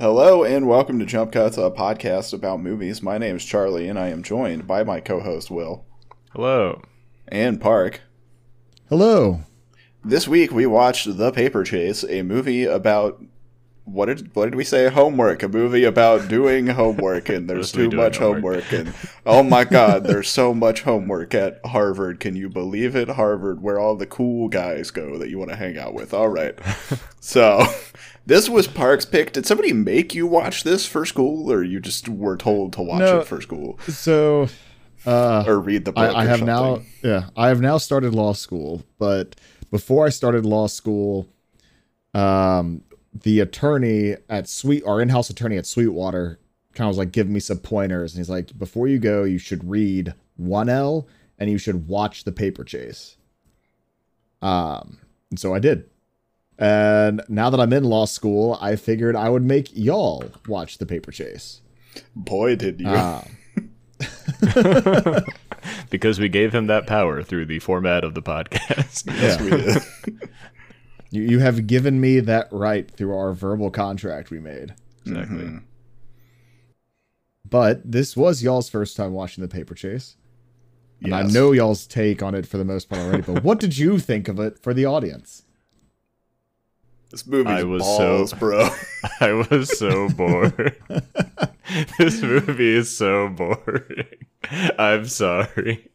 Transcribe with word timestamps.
Hello 0.00 0.44
and 0.44 0.68
welcome 0.68 1.00
to 1.00 1.06
Jump 1.06 1.32
Cuts, 1.32 1.58
a 1.58 1.70
podcast 1.70 2.32
about 2.32 2.60
movies. 2.60 3.02
My 3.02 3.18
name 3.18 3.36
is 3.36 3.44
Charlie 3.44 3.88
and 3.88 3.98
I 3.98 4.08
am 4.08 4.22
joined 4.22 4.66
by 4.66 4.84
my 4.84 5.00
co-host 5.00 5.50
Will 5.50 5.84
Hello. 6.32 6.82
and 7.26 7.60
Park. 7.60 8.02
Hello. 8.88 9.40
This 10.04 10.28
week 10.28 10.52
we 10.52 10.66
watched 10.66 11.16
The 11.16 11.32
Paper 11.32 11.64
Chase, 11.64 12.04
a 12.04 12.22
movie 12.22 12.64
about 12.64 13.20
what 13.90 14.06
did 14.06 14.34
what 14.34 14.44
did 14.46 14.54
we 14.54 14.64
say? 14.64 14.88
Homework, 14.88 15.42
a 15.42 15.48
movie 15.48 15.84
about 15.84 16.28
doing 16.28 16.66
homework, 16.66 17.28
and 17.28 17.48
there's 17.48 17.72
too 17.72 17.90
much 17.90 18.18
homework. 18.18 18.64
homework. 18.64 18.86
and 18.86 18.94
oh 19.26 19.42
my 19.42 19.64
god, 19.64 20.04
there's 20.04 20.28
so 20.28 20.52
much 20.54 20.82
homework 20.82 21.34
at 21.34 21.60
Harvard. 21.66 22.20
Can 22.20 22.36
you 22.36 22.48
believe 22.48 22.94
it? 22.94 23.08
Harvard, 23.08 23.62
where 23.62 23.78
all 23.78 23.96
the 23.96 24.06
cool 24.06 24.48
guys 24.48 24.90
go 24.90 25.18
that 25.18 25.30
you 25.30 25.38
want 25.38 25.50
to 25.50 25.56
hang 25.56 25.78
out 25.78 25.94
with. 25.94 26.12
All 26.14 26.28
right, 26.28 26.58
so 27.20 27.62
this 28.26 28.48
was 28.48 28.66
Park's 28.68 29.04
pick. 29.06 29.32
Did 29.32 29.46
somebody 29.46 29.72
make 29.72 30.14
you 30.14 30.26
watch 30.26 30.64
this 30.64 30.86
for 30.86 31.04
school, 31.06 31.50
or 31.50 31.62
you 31.62 31.80
just 31.80 32.08
were 32.08 32.36
told 32.36 32.72
to 32.74 32.82
watch 32.82 33.00
No. 33.00 33.20
it 33.20 33.26
for 33.26 33.40
school, 33.40 33.78
So, 33.88 34.48
uh, 35.06 35.44
or 35.46 35.58
read 35.60 35.84
the 35.84 35.92
book? 35.92 36.14
I, 36.14 36.20
I 36.22 36.24
or 36.24 36.28
have 36.28 36.42
now, 36.42 36.82
yeah, 37.02 37.30
I 37.36 37.48
have 37.48 37.60
now 37.60 37.78
started 37.78 38.14
law 38.14 38.32
school. 38.34 38.82
But 38.98 39.36
before 39.70 40.06
I 40.06 40.10
started 40.10 40.44
law 40.46 40.66
school, 40.66 41.26
um, 42.14 42.82
the 43.22 43.40
attorney 43.40 44.16
at 44.28 44.48
Sweet, 44.48 44.84
our 44.84 45.00
in-house 45.00 45.30
attorney 45.30 45.56
at 45.56 45.66
Sweetwater, 45.66 46.38
kind 46.74 46.86
of 46.86 46.90
was 46.90 46.98
like 46.98 47.12
giving 47.12 47.32
me 47.32 47.40
some 47.40 47.58
pointers, 47.58 48.14
and 48.14 48.20
he's 48.20 48.30
like, 48.30 48.56
before 48.58 48.88
you 48.88 48.98
go, 48.98 49.24
you 49.24 49.38
should 49.38 49.68
read 49.68 50.14
One 50.36 50.68
L, 50.68 51.06
and 51.38 51.50
you 51.50 51.58
should 51.58 51.88
watch 51.88 52.24
The 52.24 52.32
Paper 52.32 52.64
Chase. 52.64 53.16
Um, 54.42 54.98
and 55.30 55.38
so 55.38 55.54
I 55.54 55.58
did. 55.58 55.88
And 56.58 57.22
now 57.28 57.50
that 57.50 57.60
I'm 57.60 57.72
in 57.72 57.84
law 57.84 58.04
school, 58.04 58.58
I 58.60 58.76
figured 58.76 59.14
I 59.14 59.28
would 59.28 59.44
make 59.44 59.70
y'all 59.74 60.24
watch 60.46 60.78
The 60.78 60.86
Paper 60.86 61.12
Chase. 61.12 61.60
Boy, 62.14 62.56
did 62.56 62.80
you! 62.80 62.88
Um, 62.88 63.24
Because 65.90 66.20
we 66.20 66.28
gave 66.28 66.54
him 66.54 66.66
that 66.66 66.86
power 66.86 67.22
through 67.22 67.46
the 67.46 67.58
format 67.58 68.04
of 68.04 68.14
the 68.14 68.22
podcast. 68.22 69.06
yes, 69.06 69.40
we 69.40 69.50
did. 69.50 69.82
You, 71.10 71.22
you 71.22 71.38
have 71.38 71.66
given 71.66 72.00
me 72.00 72.20
that 72.20 72.48
right 72.52 72.90
through 72.90 73.16
our 73.16 73.32
verbal 73.32 73.70
contract 73.70 74.30
we 74.30 74.40
made. 74.40 74.74
exactly. 75.06 75.44
Mhm. 75.44 75.62
But 77.48 77.90
this 77.90 78.14
was 78.16 78.42
y'all's 78.42 78.68
first 78.68 78.96
time 78.96 79.12
watching 79.14 79.42
the 79.42 79.48
paper 79.48 79.74
chase. 79.74 80.16
And 81.02 81.14
I 81.14 81.22
know 81.22 81.52
y'all's 81.52 81.86
take 81.86 82.22
on 82.22 82.34
it 82.34 82.44
for 82.46 82.58
the 82.58 82.64
most 82.64 82.88
part 82.88 83.00
already, 83.02 83.22
but 83.22 83.44
what 83.44 83.60
did 83.60 83.78
you 83.78 83.98
think 84.00 84.26
of 84.28 84.38
it 84.40 84.58
for 84.58 84.74
the 84.74 84.84
audience? 84.84 85.44
this 87.10 87.26
movie 87.26 87.48
I 87.48 87.62
was 87.62 87.82
balls, 87.82 88.30
so- 88.30 88.36
bro. 88.36 88.68
I 89.20 89.32
was 89.32 89.78
so 89.78 90.10
bored. 90.10 90.76
this 91.98 92.20
movie 92.20 92.74
is 92.74 92.94
so 92.94 93.28
boring. 93.30 94.04
I'm 94.78 95.06
sorry. 95.06 95.88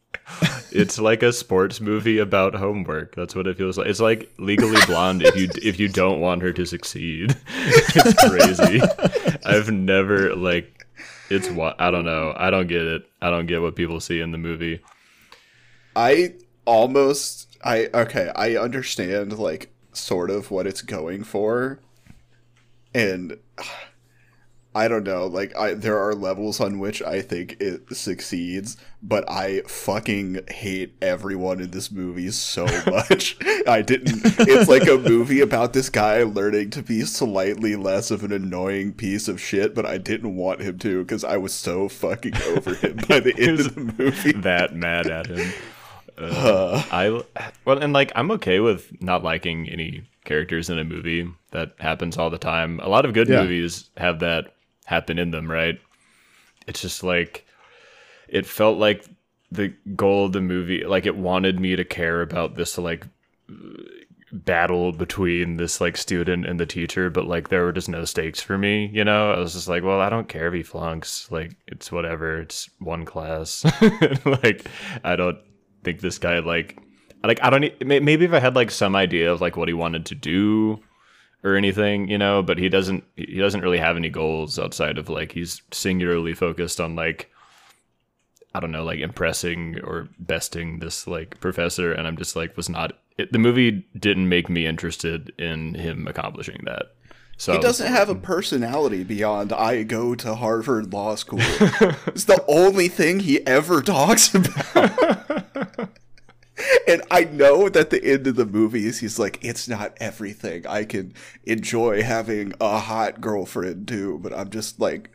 It's 0.70 0.98
like 0.98 1.22
a 1.22 1.32
sports 1.32 1.80
movie 1.80 2.18
about 2.18 2.54
homework. 2.54 3.14
That's 3.14 3.34
what 3.34 3.46
it 3.46 3.56
feels 3.56 3.78
like. 3.78 3.86
It's 3.86 4.00
like 4.00 4.32
Legally 4.38 4.80
Blonde 4.86 5.22
if 5.22 5.36
you 5.36 5.48
if 5.62 5.78
you 5.78 5.88
don't 5.88 6.20
want 6.20 6.42
her 6.42 6.52
to 6.52 6.66
succeed. 6.66 7.36
It's 7.96 8.28
crazy. 8.28 8.82
I've 9.44 9.70
never 9.70 10.34
like 10.34 10.86
it's 11.30 11.48
what 11.48 11.80
I 11.80 11.90
don't 11.90 12.04
know. 12.04 12.34
I 12.36 12.50
don't 12.50 12.66
get 12.66 12.82
it. 12.82 13.08
I 13.22 13.30
don't 13.30 13.46
get 13.46 13.62
what 13.62 13.76
people 13.76 14.00
see 14.00 14.20
in 14.20 14.32
the 14.32 14.38
movie. 14.38 14.80
I 15.94 16.34
almost 16.64 17.56
I 17.62 17.88
okay, 17.94 18.32
I 18.34 18.56
understand 18.56 19.38
like 19.38 19.72
sort 19.92 20.30
of 20.30 20.50
what 20.50 20.66
it's 20.66 20.82
going 20.82 21.24
for. 21.24 21.78
And 22.94 23.38
I 24.76 24.88
don't 24.88 25.04
know, 25.04 25.26
like 25.26 25.54
I 25.56 25.74
there 25.74 25.98
are 25.98 26.14
levels 26.14 26.60
on 26.60 26.80
which 26.80 27.00
I 27.02 27.22
think 27.22 27.56
it 27.60 27.94
succeeds, 27.94 28.76
but 29.02 29.24
I 29.30 29.60
fucking 29.68 30.40
hate 30.48 30.94
everyone 31.00 31.60
in 31.60 31.70
this 31.70 31.92
movie 31.92 32.30
so 32.32 32.64
much. 32.86 33.36
I 33.68 33.82
didn't 33.82 34.20
it's 34.40 34.68
like 34.68 34.88
a 34.88 34.98
movie 34.98 35.40
about 35.40 35.74
this 35.74 35.90
guy 35.90 36.24
learning 36.24 36.70
to 36.70 36.82
be 36.82 37.02
slightly 37.02 37.76
less 37.76 38.10
of 38.10 38.24
an 38.24 38.32
annoying 38.32 38.92
piece 38.94 39.28
of 39.28 39.40
shit, 39.40 39.74
but 39.74 39.86
I 39.86 39.96
didn't 39.98 40.34
want 40.34 40.60
him 40.60 40.78
to 40.80 41.02
because 41.04 41.22
I 41.22 41.36
was 41.36 41.54
so 41.54 41.88
fucking 41.88 42.34
over 42.48 42.74
him 42.74 42.96
by 43.08 43.20
the 43.20 43.34
end 43.38 43.60
of 43.60 43.74
the 43.76 43.80
movie. 43.96 44.32
that 44.32 44.74
mad 44.74 45.06
at 45.06 45.26
him. 45.28 45.52
Uh, 46.18 46.82
I 46.90 47.22
well, 47.64 47.78
and 47.78 47.92
like 47.92 48.10
I'm 48.16 48.30
okay 48.32 48.58
with 48.60 48.90
not 49.00 49.22
liking 49.22 49.68
any 49.68 50.04
characters 50.24 50.68
in 50.68 50.78
a 50.80 50.84
movie. 50.84 51.28
That 51.52 51.74
happens 51.78 52.16
all 52.18 52.30
the 52.30 52.38
time. 52.38 52.80
A 52.80 52.88
lot 52.88 53.04
of 53.04 53.12
good 53.14 53.28
Yeah. 53.28 53.42
movies 53.42 53.90
have 53.96 54.18
that 54.20 54.52
happen 54.84 55.18
in 55.18 55.30
them, 55.30 55.50
right? 55.50 55.78
It's 56.66 56.80
just 56.80 57.02
like 57.02 57.46
it 58.28 58.46
felt 58.46 58.78
like 58.78 59.04
the 59.50 59.74
goal 59.94 60.26
of 60.26 60.32
the 60.32 60.40
movie, 60.40 60.84
like 60.84 61.06
it 61.06 61.16
wanted 61.16 61.60
me 61.60 61.76
to 61.76 61.84
care 61.84 62.22
about 62.22 62.54
this 62.54 62.78
like 62.78 63.06
battle 64.32 64.90
between 64.90 65.56
this 65.56 65.80
like 65.80 65.96
student 65.96 66.44
and 66.44 66.58
the 66.58 66.66
teacher, 66.66 67.10
but 67.10 67.26
like 67.26 67.48
there 67.48 67.64
were 67.64 67.72
just 67.72 67.88
no 67.88 68.04
stakes 68.04 68.40
for 68.40 68.58
me, 68.58 68.90
you 68.92 69.04
know? 69.04 69.32
I 69.32 69.38
was 69.38 69.52
just 69.52 69.68
like, 69.68 69.84
well, 69.84 70.00
I 70.00 70.08
don't 70.08 70.28
care 70.28 70.48
if 70.48 70.54
he 70.54 70.62
flunks. 70.62 71.30
Like 71.30 71.56
it's 71.66 71.92
whatever. 71.92 72.40
It's 72.40 72.68
one 72.80 73.04
class. 73.04 73.64
like 74.24 74.66
I 75.04 75.16
don't 75.16 75.38
think 75.84 76.00
this 76.00 76.18
guy 76.18 76.40
like 76.40 76.78
like 77.22 77.38
I 77.42 77.50
don't 77.50 77.86
maybe 77.86 78.24
if 78.24 78.32
I 78.32 78.40
had 78.40 78.56
like 78.56 78.70
some 78.70 78.96
idea 78.96 79.32
of 79.32 79.40
like 79.40 79.56
what 79.56 79.68
he 79.68 79.74
wanted 79.74 80.06
to 80.06 80.14
do 80.14 80.80
or 81.44 81.56
anything, 81.56 82.08
you 82.08 82.18
know, 82.18 82.42
but 82.42 82.58
he 82.58 82.68
doesn't 82.68 83.04
he 83.14 83.38
doesn't 83.38 83.60
really 83.60 83.78
have 83.78 83.96
any 83.96 84.08
goals 84.08 84.58
outside 84.58 84.98
of 84.98 85.08
like 85.08 85.32
he's 85.32 85.62
singularly 85.70 86.32
focused 86.32 86.80
on 86.80 86.96
like 86.96 87.30
I 88.54 88.60
don't 88.60 88.72
know, 88.72 88.84
like 88.84 89.00
impressing 89.00 89.80
or 89.80 90.08
besting 90.18 90.78
this 90.78 91.06
like 91.06 91.38
professor, 91.40 91.92
and 91.92 92.06
I'm 92.06 92.16
just 92.16 92.34
like 92.34 92.56
was 92.56 92.68
not. 92.68 92.98
It, 93.18 93.32
the 93.32 93.38
movie 93.38 93.86
didn't 93.96 94.28
make 94.28 94.48
me 94.48 94.66
interested 94.66 95.32
in 95.38 95.74
him 95.74 96.08
accomplishing 96.08 96.60
that. 96.64 96.94
So 97.36 97.52
He 97.52 97.58
doesn't 97.58 97.92
have 97.92 98.08
a 98.08 98.14
personality 98.14 99.02
beyond 99.02 99.52
I 99.52 99.82
go 99.82 100.14
to 100.14 100.36
Harvard 100.36 100.92
Law 100.92 101.16
School. 101.16 101.40
it's 101.40 102.24
the 102.24 102.44
only 102.46 102.88
thing 102.88 103.20
he 103.20 103.44
ever 103.46 103.82
talks 103.82 104.34
about. 104.34 105.44
and 106.88 107.02
I 107.10 107.24
know 107.24 107.68
that 107.68 107.90
the 107.90 108.04
end 108.04 108.26
of 108.26 108.36
the 108.36 108.46
movie 108.46 108.86
is 108.86 109.00
he's 109.00 109.18
like, 109.18 109.38
it's 109.42 109.68
not 109.68 109.96
everything. 110.00 110.66
I 110.66 110.84
can 110.84 111.14
enjoy 111.44 112.02
having 112.02 112.52
a 112.60 112.78
hot 112.78 113.20
girlfriend 113.20 113.88
too, 113.88 114.18
but 114.22 114.32
I'm 114.32 114.50
just 114.50 114.80
like, 114.80 115.10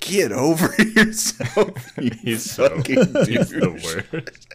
get 0.00 0.32
over 0.32 0.74
yourself. 0.82 1.98
you 1.98 2.10
He's 2.22 2.50
so 2.50 2.68
fucking 2.68 2.96
he's 3.26 3.50
the 3.50 4.04
worst. 4.12 4.46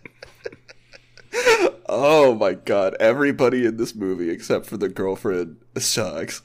Oh 1.88 2.36
my 2.36 2.54
god, 2.54 2.96
everybody 3.00 3.66
in 3.66 3.78
this 3.78 3.96
movie 3.96 4.30
except 4.30 4.66
for 4.66 4.78
the 4.78 4.90
girlfriend 4.90 5.58
sucks. 5.78 6.42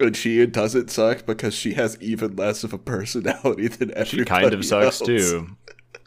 And 0.00 0.16
she 0.16 0.44
doesn't 0.46 0.90
suck 0.90 1.24
because 1.24 1.54
she 1.54 1.74
has 1.74 1.96
even 2.00 2.34
less 2.34 2.64
of 2.64 2.72
a 2.72 2.78
personality 2.78 3.68
than 3.68 3.92
everybody 3.94 3.98
else. 4.00 4.08
She 4.08 4.24
kind 4.24 4.52
of 4.52 4.64
sucks 4.64 5.00
else. 5.00 5.06
too, 5.06 5.56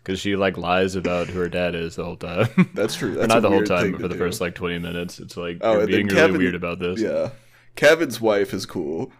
because 0.08 0.22
she 0.22 0.38
like 0.38 0.58
lies 0.58 0.96
about 0.96 1.28
who 1.28 1.38
her 1.38 1.50
dad 1.50 1.76
is 1.76 1.98
the 1.98 2.06
whole 2.06 2.16
time. 2.16 2.48
That's 2.74 2.96
true. 2.96 3.16
That's 3.16 3.28
not 3.28 3.42
the 3.42 3.50
whole 3.50 3.64
time, 3.64 3.92
but 3.92 4.00
for 4.00 4.08
the 4.08 4.14
do. 4.14 4.20
first 4.20 4.40
like 4.40 4.56
20 4.56 4.80
minutes, 4.80 5.20
it's 5.20 5.36
like 5.36 5.58
Oh, 5.60 5.80
you're 5.80 5.88
being 5.88 6.08
really 6.08 6.38
weird 6.38 6.56
about 6.56 6.80
this. 6.80 7.02
Yeah. 7.02 7.32
Kevin's 7.76 8.22
wife 8.22 8.54
is 8.54 8.66
cool. 8.66 9.12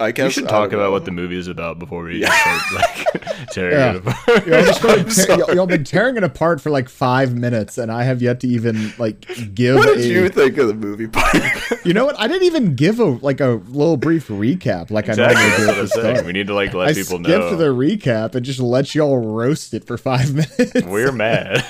I 0.00 0.12
guess 0.12 0.28
We 0.28 0.32
should 0.32 0.48
talk 0.48 0.72
about 0.72 0.84
know. 0.84 0.90
what 0.92 1.04
the 1.04 1.10
movie 1.10 1.36
is 1.36 1.46
about 1.46 1.78
before 1.78 2.04
we 2.04 2.22
start 2.22 2.62
like 2.74 3.46
tearing 3.50 3.72
Yeah. 3.78 3.90
it 3.90 3.96
apart. 3.96 4.46
Y'all, 4.46 4.62
just 4.64 4.78
started 4.80 5.10
te- 5.10 5.38
y'all, 5.38 5.54
y'all 5.54 5.66
been 5.66 5.84
tearing 5.84 6.16
it 6.16 6.24
apart 6.24 6.60
for 6.60 6.70
like 6.70 6.88
five 6.88 7.34
minutes, 7.36 7.76
and 7.78 7.92
I 7.92 8.04
have 8.04 8.22
yet 8.22 8.40
to 8.40 8.48
even 8.48 8.92
like 8.98 9.20
give. 9.54 9.76
What 9.76 9.86
did 9.86 9.98
a, 9.98 10.06
you 10.06 10.28
think 10.30 10.56
of 10.58 10.68
the 10.68 10.74
movie 10.74 11.06
Park? 11.06 11.34
You 11.84 11.94
know 11.94 12.04
what? 12.04 12.18
I 12.20 12.28
didn't 12.28 12.42
even 12.44 12.74
give 12.76 13.00
a 13.00 13.04
like 13.04 13.40
a 13.40 13.60
little 13.68 13.96
brief 13.96 14.28
recap 14.28 14.90
like 14.90 15.08
Exactly, 15.08 15.36
I 15.36 15.48
normally 15.48 15.48
that's 15.48 15.60
do 15.60 15.66
what 15.66 15.70
at 15.70 15.78
I'm 15.78 15.84
the 15.84 15.88
saying. 15.88 16.14
start. 16.16 16.26
We 16.26 16.32
need 16.32 16.46
to 16.48 16.54
like 16.54 16.74
let 16.74 16.88
I 16.88 16.92
people 16.92 17.18
skipped 17.18 17.26
know 17.28 17.56
the 17.56 17.66
recap 17.74 18.34
and 18.34 18.44
just 18.44 18.60
let 18.60 18.94
y'all 18.94 19.18
roast 19.18 19.72
it 19.74 19.84
for 19.86 19.96
five 19.96 20.34
minutes. 20.34 20.82
we're 20.86 21.12
mad. 21.12 21.64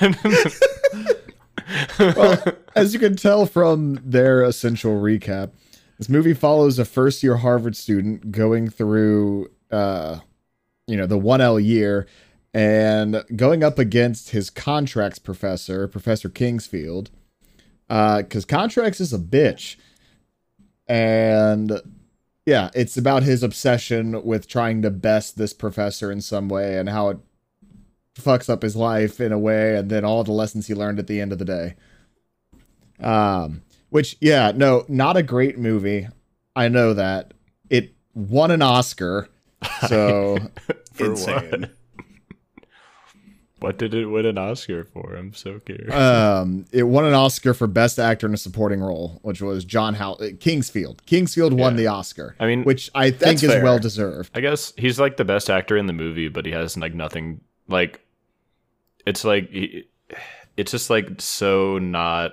well, 1.98 2.42
as 2.74 2.92
you 2.92 2.98
can 3.00 3.16
tell 3.16 3.46
from 3.46 4.00
their 4.04 4.42
essential 4.42 4.92
recap, 5.00 5.50
this 6.00 6.08
movie 6.08 6.32
follows 6.32 6.78
a 6.78 6.86
first 6.86 7.22
year 7.22 7.36
Harvard 7.36 7.76
student 7.76 8.32
going 8.32 8.70
through, 8.70 9.50
uh, 9.70 10.20
you 10.86 10.96
know, 10.96 11.04
the 11.04 11.18
1L 11.18 11.62
year 11.62 12.06
and 12.54 13.22
going 13.36 13.62
up 13.62 13.78
against 13.78 14.30
his 14.30 14.48
contracts 14.48 15.18
professor, 15.18 15.86
Professor 15.86 16.30
Kingsfield, 16.30 17.10
because 17.86 18.46
contracts 18.46 18.98
is 18.98 19.12
a 19.12 19.18
bitch. 19.18 19.76
And 20.88 21.82
yeah, 22.46 22.70
it's 22.74 22.96
about 22.96 23.22
his 23.22 23.42
obsession 23.42 24.24
with 24.24 24.48
trying 24.48 24.80
to 24.80 24.90
best 24.90 25.36
this 25.36 25.52
professor 25.52 26.10
in 26.10 26.22
some 26.22 26.48
way 26.48 26.78
and 26.78 26.88
how 26.88 27.10
it 27.10 27.18
fucks 28.14 28.48
up 28.48 28.62
his 28.62 28.74
life 28.74 29.20
in 29.20 29.32
a 29.32 29.38
way 29.38 29.76
and 29.76 29.90
then 29.90 30.06
all 30.06 30.24
the 30.24 30.32
lessons 30.32 30.66
he 30.66 30.74
learned 30.74 30.98
at 30.98 31.08
the 31.08 31.20
end 31.20 31.30
of 31.30 31.38
the 31.38 31.44
day. 31.44 31.74
Um 33.00 33.60
which 33.90 34.16
yeah, 34.20 34.52
no, 34.54 34.84
not 34.88 35.16
a 35.16 35.22
great 35.22 35.58
movie. 35.58 36.08
I 36.56 36.68
know 36.68 36.94
that. 36.94 37.32
It 37.68 37.94
won 38.14 38.50
an 38.50 38.62
Oscar. 38.62 39.28
So 39.88 40.38
For 40.94 41.04
Insane. 41.06 41.50
what? 41.60 41.70
What 43.60 43.76
did 43.76 43.92
it 43.92 44.06
win 44.06 44.24
an 44.24 44.38
Oscar 44.38 44.84
for? 44.84 45.14
I'm 45.14 45.34
so 45.34 45.58
curious. 45.58 45.92
um, 45.94 46.64
it 46.72 46.84
won 46.84 47.04
an 47.04 47.12
Oscar 47.12 47.52
for 47.52 47.66
Best 47.66 47.98
Actor 47.98 48.26
in 48.26 48.32
a 48.32 48.38
Supporting 48.38 48.80
Role, 48.80 49.18
which 49.22 49.42
was 49.42 49.66
John 49.66 49.92
How 49.94 50.14
uh, 50.14 50.28
Kingsfield. 50.38 51.00
Kingsfield 51.02 51.52
won 51.52 51.74
Yeah. 51.74 51.76
the 51.76 51.86
Oscar. 51.88 52.36
I 52.40 52.46
mean, 52.46 52.64
which 52.64 52.90
I 52.94 53.10
think 53.10 53.42
is 53.42 53.50
fair. 53.50 53.62
well 53.62 53.78
deserved. 53.78 54.30
I 54.34 54.40
guess 54.40 54.72
he's 54.78 54.98
like 54.98 55.18
the 55.18 55.26
best 55.26 55.50
actor 55.50 55.76
in 55.76 55.86
the 55.86 55.92
movie, 55.92 56.28
but 56.28 56.46
he 56.46 56.52
has 56.52 56.74
like 56.78 56.94
nothing. 56.94 57.42
Like, 57.68 58.00
it's 59.04 59.24
like 59.26 59.50
it's 60.56 60.70
just 60.72 60.88
like 60.88 61.20
so 61.20 61.78
not 61.78 62.32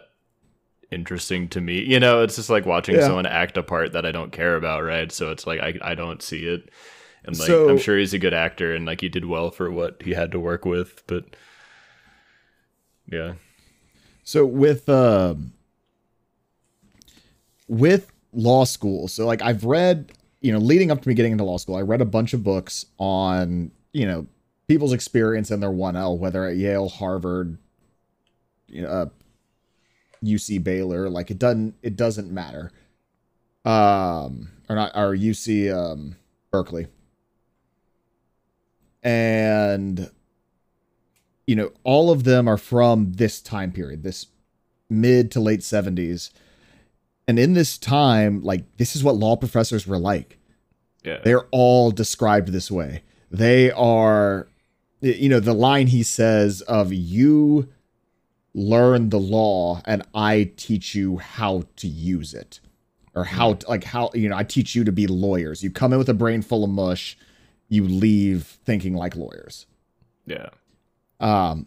interesting 0.92 1.48
to 1.50 1.62
me. 1.62 1.81
You 1.84 2.00
know, 2.00 2.22
it's 2.24 2.36
just 2.36 2.50
like 2.50 2.66
watching 2.66 2.95
Yeah. 2.95 3.01
someone 3.07 3.25
act 3.25 3.57
a 3.57 3.63
part 3.63 3.94
that 3.94 4.06
I 4.06 4.12
don't 4.12 4.31
care 4.31 4.56
about, 4.56 4.84
right? 4.84 5.12
So 5.12 5.31
it's 5.31 5.45
like 5.48 5.60
I 5.60 5.74
I 5.81 5.95
don't 5.95 6.22
see 6.22 6.45
it, 6.48 6.69
and 7.25 7.38
like 7.38 7.48
So- 7.48 7.69
I'm 7.69 7.78
sure 7.78 7.98
he's 7.98 8.13
a 8.13 8.19
good 8.19 8.34
actor 8.34 8.74
and 8.74 8.86
like 8.86 9.01
he 9.01 9.10
did 9.10 9.25
well 9.25 9.51
for 9.51 9.69
what 9.72 10.01
he 10.04 10.13
had 10.13 10.31
to 10.31 10.39
work 10.39 10.66
with, 10.66 11.04
but 11.07 11.25
yeah, 13.12 13.34
So 14.24 14.45
with 14.45 14.88
um 14.89 15.54
with 17.68 18.12
law 18.34 18.63
school, 18.66 19.07
so 19.07 19.25
like 19.25 19.42
I've 19.42 19.63
read, 19.66 20.12
you 20.42 20.51
know, 20.51 20.60
leading 20.60 20.92
up 20.92 21.01
to 21.01 21.07
me 21.10 21.13
getting 21.16 21.31
into 21.34 21.44
law 21.44 21.57
school, 21.57 21.75
I 21.75 21.81
read 21.81 22.01
a 22.01 22.06
bunch 22.06 22.34
of 22.34 22.44
books 22.44 22.86
on, 22.98 23.72
you 23.94 24.06
know, 24.06 24.25
people's 24.68 24.94
experience 24.94 25.51
in 25.51 25.60
their 25.60 25.72
1L, 25.72 26.18
whether 26.18 26.45
at 26.45 26.57
Yale, 26.57 26.89
Harvard, 26.89 27.57
you 28.68 28.81
know, 28.81 28.89
uh, 28.89 29.06
UC 30.23 30.63
Baylor, 30.63 31.09
like 31.09 31.31
it 31.31 31.39
doesn't 31.39 31.75
it 31.81 31.95
doesn't 31.95 32.31
matter. 32.31 32.71
Um 33.65 34.49
or 34.69 34.75
not 34.75 34.91
or 34.95 35.15
UC 35.15 35.73
um 35.73 36.15
Berkeley. 36.51 36.87
And 39.03 40.09
you 41.45 41.55
know, 41.55 41.71
all 41.83 42.11
of 42.11 42.23
them 42.25 42.47
are 42.47 42.57
from 42.57 43.13
this 43.13 43.41
time 43.41 43.71
period, 43.71 44.03
this 44.03 44.27
mid 44.89 45.31
to 45.31 45.39
late 45.39 45.61
70s. 45.61 46.31
And 47.27 47.39
in 47.39 47.53
this 47.53 47.77
time, 47.77 48.41
like 48.41 48.65
this 48.77 48.95
is 48.95 49.03
what 49.03 49.15
law 49.15 49.35
professors 49.35 49.87
were 49.87 49.97
like. 49.97 50.37
yeah, 51.03 51.19
They're 51.23 51.47
all 51.51 51.91
described 51.91 52.49
this 52.49 52.69
way. 52.71 53.03
They 53.29 53.71
are 53.71 54.47
you 55.01 55.29
know, 55.29 55.39
the 55.39 55.53
line 55.53 55.87
he 55.87 56.03
says 56.03 56.61
of 56.61 56.91
you 56.91 57.69
learn 58.57 59.09
the 59.12 59.19
law 59.19 59.81
and 59.86 60.01
I 60.15 60.51
teach 60.57 60.95
you 60.95 61.18
how 61.19 61.63
to 61.77 61.88
use 61.88 62.33
it. 62.33 62.59
Or 63.13 63.24
how 63.24 63.54
to, 63.54 63.69
like 63.69 63.83
how 63.83 64.09
you 64.13 64.30
know, 64.30 64.36
I 64.38 64.44
teach 64.44 64.75
you 64.75 64.83
to 64.83 64.92
be 64.92 65.07
lawyers. 65.07 65.63
You 65.63 65.71
come 65.71 65.92
in 65.94 65.98
with 66.00 66.09
a 66.09 66.13
brain 66.13 66.42
full 66.42 66.63
of 66.63 66.69
mush, 66.69 67.18
you 67.69 67.83
leave 67.83 68.44
thinking 68.65 68.94
like 68.94 69.15
lawyers. 69.15 69.65
yeah. 70.25 70.50
Um, 71.19 71.65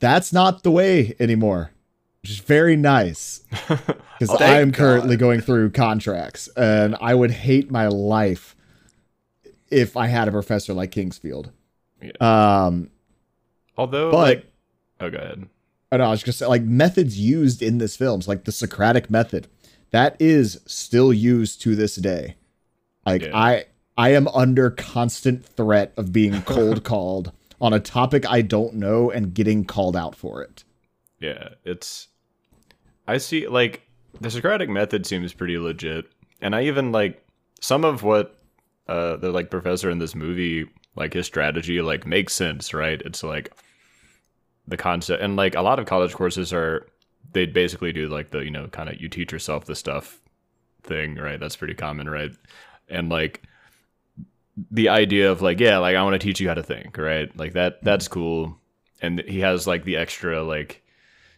that's 0.00 0.32
not 0.32 0.62
the 0.62 0.70
way 0.70 1.14
anymore, 1.20 1.72
which 2.22 2.30
is 2.30 2.38
very 2.38 2.74
nice 2.74 3.40
because 3.50 4.30
Thank 4.30 4.40
I 4.40 4.60
am 4.60 4.72
currently 4.72 5.16
going 5.18 5.42
through 5.42 5.72
contracts, 5.72 6.48
and 6.56 6.96
I 7.02 7.14
would 7.14 7.32
hate 7.32 7.70
my 7.70 7.88
life 7.88 8.56
if 9.70 9.94
I 9.94 10.06
had 10.06 10.26
a 10.26 10.30
professor 10.30 10.72
like 10.72 10.90
Kingsfield. 10.92 11.50
Um, 12.18 12.90
Although, 13.76 14.10
But- 14.10 14.16
like, 14.16 14.46
oh, 15.00 15.10
go 15.10 15.18
ahead. 15.18 15.48
I 15.90 15.96
know 15.96 16.04
I 16.04 16.10
was 16.10 16.22
just 16.22 16.40
like 16.40 16.62
methods 16.62 17.18
used 17.18 17.62
in 17.62 17.78
this 17.78 17.96
film, 17.96 18.20
like 18.26 18.44
the 18.44 18.52
Socratic 18.52 19.10
method, 19.10 19.48
that 19.90 20.16
is 20.20 20.60
still 20.66 21.12
used 21.12 21.62
to 21.62 21.74
this 21.74 21.96
day. 21.96 22.36
Like 23.06 23.22
Yeah. 23.22 23.36
I, 23.36 23.64
I 23.96 24.10
am 24.10 24.28
under 24.28 24.70
constant 24.70 25.44
threat 25.44 25.92
of 25.96 26.12
being 26.12 26.42
cold 26.46 26.84
called 26.84 27.32
on 27.60 27.72
a 27.72 27.80
topic 27.80 28.28
I 28.28 28.42
don't 28.42 28.74
know 28.74 29.10
and 29.10 29.34
getting 29.34 29.64
called 29.64 29.96
out 29.96 30.14
for 30.14 30.42
it. 30.42 30.64
Yeah, 31.20 31.50
it's. 31.64 32.08
I 33.06 33.18
see, 33.18 33.48
like, 33.48 33.82
the 34.20 34.30
Socratic 34.30 34.68
method 34.68 35.06
seems 35.06 35.32
pretty 35.32 35.58
legit. 35.58 36.06
And 36.40 36.54
I 36.54 36.64
even, 36.64 36.92
like, 36.92 37.26
some 37.60 37.84
of 37.84 38.02
what 38.02 38.40
uh, 38.86 39.16
the, 39.16 39.32
like, 39.32 39.50
professor 39.50 39.90
in 39.90 39.98
this 39.98 40.14
movie, 40.14 40.66
like, 40.94 41.14
his 41.14 41.26
strategy, 41.26 41.80
like, 41.80 42.06
makes 42.06 42.34
sense, 42.34 42.72
right? 42.72 43.00
It's 43.04 43.24
like 43.24 43.52
the 44.68 44.76
concept. 44.76 45.22
And, 45.22 45.36
like, 45.36 45.54
a 45.54 45.62
lot 45.62 45.78
of 45.78 45.86
college 45.86 46.14
courses 46.14 46.52
are, 46.52 46.86
they 47.32 47.46
basically 47.46 47.92
do, 47.92 48.08
like, 48.08 48.30
the, 48.30 48.40
you 48.40 48.50
know, 48.50 48.68
kind 48.68 48.88
of 48.88 49.00
you 49.00 49.08
teach 49.08 49.32
yourself 49.32 49.64
the 49.64 49.74
stuff 49.74 50.20
thing, 50.82 51.16
right? 51.16 51.40
That's 51.40 51.56
pretty 51.56 51.74
common, 51.74 52.08
right? 52.08 52.30
And, 52.88 53.08
like, 53.08 53.42
the 54.70 54.88
idea 54.88 55.30
of 55.30 55.40
like 55.40 55.60
yeah 55.60 55.78
like 55.78 55.96
i 55.96 56.02
want 56.02 56.14
to 56.14 56.18
teach 56.18 56.40
you 56.40 56.48
how 56.48 56.54
to 56.54 56.62
think 56.62 56.96
right 56.98 57.36
like 57.36 57.52
that 57.52 57.82
that's 57.84 58.08
cool 58.08 58.56
and 59.00 59.20
he 59.20 59.40
has 59.40 59.66
like 59.66 59.84
the 59.84 59.96
extra 59.96 60.42
like 60.42 60.82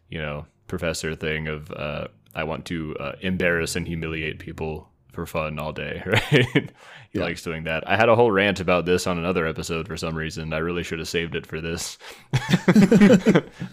you 0.08 0.18
know 0.18 0.46
professor 0.68 1.14
thing 1.14 1.46
of 1.48 1.70
uh 1.72 2.06
i 2.34 2.44
want 2.44 2.64
to 2.64 2.96
uh, 2.98 3.12
embarrass 3.20 3.76
and 3.76 3.86
humiliate 3.86 4.38
people 4.38 4.88
for 5.12 5.26
fun 5.26 5.58
all 5.58 5.72
day 5.72 6.02
right? 6.06 6.72
He 7.12 7.18
Yeah. 7.18 7.22
likes 7.24 7.42
doing 7.42 7.64
that. 7.64 7.82
I 7.88 7.96
had 7.96 8.08
a 8.08 8.14
whole 8.14 8.30
rant 8.30 8.60
about 8.60 8.86
this 8.86 9.06
on 9.08 9.18
another 9.18 9.44
episode 9.46 9.88
for 9.88 9.96
some 9.96 10.14
reason. 10.14 10.52
I 10.52 10.58
really 10.58 10.84
should 10.84 11.00
have 11.00 11.08
saved 11.08 11.34
it 11.34 11.44
for 11.46 11.60
this. 11.60 11.98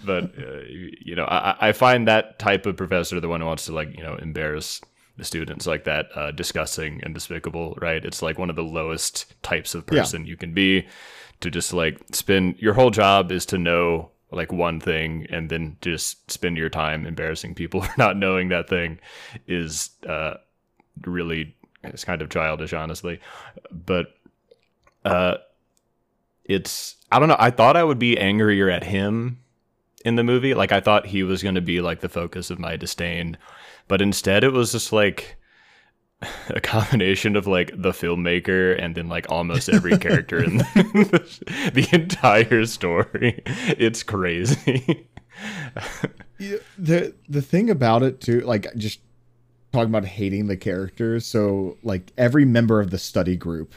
But 0.06 0.24
uh, 0.38 0.62
you 0.68 1.16
know 1.16 1.25
I, 1.25 1.69
I 1.69 1.72
find 1.72 2.07
that 2.07 2.39
type 2.39 2.66
of 2.66 2.78
professor 2.78 3.19
the 3.19 3.28
one 3.28 3.42
who 3.42 3.48
wants 3.48 3.66
to 3.66 3.74
like 3.74 3.95
you 3.95 4.04
know 4.04 4.16
embarrass 4.16 4.81
the 5.18 5.24
students 5.24 5.66
like 5.66 5.84
that 5.86 6.07
uh, 6.16 6.31
disgusting 6.31 7.01
and 7.04 7.13
despicable 7.13 7.78
right? 7.81 8.04
It's 8.04 8.22
like 8.22 8.38
one 8.38 8.50
of 8.50 8.56
the 8.56 8.63
lowest 8.63 9.34
types 9.44 9.75
of 9.75 9.84
Yeah. 9.92 10.01
person 10.01 10.25
you 10.25 10.38
can 10.38 10.54
be 10.54 10.88
to 11.42 11.51
just 11.51 11.74
like 11.74 12.00
spend 12.13 12.56
your 12.60 12.74
whole 12.74 12.89
job 12.92 13.31
is 13.31 13.45
to 13.48 13.57
know 13.57 14.12
like 14.31 14.51
one 14.51 14.80
thing 14.80 15.25
and 15.30 15.50
then 15.50 15.78
just 15.81 16.30
spend 16.31 16.57
your 16.57 16.69
time 16.69 17.06
embarrassing 17.06 17.56
people 17.56 17.81
for 17.84 17.94
not 17.98 18.18
knowing 18.18 18.50
that 18.50 18.68
thing 18.69 19.00
is 19.48 19.92
uh 20.07 20.36
really 21.06 21.56
it's 21.84 22.04
kind 22.04 22.22
of 22.22 22.30
childish 22.30 22.74
honestly. 22.74 23.20
But 23.72 24.08
uh 25.06 25.38
it's 26.44 26.96
i 27.12 27.20
don't 27.20 27.28
know 27.28 27.36
i 27.40 27.52
thought 27.52 27.76
i 27.76 27.84
would 27.84 28.00
be 28.00 28.18
angrier 28.18 28.70
at 28.70 28.84
him 28.84 29.40
in 30.06 30.16
the 30.16 30.24
movie. 30.24 30.54
Like 30.54 30.72
i 30.72 30.80
thought 30.80 31.06
he 31.08 31.24
was 31.24 31.44
going 31.44 31.56
to 31.56 31.62
be 31.62 31.82
like 31.82 32.02
the 32.02 32.10
focus 32.10 32.50
of 32.50 32.60
my 32.60 32.76
disdain. 32.76 33.38
But 33.88 34.02
instead 34.02 34.44
it 34.44 34.52
was 34.52 34.72
just 34.72 34.92
like 34.92 35.38
a 36.50 36.60
combination 36.60 37.36
of 37.36 37.48
like 37.48 37.72
the 37.76 37.92
filmmaker 37.92 38.82
and 38.82 38.96
then 38.96 39.08
like 39.08 39.30
almost 39.30 39.70
every 39.70 39.98
character 40.00 40.44
in 40.44 40.58
the, 40.58 41.72
the 41.74 41.88
entire 41.92 42.66
story. 42.66 43.42
It's 43.46 44.04
crazy. 44.04 45.08
Yeah, 46.39 46.58
the 46.77 47.13
the 47.30 47.42
thing 47.42 47.70
about 47.70 48.04
it 48.04 48.22
too, 48.22 48.42
like 48.42 48.74
just 48.75 49.00
talking 49.74 49.89
about 49.89 50.05
hating 50.05 50.47
the 50.47 50.57
characters. 50.57 51.25
So 51.25 51.77
like 51.83 52.12
every 52.17 52.45
member 52.45 52.79
of 52.79 52.89
the 52.91 52.97
study 52.97 53.36
group 53.36 53.74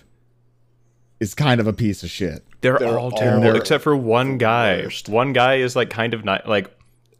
is 1.19 1.35
kind 1.35 1.61
of 1.61 1.67
a 1.67 1.73
piece 1.73 2.03
of 2.03 2.11
shit. 2.11 2.45
They're, 2.63 2.79
They're 2.79 2.99
all 2.99 3.11
all 3.11 3.19
terrible 3.19 3.57
except 3.57 3.83
for 3.85 3.97
one 3.97 4.39
guy. 4.39 4.83
worst. 4.83 5.09
One 5.09 5.33
guy 5.33 5.57
is 5.57 5.75
like 5.77 5.91
kind 5.91 6.15
of 6.15 6.25
not 6.25 6.47
like 6.49 6.71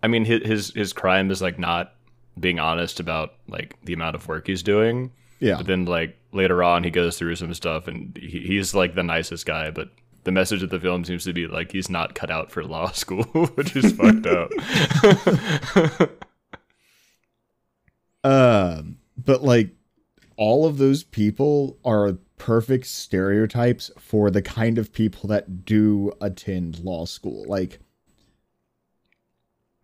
I 0.03 0.09
mean 0.09 0.25
his 0.25 0.47
his 0.47 0.71
his 0.75 0.93
crime 0.93 1.31
is 1.31 1.41
like 1.43 1.59
not 1.59 1.95
being 2.39 2.59
honest 2.59 3.01
about 3.01 3.35
like 3.49 3.77
the 3.85 3.93
amount 3.93 4.17
of 4.17 4.27
work 4.29 4.47
he's 4.47 4.63
doing. 4.63 5.11
Yeah, 5.41 5.57
But 5.57 5.67
then 5.67 5.85
like 5.87 6.17
later 6.33 6.63
on 6.63 6.85
he 6.85 6.91
goes 6.91 7.19
through 7.19 7.37
some 7.37 7.53
stuff 7.55 7.89
and 7.89 8.17
he, 8.17 8.41
he's 8.41 8.75
like 8.75 8.95
the 8.95 9.03
nicest 9.03 9.47
guy, 9.47 9.71
but 9.71 9.89
the 10.25 10.31
message 10.31 10.63
of 10.63 10.69
the 10.69 10.79
film 10.79 11.03
seems 11.05 11.25
to 11.25 11.33
be 11.33 11.47
like 11.47 11.73
he's 11.73 11.89
not 11.89 12.15
cut 12.15 12.31
out 12.31 12.51
for 12.51 12.63
law 12.63 12.91
school, 12.93 13.25
which 13.25 13.75
is 13.75 13.93
fucked 13.93 14.27
up. 14.27 14.51
Um, 18.25 18.99
but 19.17 19.43
like 19.43 19.71
all 20.37 20.67
of 20.67 20.79
those 20.79 21.05
people 21.05 21.79
are 21.85 22.19
perfect 22.39 22.87
stereotypes 22.87 23.91
for 23.99 24.31
the 24.31 24.41
kind 24.41 24.79
of 24.79 24.93
people 24.93 25.29
that 25.29 25.65
do 25.65 26.13
attend 26.21 26.79
law 26.81 27.05
school. 27.05 27.45
Like, 27.47 27.79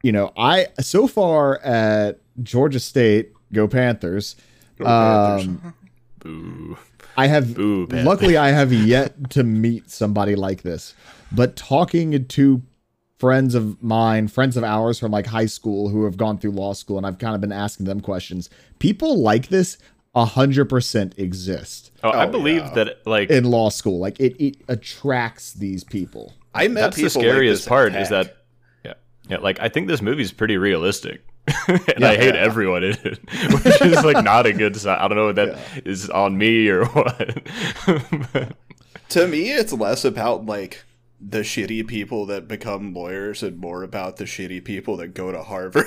you 0.02 0.12
know, 0.12 0.32
I 0.36 0.68
so 0.80 1.06
far 1.06 1.58
at 1.62 2.20
Georgia 2.42 2.80
State, 2.80 3.32
go 3.52 3.68
Panthers. 3.68 4.36
Um, 4.84 5.74
Boo. 6.18 6.78
I 7.16 7.26
have 7.28 7.54
Boo, 7.54 7.86
luckily 7.86 8.36
I 8.36 8.48
have 8.48 8.72
yet 8.72 9.30
to 9.30 9.44
meet 9.44 9.90
somebody 9.90 10.34
like 10.34 10.62
this. 10.62 10.94
But 11.32 11.56
talking 11.56 12.26
to 12.26 12.62
friends 13.18 13.54
of 13.54 13.82
mine, 13.82 14.28
friends 14.28 14.56
of 14.56 14.64
ours 14.64 14.99
from 14.99 15.11
like 15.12 15.26
high 15.26 15.46
school 15.46 15.88
who 15.88 16.04
have 16.04 16.16
gone 16.16 16.38
through 16.38 16.50
law 16.52 16.73
school, 16.73 16.96
and 16.99 17.06
I've 17.06 17.18
kind 17.18 17.35
of 17.35 17.40
been 17.40 17.52
asking 17.52 17.87
them 17.87 18.00
questions. 18.00 18.50
People 18.78 19.20
like 19.20 19.49
this 19.49 19.78
a 20.14 20.25
hundred 20.25 20.64
percent 20.66 21.14
exist 21.18 21.90
Oh, 22.02 22.08
I 22.11 22.26
Oh, 22.26 22.30
believe 22.30 22.62
yeah. 22.62 22.75
that 22.75 23.06
like 23.06 23.28
in 23.30 23.44
law 23.44 23.68
school. 23.68 23.99
Like 23.99 24.18
it, 24.20 24.35
it 24.42 24.56
attracts 24.68 25.52
these 25.52 25.85
people. 25.85 26.32
I 26.54 26.68
met 26.68 26.80
that's 26.80 26.96
the 26.96 27.02
people 27.02 27.20
like 27.23 27.28
scariest 27.30 27.61
this 27.61 27.66
at 27.66 27.68
part 27.68 27.94
is 27.94 28.08
that 28.08 28.37
yeah 28.82 28.94
yeah 29.28 29.37
like 29.38 29.61
i 29.61 29.68
think 29.68 29.88
this 29.88 30.00
movie's 30.00 30.32
pretty 30.32 30.56
realistic 30.56 31.23
and 31.68 32.02
I 32.04 32.16
hate 32.16 32.35
everyone 32.35 32.82
in 32.82 32.96
it, 33.04 33.18
which 33.64 33.80
is 33.82 34.02
like 34.04 34.25
not 34.25 34.46
a 34.46 34.52
good 34.52 34.75
sign. 34.75 34.99
I 34.99 35.06
don't 35.06 35.16
know 35.16 35.28
if 35.28 35.37
that 35.37 35.56
is 35.87 36.11
on 36.11 36.37
me 36.37 36.68
or 36.68 36.85
what. 36.87 37.38
to 39.11 39.28
me, 39.28 39.50
it's 39.52 39.73
less 39.73 40.04
about 40.04 40.44
like 40.46 40.82
the 41.20 41.40
shitty 41.40 41.87
people 41.87 42.26
that 42.26 42.49
become 42.49 42.92
lawyers 42.92 43.42
and 43.42 43.58
more 43.58 43.82
about 43.82 44.16
the 44.16 44.25
shitty 44.25 44.64
people 44.64 44.96
that 44.99 45.08
go 45.08 45.32
to 45.32 45.42
Harvard. 45.42 45.87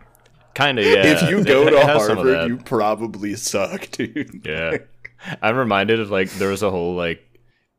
kind 0.54 0.78
of, 0.78 0.84
yeah. 0.84 1.06
if 1.06 1.30
you 1.30 1.44
go 1.44 1.68
to 1.68 1.76
it 1.76 1.86
has 1.86 2.06
some 2.06 2.18
of 2.18 2.26
Harvard, 2.26 2.48
you 2.48 2.56
probably 2.58 3.34
suck, 3.34 3.90
dude. 3.90 4.42
Yeah. 4.44 4.78
I'm 5.42 5.56
reminded 5.56 5.98
of 6.00 6.10
like 6.10 6.30
there 6.32 6.50
was 6.50 6.62
a 6.62 6.70
whole 6.70 6.94
like 6.94 7.25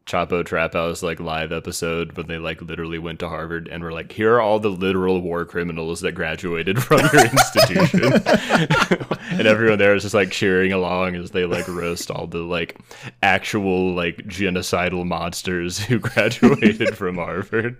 Chapo 0.07 0.43
Trap 0.43 0.73
House 0.73 1.03
like 1.03 1.19
live 1.19 1.51
episode 1.51 2.15
when 2.15 2.27
they 2.27 2.37
like 2.37 2.61
literally 2.61 2.97
went 2.97 3.19
to 3.19 3.27
Harvard 3.27 3.67
and 3.67 3.83
were 3.83 3.91
like, 3.91 4.11
here 4.13 4.35
are 4.35 4.41
all 4.41 4.57
the 4.57 4.69
literal 4.69 5.19
war 5.21 5.45
criminals 5.45 5.99
that 6.01 6.13
graduated 6.13 6.81
from 6.81 7.01
your 7.11 7.25
institution. 7.31 8.13
and 9.31 9.47
everyone 9.47 9.77
there 9.77 9.93
is 9.93 10.03
just 10.03 10.15
like 10.15 10.31
cheering 10.31 10.71
along 10.71 11.15
as 11.15 11.31
they 11.31 11.45
like 11.45 11.67
roast 11.67 12.09
all 12.09 12.25
the 12.25 12.39
like 12.39 12.79
actual 13.21 13.93
like 13.93 14.17
genocidal 14.19 15.05
monsters 15.05 15.77
who 15.77 15.99
graduated 15.99 16.97
from 16.97 17.17
Harvard. 17.17 17.77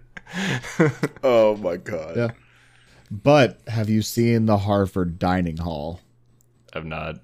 Oh 1.23 1.55
my 1.55 1.77
god. 1.77 2.17
Yeah. 2.17 2.31
But 3.09 3.61
have 3.67 3.89
you 3.89 4.01
seen 4.01 4.47
the 4.47 4.57
Harvard 4.57 5.17
dining 5.17 5.57
hall? 5.57 6.01
I've 6.73 6.85
not. 6.85 7.21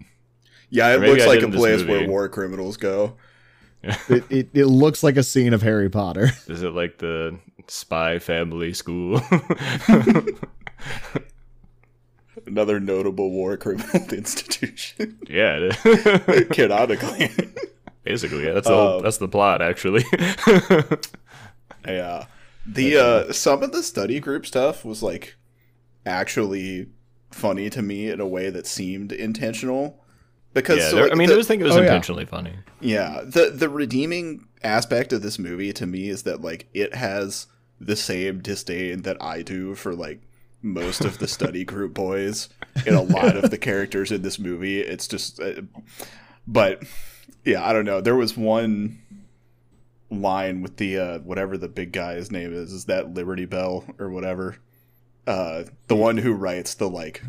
Yeah, 0.69 0.95
it 0.95 1.01
looks 1.01 1.23
I 1.23 1.27
like 1.27 1.41
a 1.41 1.49
place 1.49 1.81
movie. 1.81 1.91
where 1.91 2.09
war 2.09 2.29
criminals 2.29 2.77
go. 2.77 3.17
It, 3.83 4.23
it 4.31 4.49
it 4.53 4.65
looks 4.65 5.03
like 5.03 5.17
a 5.17 5.23
scene 5.23 5.53
of 5.53 5.61
Harry 5.61 5.89
Potter. 5.89 6.31
Is 6.47 6.63
it 6.63 6.71
like 6.73 6.97
the 6.99 7.37
spy 7.67 8.19
family 8.19 8.73
school? 8.73 9.21
Another 12.45 12.79
notable 12.79 13.29
war 13.31 13.57
criminal 13.57 14.09
institution. 14.11 15.19
yeah, 15.29 15.57
it 15.59 15.77
is. 15.85 16.47
Canonically. 16.49 17.29
basically. 18.03 18.45
Yeah, 18.45 18.53
that's 18.53 18.67
the 18.67 18.73
whole, 18.73 18.97
Um, 18.97 19.03
that's 19.03 19.17
the 19.17 19.27
plot 19.27 19.61
actually. 19.61 20.03
yeah. 21.87 22.25
The 22.65 22.97
uh 22.97 23.33
some 23.33 23.61
of 23.63 23.71
the 23.71 23.83
study 23.83 24.19
group 24.19 24.45
stuff 24.45 24.83
was 24.83 25.03
like 25.03 25.35
actually 26.05 26.87
funny 27.31 27.69
to 27.69 27.81
me 27.81 28.09
in 28.09 28.19
a 28.19 28.27
way 28.27 28.49
that 28.49 28.65
seemed 28.67 29.11
intentional. 29.11 30.02
Because 30.53 30.79
yeah, 30.79 30.89
so, 30.89 31.01
like, 31.01 31.11
I 31.11 31.15
mean, 31.15 31.27
the- 31.27 31.33
I 31.33 31.37
was 31.37 31.47
thinking 31.47 31.65
it 31.65 31.69
was 31.69 31.77
oh, 31.77 31.81
yeah. 31.81 31.87
intentionally 31.87 32.25
funny. 32.25 32.53
Yeah, 32.79 33.21
the 33.25 33.49
the 33.49 33.69
redeeming 33.69 34.47
aspect 34.63 35.11
of 35.13 35.21
this 35.21 35.39
movie 35.39 35.73
to 35.73 35.85
me 35.85 36.09
is 36.09 36.23
that 36.23 36.41
like 36.41 36.67
it 36.73 36.95
has 36.95 37.47
the 37.79 37.95
same 37.95 38.39
disdain 38.39 39.01
that 39.01 39.21
I 39.21 39.41
do 39.41 39.75
for 39.75 39.93
like 39.93 40.21
most 40.61 41.01
of 41.01 41.17
the 41.17 41.27
study 41.27 41.63
group 41.65 41.93
boys 41.93 42.49
in 42.85 42.93
a 42.93 43.01
lot 43.01 43.35
of 43.35 43.51
the 43.51 43.57
characters 43.57 44.11
in 44.11 44.21
this 44.21 44.39
movie. 44.39 44.79
It's 44.79 45.07
just 45.07 45.41
uh, 45.41 45.61
but 46.47 46.83
yeah, 47.43 47.65
I 47.67 47.73
don't 47.73 47.85
know. 47.85 48.01
There 48.01 48.15
was 48.15 48.37
one 48.37 48.99
line 50.09 50.61
with 50.61 50.77
the 50.77 50.97
uh 50.97 51.19
whatever 51.19 51.57
the 51.57 51.67
big 51.67 51.91
guy's 51.91 52.31
name 52.31 52.53
is, 52.53 52.71
is 52.71 52.85
that 52.85 53.13
Liberty 53.13 53.45
Bell 53.45 53.85
or 53.97 54.09
whatever. 54.09 54.57
Uh 55.25 55.63
the 55.87 55.95
one 55.95 56.17
who 56.17 56.33
writes 56.33 56.75
the 56.75 56.89
like 56.89 57.23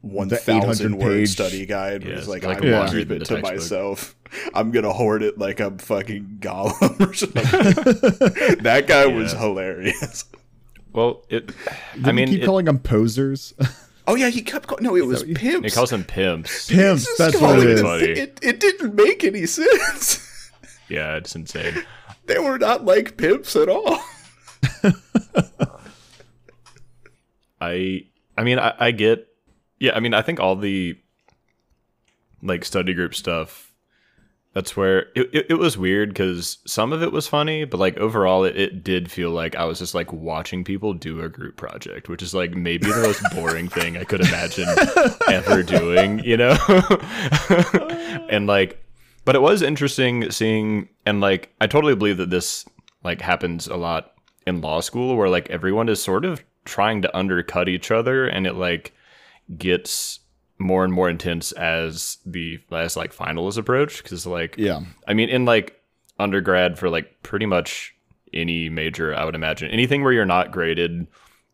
one 0.00 0.28
thousand 0.28 0.94
800 0.94 0.94
word 0.94 1.12
page- 1.18 1.28
study 1.30 1.66
guide 1.66 2.04
Yeah, 2.04 2.10
was 2.10 2.18
it's 2.20 2.28
like, 2.28 2.44
like 2.44 2.62
I 2.62 2.66
Yeah. 2.66 2.78
want 2.80 2.90
to 2.92 2.98
keep 2.98 3.10
it 3.10 3.24
to 3.26 3.38
myself. 3.40 4.14
I'm 4.54 4.70
gonna 4.70 4.92
hoard 4.92 5.22
it 5.22 5.38
like 5.38 5.58
I'm 5.60 5.78
fucking 5.78 6.38
Gollum 6.40 7.00
or 7.08 7.14
something. 7.14 7.42
that 8.62 8.86
guy 8.86 9.06
was 9.06 9.32
hilarious. 9.32 10.24
Well, 10.92 11.24
it. 11.28 11.46
Didn't 11.94 12.06
I 12.06 12.12
mean, 12.12 12.28
keep 12.28 12.42
it, 12.42 12.46
calling 12.46 12.66
them 12.66 12.78
posers. 12.78 13.54
Oh 14.06 14.14
yeah, 14.14 14.28
he 14.30 14.40
kept 14.42 14.68
going. 14.68 14.82
No, 14.82 14.96
it 14.96 15.06
was 15.06 15.24
what 15.24 15.36
pimps. 15.36 15.72
He 15.72 15.74
calls 15.76 15.90
them 15.90 16.04
pimps. 16.04 16.68
Pimps. 16.68 17.06
That's 17.18 17.38
God, 17.38 17.56
what 17.56 17.66
it 17.66 17.70
is. 17.70 17.80
is. 17.80 17.82
Funny. 17.82 18.04
It, 18.04 18.38
it 18.42 18.60
didn't 18.60 18.94
make 18.94 19.22
any 19.24 19.46
sense. 19.46 20.24
Yeah, 20.90 21.16
it's 21.16 21.36
insane. 21.36 21.84
They 22.24 22.38
were 22.38 22.56
not 22.56 22.86
like 22.86 23.18
pimps 23.18 23.54
at 23.56 23.68
all. 23.68 23.98
I. 27.60 28.06
I 28.36 28.42
mean, 28.44 28.58
I, 28.58 28.74
I 28.78 28.90
get. 28.92 29.27
Yeah, 29.80 29.92
I 29.94 30.00
mean, 30.00 30.14
I 30.14 30.22
think 30.22 30.40
all 30.40 30.56
the 30.56 30.98
like 32.42 32.64
study 32.64 32.94
group 32.94 33.14
stuff. 33.14 33.64
That's 34.54 34.76
where 34.76 35.00
it, 35.14 35.30
it, 35.32 35.46
it 35.50 35.58
was 35.58 35.78
weird 35.78 36.08
because 36.08 36.58
some 36.66 36.92
of 36.92 37.02
it 37.02 37.12
was 37.12 37.28
funny, 37.28 37.64
but 37.64 37.78
like 37.78 37.96
overall, 37.98 38.44
it, 38.44 38.56
it 38.56 38.82
did 38.82 39.10
feel 39.10 39.30
like 39.30 39.54
I 39.54 39.64
was 39.64 39.78
just 39.78 39.94
like 39.94 40.12
watching 40.12 40.64
people 40.64 40.94
do 40.94 41.20
a 41.20 41.28
group 41.28 41.56
project, 41.56 42.08
which 42.08 42.22
is 42.22 42.34
like 42.34 42.54
maybe 42.54 42.86
the 42.86 43.02
most 43.02 43.22
boring 43.34 43.68
thing 43.68 43.96
I 43.96 44.04
could 44.04 44.20
imagine 44.20 44.66
ever 45.28 45.62
doing, 45.62 46.20
you 46.20 46.36
know? 46.36 46.56
and 48.30 48.46
like, 48.46 48.82
but 49.24 49.36
it 49.36 49.42
was 49.42 49.60
interesting 49.60 50.30
seeing, 50.30 50.88
and 51.04 51.20
like, 51.20 51.54
I 51.60 51.66
totally 51.66 51.94
believe 51.94 52.16
that 52.16 52.30
this 52.30 52.64
like 53.04 53.20
happens 53.20 53.68
a 53.68 53.76
lot 53.76 54.14
in 54.46 54.60
law 54.62 54.80
school 54.80 55.14
where 55.14 55.28
like 55.28 55.48
everyone 55.50 55.88
is 55.88 56.02
sort 56.02 56.24
of 56.24 56.42
trying 56.64 57.02
to 57.02 57.16
undercut 57.16 57.68
each 57.68 57.90
other 57.90 58.26
and 58.26 58.46
it 58.46 58.54
like 58.54 58.92
gets 59.56 60.20
more 60.58 60.84
and 60.84 60.92
more 60.92 61.08
intense 61.08 61.52
as 61.52 62.18
the 62.26 62.58
last 62.70 62.96
like 62.96 63.12
finals 63.12 63.56
approach 63.56 64.02
because 64.02 64.26
like 64.26 64.56
yeah. 64.58 64.80
I 65.06 65.14
mean, 65.14 65.28
in 65.28 65.44
like 65.44 65.80
undergrad 66.18 66.78
for 66.78 66.90
like 66.90 67.22
pretty 67.22 67.46
much 67.46 67.94
any 68.32 68.68
major, 68.68 69.14
I 69.14 69.24
would 69.24 69.34
imagine 69.34 69.70
anything 69.70 70.02
where 70.02 70.12
you're 70.12 70.26
not 70.26 70.50
graded 70.50 71.06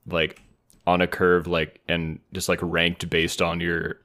like 0.06 0.40
on 0.86 1.00
a 1.00 1.06
curve, 1.06 1.46
like 1.46 1.80
and 1.88 2.18
just 2.32 2.48
like 2.48 2.60
ranked 2.62 3.08
based 3.10 3.42
on 3.42 3.60
your 3.60 3.96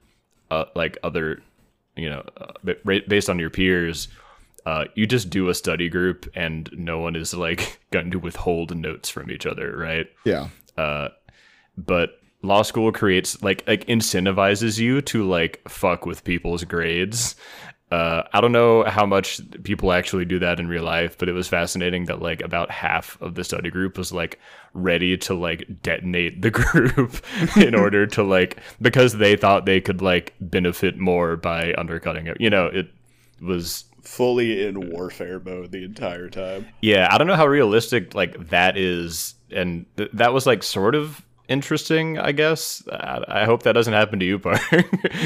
uh, 0.52 0.66
like 0.76 0.98
other, 1.04 1.42
you 1.96 2.10
know, 2.10 2.24
uh, 2.38 2.74
based 3.08 3.30
on 3.30 3.40
your 3.40 3.50
peers. 3.50 4.08
Uh, 4.66 4.86
you 4.94 5.08
just 5.08 5.30
do 5.30 5.50
a 5.50 5.54
study 5.54 5.90
group, 5.90 6.30
and 6.36 6.70
no 6.74 7.00
one 7.00 7.16
is 7.16 7.34
like 7.34 7.80
going 7.92 8.12
to 8.12 8.20
withhold 8.20 8.76
notes 8.76 9.10
from 9.10 9.32
each 9.32 9.46
other, 9.46 9.76
right? 9.76 10.08
Yeah. 10.26 10.50
uh, 10.78 11.10
but 11.78 12.19
law 12.42 12.62
school 12.62 12.92
creates 12.92 13.42
like 13.44 13.64
like 13.68 13.86
incentivizes 13.88 14.80
you 14.80 15.02
to 15.02 15.28
like 15.28 15.62
fuck 15.68 16.06
with 16.06 16.24
people's 16.24 16.64
grades 16.64 17.36
uh, 17.92 18.22
I 18.34 18.40
don't 18.40 18.52
know 18.52 18.84
how 18.84 19.06
much 19.06 19.42
people 19.64 19.92
actually 19.92 20.26
do 20.26 20.38
that 20.40 20.60
in 20.60 20.68
real 20.68 20.84
life, 20.84 21.18
but 21.18 21.28
it 21.28 21.32
was 21.32 21.48
fascinating 21.48 22.06
that 22.06 22.22
like 22.22 22.42
about 22.42 22.70
half 22.70 23.20
of 23.20 23.34
the 23.34 23.44
study 23.44 23.72
group 23.72 23.98
was 23.98 24.14
like 24.14 24.40
ready 24.74 25.18
to 25.18 25.34
like 25.34 25.82
detonate 25.82 26.42
the 26.44 26.52
group 26.52 27.20
in 27.58 27.74
order 27.80 28.06
to 28.06 28.22
like 28.22 28.58
because 28.80 29.14
they 29.18 29.36
thought 29.36 29.66
they 29.66 29.82
could 29.82 30.04
like 30.04 30.36
benefit 30.40 31.00
more 31.00 31.36
by 31.36 31.74
undercutting 31.80 32.28
it. 32.28 32.40
You 32.40 32.50
know, 32.52 32.68
it 32.68 32.90
was 33.42 33.86
Fully 34.04 34.66
in 34.66 34.92
warfare 34.92 35.40
mode 35.40 35.72
the 35.72 35.84
entire 35.84 36.30
time. 36.30 36.68
yeah, 36.82 37.10
I 37.12 37.18
don't 37.18 37.28
know 37.28 37.36
how 37.36 37.48
realistic 37.48 38.14
like 38.14 38.50
that 38.50 38.78
is, 38.78 39.34
and 39.52 39.86
th- 39.98 40.12
that 40.14 40.32
was 40.32 40.46
like 40.46 40.64
sort 40.64 40.96
of 40.96 41.24
interesting. 41.50 42.18
I 42.18 42.32
guess 42.32 42.82
I, 42.90 43.24
I 43.28 43.46
hope 43.46 43.64
that 43.64 43.74
doesn't 43.74 43.94
happen 43.94 44.20
to 44.20 44.26
you, 44.26 44.40
Park. 44.40 44.62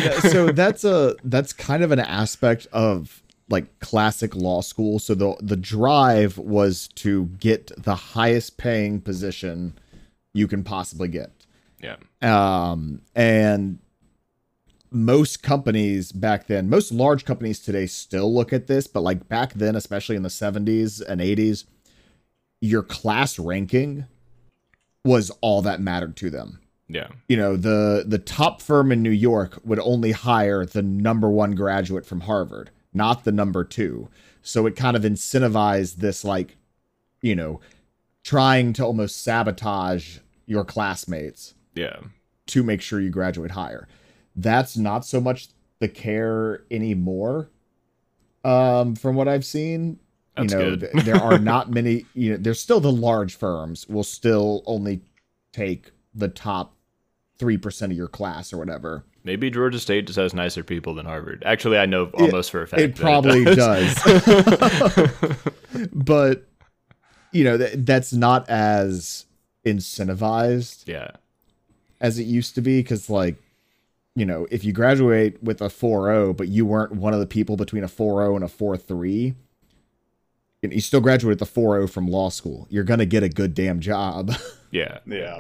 Yeah, 0.04 0.20
so 0.22 0.48
that's 0.52 0.84
a 0.84 1.16
that's 1.24 1.54
kind 1.54 1.84
of 1.84 1.92
an 1.92 2.00
aspect 2.00 2.66
of 2.74 3.22
like 3.50 3.80
classic 3.80 4.36
law 4.36 4.62
school. 4.62 4.98
So 4.98 5.14
the 5.14 5.36
the 5.40 5.58
drive 5.58 6.38
was 6.40 6.88
to 6.96 7.26
get 7.40 7.72
the 7.78 7.96
highest 7.96 8.58
paying 8.58 9.02
position 9.02 9.78
you 10.34 10.48
can 10.48 10.64
possibly 10.64 11.08
get. 11.10 11.32
yeah, 11.80 11.98
Um, 12.22 13.02
and 13.14 13.78
most 14.90 15.44
companies 15.44 16.12
back 16.12 16.48
then, 16.48 16.70
most 16.70 16.92
large 16.92 17.26
companies 17.26 17.60
today 17.60 17.86
still 17.86 18.34
look 18.34 18.52
at 18.54 18.68
this, 18.68 18.88
but 18.88 19.02
like 19.02 19.28
back 19.28 19.54
then, 19.54 19.76
especially 19.76 20.16
in 20.16 20.24
the 20.24 20.30
70s 20.30 21.02
and 21.06 21.22
80s, 21.22 21.66
your 22.62 22.82
class 22.84 23.38
ranking 23.38 24.06
was 25.04 25.32
all 25.42 25.62
that 25.62 25.82
mattered 25.82 26.16
to 26.18 26.30
them. 26.30 26.60
yeah, 26.88 27.10
You 27.28 27.38
know, 27.38 27.56
the 27.56 28.04
the 28.08 28.20
top 28.20 28.62
firm 28.62 28.92
in 28.92 29.02
New 29.02 29.10
York 29.10 29.60
would 29.64 29.80
only 29.80 30.12
hire 30.12 30.66
the 30.66 30.82
number 30.82 31.30
one 31.30 31.56
graduate 31.56 32.06
from 32.06 32.22
Harvard, 32.22 32.72
not 32.94 33.24
the 33.24 33.32
number 33.32 33.64
two. 33.64 34.10
So 34.42 34.66
it 34.66 34.76
kind 34.76 34.98
of 34.98 35.04
incentivized 35.04 35.96
this 35.96 36.24
like, 36.24 36.58
you 37.22 37.36
know, 37.36 37.62
trying 38.24 38.74
to 38.74 38.86
almost 38.86 39.24
sabotage 39.24 40.20
your 40.46 40.66
classmates 40.66 41.54
yeah. 41.74 41.98
to 42.48 42.64
make 42.64 42.82
sure 42.82 43.00
you 43.00 43.10
graduate 43.10 43.52
higher. 43.52 43.88
That's 44.36 44.78
not 44.78 45.06
so 45.06 45.22
much 45.22 45.50
the 45.80 45.88
care 45.88 46.64
anymore. 46.72 47.50
Um, 48.44 48.96
from 48.96 49.16
what 49.16 49.30
I've 49.30 49.46
seen, 49.46 50.00
That's 50.36 50.54
you 50.54 50.60
know, 50.60 50.76
th- 50.76 50.92
there 51.06 51.22
are 51.22 51.38
not 51.54 51.70
many. 51.70 52.06
You 52.14 52.32
know, 52.32 52.38
there's 52.38 52.60
still 52.60 52.80
the 52.80 52.92
large 52.92 53.36
firms 53.36 53.88
will 53.88 54.04
still 54.04 54.64
only 54.66 55.02
take 55.52 55.92
the 56.14 56.28
top 56.28 56.76
three 57.38 57.58
percent 57.58 57.92
of 57.92 57.98
your 57.98 58.08
class 58.08 58.52
or 58.54 58.58
whatever. 58.58 59.06
Maybe 59.26 59.50
Georgia 59.50 59.80
State 59.80 60.08
just 60.08 60.18
has 60.18 60.34
nicer 60.34 60.64
people 60.64 60.96
than 60.96 61.06
Harvard. 61.06 61.44
Actually, 61.46 61.78
I 61.78 61.86
know 61.86 62.08
almost 62.14 62.52
for 62.52 62.64
a 62.64 62.68
fact. 62.68 62.82
It 62.82 62.96
probably 62.96 63.46
does. 63.46 63.96
does, 64.04 65.38
but 65.94 66.46
you 67.32 67.44
know 67.44 67.58
that 67.58 67.86
that's 67.86 68.14
not 68.14 68.50
as 68.50 69.26
incentivized 69.66 70.88
yeah, 70.88 71.12
as 72.02 72.20
it 72.20 72.24
used 72.24 72.56
to 72.56 72.62
be 72.62 72.82
because 72.82 73.10
like 73.10 73.36
you 74.16 74.26
know 74.26 74.48
if 74.52 74.64
you 74.64 74.72
graduate 74.74 75.42
with 75.42 75.62
a 75.62 75.68
4.0 75.68 76.38
but 76.38 76.48
you 76.48 76.66
weren't 76.66 76.92
one 76.92 77.14
of 77.14 77.20
the 77.20 77.26
people 77.26 77.58
between 77.58 77.84
a 77.84 77.88
4.0 77.88 78.36
and 78.36 78.44
a 78.44 78.48
4.3 78.48 79.36
you 80.64 80.70
you 80.70 80.82
still 80.82 81.02
graduated 81.02 81.40
the 81.40 81.46
4.0 81.46 81.90
from 81.90 82.08
law 82.08 82.30
school 82.30 82.66
you're 82.70 82.84
gonna 82.84 83.06
get 83.06 83.22
a 83.22 83.30
good 83.30 83.54
damn 83.54 83.80
job 83.80 84.32
Yeah. 84.74 84.98
Yeah. 85.06 85.40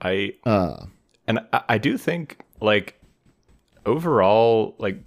I 0.00 0.34
uh 0.44 0.84
and 1.26 1.40
I, 1.52 1.62
I 1.70 1.78
do 1.78 1.96
think 1.96 2.38
like 2.60 3.00
overall 3.86 4.76
like 4.78 4.98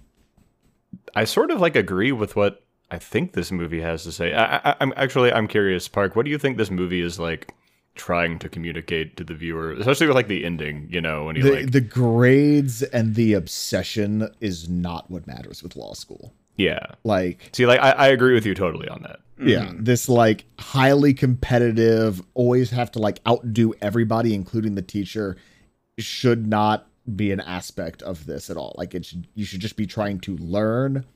I 1.14 1.24
sort 1.24 1.50
of 1.50 1.60
like 1.60 1.76
agree 1.76 2.12
with 2.12 2.36
what 2.36 2.64
I 2.90 2.98
think 2.98 3.32
this 3.32 3.52
movie 3.52 3.80
has 3.80 4.02
to 4.04 4.12
say. 4.12 4.32
I, 4.34 4.56
I, 4.56 4.76
I'm 4.80 4.92
actually 4.96 5.32
I'm 5.32 5.46
curious, 5.46 5.88
Park. 5.88 6.16
What 6.16 6.24
do 6.24 6.30
you 6.30 6.38
think 6.38 6.56
this 6.56 6.70
movie 6.70 7.00
is 7.00 7.18
like 7.18 7.54
trying 7.94 8.38
to 8.40 8.48
communicate 8.48 9.16
to 9.18 9.24
the 9.24 9.34
viewer, 9.34 9.72
especially 9.72 10.06
with 10.06 10.16
like 10.16 10.28
the 10.28 10.44
ending? 10.44 10.88
You 10.90 11.00
know, 11.00 11.24
when 11.24 11.36
he 11.36 11.42
the, 11.42 11.50
like 11.50 11.70
the 11.70 11.80
grades 11.80 12.82
and 12.82 13.14
the 13.14 13.34
obsession 13.34 14.28
is 14.40 14.68
not 14.68 15.10
what 15.10 15.26
matters 15.26 15.62
with 15.62 15.76
law 15.76 15.94
school 15.94 16.34
yeah. 16.58 16.86
like 17.04 17.48
See, 17.52 17.64
like 17.64 17.80
I, 17.80 17.90
I 17.92 18.06
agree 18.08 18.34
with 18.34 18.44
you 18.44 18.54
totally 18.54 18.88
on 18.88 19.02
that. 19.02 19.20
Yeah, 19.40 19.66
mm-hmm. 19.66 19.84
this 19.84 20.08
like 20.08 20.44
highly 20.58 21.14
competitive, 21.14 22.20
always 22.34 22.70
have 22.70 22.90
to 22.92 22.98
like 22.98 23.20
outdo 23.26 23.72
everybody, 23.80 24.34
including 24.34 24.74
the 24.74 24.82
teacher, 24.82 25.36
should 25.98 26.46
not 26.46 26.88
be 27.16 27.32
an 27.32 27.40
aspect 27.40 28.02
of 28.02 28.26
this 28.26 28.50
at 28.50 28.56
all. 28.56 28.74
Like 28.76 28.94
it's 28.94 29.14
you 29.34 29.44
should 29.44 29.60
just 29.60 29.76
be 29.76 29.86
trying 29.86 30.20
to 30.20 30.36
learn 30.36 31.06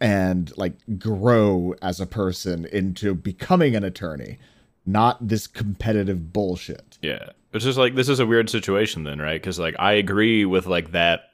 and 0.00 0.56
like 0.56 0.74
grow 0.98 1.74
as 1.82 2.00
a 2.00 2.06
person 2.06 2.64
into 2.66 3.14
becoming 3.14 3.74
an 3.74 3.84
attorney, 3.84 4.38
not 4.86 5.26
this 5.26 5.46
competitive 5.46 6.32
bullshit. 6.32 6.98
Yeah. 7.02 7.30
It's 7.52 7.64
just 7.64 7.78
like 7.78 7.94
this 7.94 8.08
is 8.08 8.20
a 8.20 8.26
weird 8.26 8.50
situation 8.50 9.04
then, 9.04 9.20
right? 9.20 9.40
Because 9.40 9.58
like 9.58 9.74
I 9.78 9.92
agree 9.92 10.44
with 10.44 10.66
like 10.66 10.92
that 10.92 11.30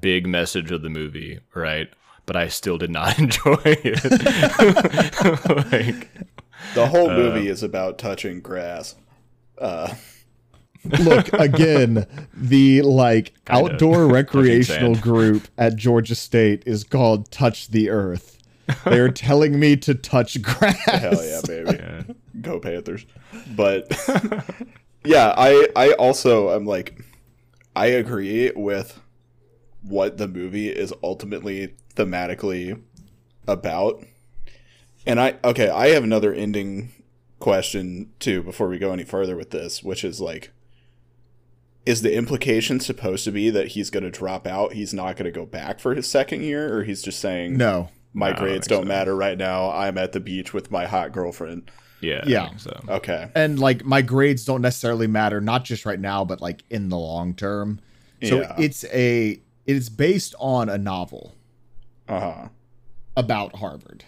big 0.00 0.26
message 0.26 0.70
of 0.70 0.82
the 0.82 0.88
movie, 0.88 1.40
right? 1.54 1.88
But 2.30 2.36
I 2.36 2.46
still 2.46 2.78
did 2.78 2.90
not 2.92 3.18
enjoy 3.18 3.56
it. 3.64 4.04
like 5.72 6.08
The 6.74 6.86
whole 6.86 7.10
movie 7.10 7.48
is 7.48 7.64
about 7.64 7.98
touching 7.98 8.38
grass. 8.40 8.94
Uh, 9.58 9.92
Look 11.00 11.32
again, 11.32 12.06
the 12.32 12.82
like 12.82 13.32
Kinda. 13.46 13.72
outdoor 13.72 14.06
recreational 14.06 14.94
group 14.94 15.48
at 15.58 15.74
Georgia 15.74 16.14
State 16.14 16.62
is 16.66 16.84
called 16.84 17.32
Touch 17.32 17.66
the 17.66 17.90
Earth. 17.90 18.38
They're 18.84 19.10
telling 19.10 19.58
me 19.58 19.76
to 19.78 19.96
touch 19.96 20.40
grass. 20.40 20.76
hell 20.84 21.24
yeah, 21.24 21.40
baby. 21.44 21.78
yeah. 21.80 22.02
Go 22.40 22.60
Panthers. 22.60 23.06
But 23.56 23.88
yeah, 25.04 25.34
I 25.36 25.66
I 25.74 25.92
also 25.94 26.50
I'm 26.50 26.64
like 26.64 27.02
I 27.74 27.86
agree 27.86 28.52
with 28.54 29.00
what 29.82 30.16
the 30.16 30.28
movie 30.28 30.68
is 30.68 30.94
ultimately 31.02 31.74
thematically 32.04 32.80
about. 33.46 34.04
And 35.06 35.20
I 35.20 35.36
okay, 35.44 35.68
I 35.68 35.88
have 35.88 36.04
another 36.04 36.32
ending 36.32 36.92
question 37.38 38.10
too 38.18 38.42
before 38.42 38.68
we 38.68 38.78
go 38.78 38.92
any 38.92 39.04
further 39.04 39.36
with 39.36 39.50
this, 39.50 39.82
which 39.82 40.04
is 40.04 40.20
like 40.20 40.50
is 41.86 42.02
the 42.02 42.14
implication 42.14 42.78
supposed 42.78 43.24
to 43.24 43.32
be 43.32 43.48
that 43.48 43.68
he's 43.68 43.88
going 43.88 44.02
to 44.04 44.10
drop 44.10 44.46
out? 44.46 44.74
He's 44.74 44.92
not 44.92 45.16
going 45.16 45.24
to 45.24 45.30
go 45.30 45.46
back 45.46 45.80
for 45.80 45.94
his 45.94 46.06
second 46.06 46.42
year 46.42 46.76
or 46.76 46.84
he's 46.84 47.00
just 47.02 47.18
saying 47.18 47.56
No. 47.56 47.88
my 48.12 48.26
No, 48.28 48.32
I 48.32 48.36
don't 48.36 48.44
grades 48.44 48.66
don't 48.66 48.82
so. 48.82 48.88
matter 48.88 49.16
right 49.16 49.38
now. 49.38 49.70
I'm 49.70 49.96
at 49.96 50.12
the 50.12 50.20
beach 50.20 50.52
with 50.52 50.70
my 50.70 50.84
hot 50.86 51.12
girlfriend. 51.12 51.70
Yeah. 52.02 52.22
Yeah. 52.26 52.54
So 52.58 52.78
Okay. 52.88 53.30
And 53.34 53.58
like 53.58 53.84
my 53.84 54.02
grades 54.02 54.44
don't 54.44 54.60
necessarily 54.62 55.06
matter, 55.06 55.40
not 55.40 55.64
just 55.64 55.86
right 55.86 55.98
now, 56.00 56.24
but 56.26 56.40
like 56.42 56.62
in 56.68 56.90
the 56.90 56.98
long 56.98 57.34
term. 57.34 57.80
So 58.22 58.40
Yeah. 58.42 58.54
it's 58.58 58.84
a 58.84 59.30
it 59.66 59.76
is 59.76 59.88
based 59.88 60.34
on 60.38 60.68
a 60.68 60.76
novel 60.76 61.34
Uh-huh. 62.10 62.48
about 63.16 63.54
Harvard. 63.56 64.04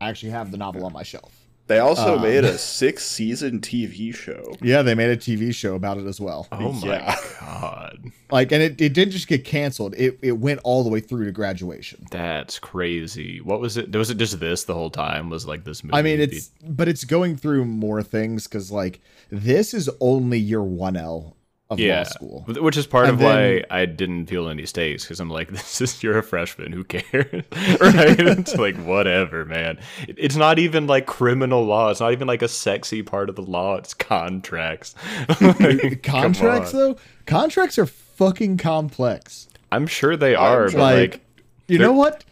I 0.00 0.08
actually 0.10 0.30
have 0.32 0.50
the 0.50 0.56
novel 0.58 0.84
on 0.84 0.92
my 0.92 1.02
shelf. 1.02 1.32
They 1.68 1.78
also 1.80 2.14
Um, 2.16 2.22
made 2.22 2.44
a 2.44 2.56
six 2.80 3.04
season 3.04 3.60
TV 3.60 4.14
show. 4.14 4.54
Yeah, 4.62 4.82
they 4.82 4.94
made 4.94 5.10
a 5.10 5.16
TV 5.16 5.52
show 5.52 5.74
about 5.74 5.98
it 5.98 6.06
as 6.06 6.20
well. 6.20 6.46
Oh 6.52 6.70
my 6.72 6.86
Yeah. 6.86 7.16
god. 7.40 8.12
Like 8.30 8.52
and 8.52 8.62
it, 8.62 8.80
it 8.80 8.92
didn't 8.92 9.10
just 9.12 9.26
get 9.26 9.44
canceled. 9.44 9.94
It 9.96 10.16
it 10.22 10.32
went 10.38 10.60
all 10.62 10.84
the 10.84 10.90
way 10.90 11.00
through 11.00 11.24
to 11.24 11.32
graduation. 11.32 12.06
That's 12.12 12.58
crazy. 12.60 13.40
What 13.40 13.58
was 13.60 13.76
it? 13.76 13.94
Was 13.96 14.10
it 14.10 14.18
just 14.18 14.38
this 14.38 14.62
the 14.64 14.74
whole 14.74 14.90
time? 14.90 15.28
Was 15.28 15.44
like 15.46 15.64
this 15.64 15.82
movie? 15.82 15.96
I 15.96 16.02
mean, 16.02 16.20
it's 16.20 16.50
but 16.62 16.86
it's 16.86 17.02
going 17.04 17.36
through 17.36 17.64
more 17.64 18.00
things 18.02 18.46
because 18.46 18.70
like 18.70 19.00
this 19.30 19.74
is 19.74 19.90
only 20.00 20.38
your 20.38 20.62
one 20.62 20.96
L 20.96 21.36
of 21.68 21.78
law 21.80 21.84
yeah, 21.84 22.04
school. 22.04 22.44
which 22.46 22.76
is 22.76 22.86
part 22.86 23.06
And 23.06 23.14
of 23.14 23.18
then- 23.18 23.62
why 23.70 23.76
I 23.76 23.86
didn't 23.86 24.26
feel 24.26 24.48
any 24.48 24.66
stakes 24.66 25.04
because 25.04 25.18
I'm 25.18 25.30
like, 25.30 25.48
this 25.52 25.80
is 25.80 26.02
you're 26.02 26.18
a 26.18 26.22
freshman. 26.22 26.72
Who 26.72 26.84
cares, 26.84 27.04
right? 27.80 28.18
it's 28.20 28.54
like 28.56 28.76
whatever, 28.76 29.44
man. 29.44 29.78
It- 30.06 30.16
It's 30.18 30.36
not 30.36 30.58
even 30.58 30.86
like 30.86 31.06
criminal 31.06 31.64
law. 31.64 31.90
It's 31.90 32.00
not 32.00 32.12
even 32.12 32.28
like 32.28 32.42
a 32.42 32.48
sexy 32.48 33.02
part 33.02 33.28
of 33.28 33.34
the 33.36 33.42
law. 33.42 33.76
It's 33.76 33.94
contracts. 33.94 34.94
Like, 35.40 36.02
Contracts 36.02 36.72
though, 36.72 36.96
contracts 37.26 37.78
are 37.78 37.86
fucking 37.86 38.58
complex. 38.58 39.48
I'm 39.72 39.86
sure 39.86 40.16
they 40.16 40.34
are, 40.34 40.66
but 40.66 40.74
like, 40.76 41.10
like, 41.12 41.20
you 41.68 41.78
know 41.78 41.92
what? 41.92 42.24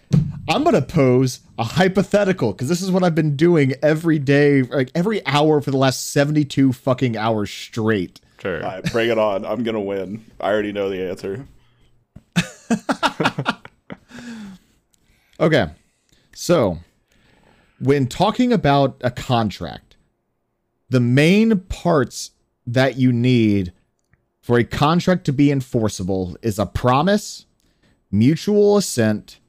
I'm 0.49 0.63
gonna 0.63 0.81
pose 0.83 1.41
a 1.59 1.65
hypothetical 1.65 2.53
because 2.53 2.69
this 2.69 2.81
is 2.83 2.91
what 2.91 3.03
I've 3.03 3.15
been 3.15 3.35
doing 3.35 3.73
every 3.83 4.19
day, 4.19 4.63
like 4.63 4.91
every 4.95 5.25
hour 5.27 5.61
for 5.61 5.71
the 5.71 5.77
last 5.77 6.13
72 6.13 6.73
fucking 6.73 7.17
hours 7.17 7.51
straight. 7.51 8.21
Sure. 8.45 8.65
All 8.65 8.71
right, 8.71 8.93
bring 8.93 9.11
it 9.11 9.19
on. 9.19 9.45
I'm 9.45 9.63
gonna 9.63 9.81
win. 9.81 10.25
I 10.41 10.51
already 10.51 10.73
know 10.73 10.89
the 10.89 11.09
answer. 11.09 11.47
Okay. 15.41 15.67
So, 16.35 16.79
when 17.81 18.07
talking 18.07 18.53
about 18.53 18.97
a 19.03 19.11
contract, 19.11 19.97
the 20.89 21.01
main 21.01 21.59
parts 21.61 22.31
that 22.67 22.97
you 22.97 23.13
need 23.13 23.73
for 24.41 24.59
a 24.59 24.65
contract 24.65 25.25
to 25.25 25.33
be 25.33 25.51
enforceable 25.51 26.37
is 26.43 26.59
a 26.59 26.67
promise, 26.67 27.47
mutual 28.11 28.77
assent, 28.77 29.41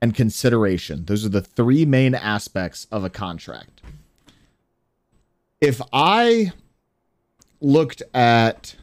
and 0.00 0.14
consideration. 0.14 1.04
Those 1.04 1.26
are 1.26 1.30
the 1.30 1.42
three 1.42 1.84
main 1.84 2.14
aspects 2.14 2.86
of 2.90 3.04
a 3.04 3.10
contract. 3.10 3.82
If 5.60 5.82
I 5.92 6.52
looked 7.60 8.02
at, 8.14 8.76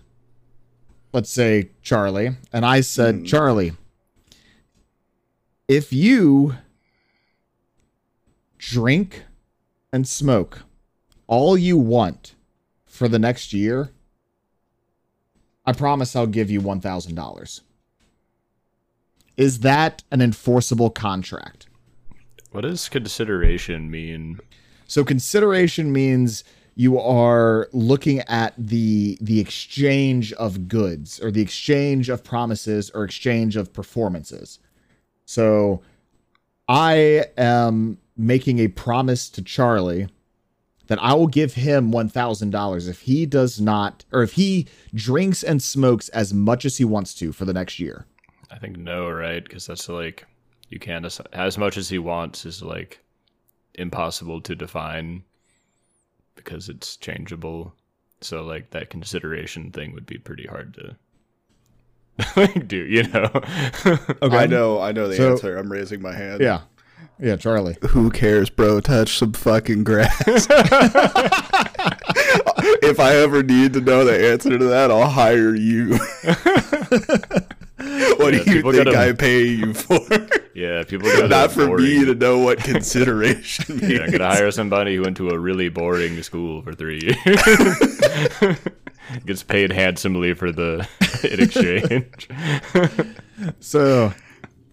let's 1.14 1.30
say, 1.30 1.70
Charlie, 1.82 2.32
and 2.52 2.66
I 2.66 2.82
said, 2.82 3.16
hmm. 3.16 3.24
Charlie, 3.24 3.74
if 5.68 5.92
you 5.92 6.56
drink 8.58 9.24
and 9.92 10.08
smoke 10.08 10.64
all 11.28 11.58
you 11.58 11.78
want 11.78 12.36
for 12.86 13.08
the 13.08 13.20
next 13.20 13.54
year, 13.54 13.92
I 15.66 15.74
promise 15.74 16.16
I'll 16.16 16.28
give 16.28 16.52
you 16.52 16.62
$1,000. 16.62 17.62
Is 19.38 19.60
that 19.60 20.04
an 20.12 20.22
enforceable 20.22 20.90
contract? 20.90 21.68
What 22.52 22.62
does 22.62 22.88
consideration 22.88 23.92
mean? 23.92 24.40
So 24.88 25.04
consideration 25.04 25.92
means 25.92 26.44
you 26.76 27.00
are 27.00 27.70
looking 27.72 28.20
at 28.28 28.54
the 28.58 29.18
the 29.22 29.40
exchange 29.40 30.34
of 30.34 30.68
goods 30.68 31.20
or 31.22 31.32
the 31.32 31.42
exchange 31.42 32.10
of 32.10 32.24
promises 32.24 32.92
or 32.92 33.06
exchange 33.06 33.56
of 33.56 33.74
performances. 33.74 34.60
So 35.26 35.82
I 36.68 37.26
am 37.38 37.98
making 38.18 38.60
a 38.60 38.68
promise 38.68 39.30
to 39.30 39.42
Charlie 39.42 40.08
that 40.88 41.02
I 41.02 41.14
will 41.16 41.28
give 41.28 41.56
him 41.56 41.92
$1,000 41.92 42.90
if 42.90 43.02
he 43.02 43.26
does 43.26 43.60
not 43.60 44.06
or 44.12 44.22
if 44.22 44.34
he 44.34 44.68
drinks 44.94 45.42
and 45.44 45.62
smokes 45.62 46.10
as 46.10 46.34
much 46.34 46.64
as 46.64 46.78
he 46.78 46.86
wants 46.86 47.14
to 47.16 47.32
for 47.32 47.46
the 47.46 47.54
next 47.54 47.80
year. 47.80 48.06
I 48.52 48.60
think 48.60 48.78
no, 48.78 49.10
right? 49.10 49.44
Because 49.44 49.66
that's 49.66 49.90
like 49.90 50.26
you 50.70 50.80
can't 50.80 51.06
as, 51.06 51.20
as 51.34 51.58
much 51.58 51.78
as 51.78 51.90
he 51.90 51.98
wants 51.98 52.46
is 52.46 52.62
like 52.62 53.00
impossible 53.74 54.42
to 54.42 54.56
define 54.56 55.24
because 56.46 56.70
it's 56.70 56.96
changeable. 56.96 57.74
So 58.22 58.44
like 58.44 58.70
that 58.70 58.90
consideration 58.90 59.72
thing 59.72 59.92
would 59.94 60.06
be 60.06 60.18
pretty 60.18 60.48
hard 60.48 60.74
to 60.76 60.96
like 62.38 62.66
do, 62.68 62.78
you 62.78 63.04
know? 63.10 63.30
Okay. 64.22 64.38
I 64.38 64.46
know. 64.46 64.80
I 64.80 64.94
know 64.94 65.10
the 65.10 65.16
So- 65.18 65.32
answer. 65.32 65.58
I'm 65.58 65.70
raising 65.72 66.02
my 66.02 66.14
hand. 66.14 66.40
Yeah. 66.42 66.62
Yeah, 67.20 67.36
Charlie. 67.38 67.78
Who 67.90 68.10
cares, 68.10 68.50
bro? 68.50 68.82
Touch 68.82 69.18
some 69.18 69.32
fucking 69.34 69.84
grass. 69.86 70.26
if 70.28 70.50
I 73.00 73.16
ever 73.16 73.42
need 73.42 73.72
to 73.74 73.82
know 73.82 74.04
the 74.04 74.32
answer 74.32 74.58
to 74.58 74.66
that, 74.66 74.92
I'll 74.92 75.10
hire 75.10 75.56
you. 75.56 75.98
what 78.26 78.34
Yeah, 78.34 78.44
do 78.44 78.52
you 78.56 78.62
think 78.62 78.86
gotta- 78.86 79.00
I 79.00 79.12
pay 79.14 79.44
you 79.44 79.74
for? 79.74 80.00
yeah, 80.56 80.84
people 80.84 81.08
go 81.10 81.28
Not 81.28 81.52
for 81.52 81.78
me 81.78 82.04
to 82.06 82.14
know 82.16 82.40
what 82.40 82.60
consideration 82.60 83.78
means. 83.80 83.92
Yeah, 83.94 84.00
I'm 84.04 84.12
gonna 84.12 84.28
hire 84.28 84.52
somebody 84.52 84.96
who 84.96 85.04
went 85.04 85.18
to 85.18 85.30
a 85.30 85.38
really 85.40 85.70
boring 85.70 86.22
school 86.24 86.62
for 86.62 86.74
three 86.74 87.00
years. 87.02 88.58
gets 89.26 89.44
paid 89.44 89.72
handsomely 89.72 90.34
for 90.34 90.52
the 90.52 90.88
in 91.24 91.40
exchange. 91.42 92.28
So, 93.60 94.14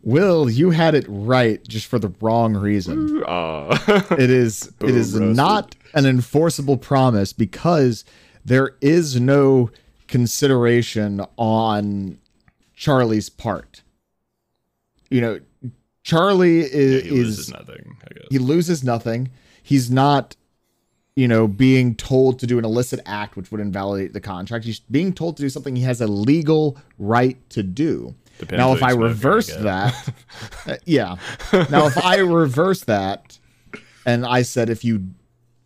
Will, 0.02 0.48
you 0.50 0.70
had 0.70 0.94
it 0.94 1.04
right 1.08 1.62
just 1.68 1.86
for 1.86 1.98
the 1.98 2.12
wrong 2.20 2.54
reason. 2.54 3.22
Aw. 3.24 4.14
It 4.18 4.30
is 4.30 4.72
it 4.80 4.90
is 4.96 5.14
roasted. 5.18 5.36
not 5.36 5.76
an 5.94 6.06
enforceable 6.06 6.76
promise 6.76 7.32
because 7.32 8.04
there 8.44 8.76
is 8.80 9.20
no 9.20 9.70
consideration 10.08 11.24
on 11.36 12.18
Charlie's 12.82 13.28
part. 13.28 13.82
You 15.08 15.20
know, 15.20 15.40
Charlie 16.02 16.62
is 16.62 17.04
he 17.04 17.10
loses 17.12 17.48
nothing. 17.48 17.96
I 18.02 18.14
guess. 18.14 18.24
he 18.28 18.38
loses 18.40 18.82
nothing. 18.82 19.30
He's 19.62 19.88
not, 19.88 20.34
you 21.14 21.28
know, 21.28 21.46
being 21.46 21.94
told 21.94 22.40
to 22.40 22.46
do 22.48 22.58
an 22.58 22.64
illicit 22.64 22.98
act 23.06 23.36
which 23.36 23.52
would 23.52 23.60
invalidate 23.60 24.14
the 24.14 24.20
contract. 24.20 24.64
He's 24.64 24.80
being 24.80 25.12
told 25.12 25.36
to 25.36 25.44
do 25.44 25.48
something 25.48 25.76
he 25.76 25.82
has 25.82 26.00
a 26.00 26.08
legal 26.08 26.76
right 26.98 27.38
to 27.50 27.62
do. 27.62 28.16
Depends 28.40 28.58
now, 28.58 28.72
if 28.72 28.82
I 28.82 28.88
he's 28.88 28.94
smoking, 28.94 29.06
I 29.06 29.08
reverse 29.08 29.54
that, 29.54 30.14
uh, 30.66 30.76
yeah. 30.84 31.16
Now, 31.70 31.86
if 31.86 31.96
I 32.04 32.16
reverse 32.16 32.82
that, 32.84 33.38
and 34.04 34.26
I 34.26 34.42
said 34.42 34.68
if 34.68 34.84
you 34.84 35.06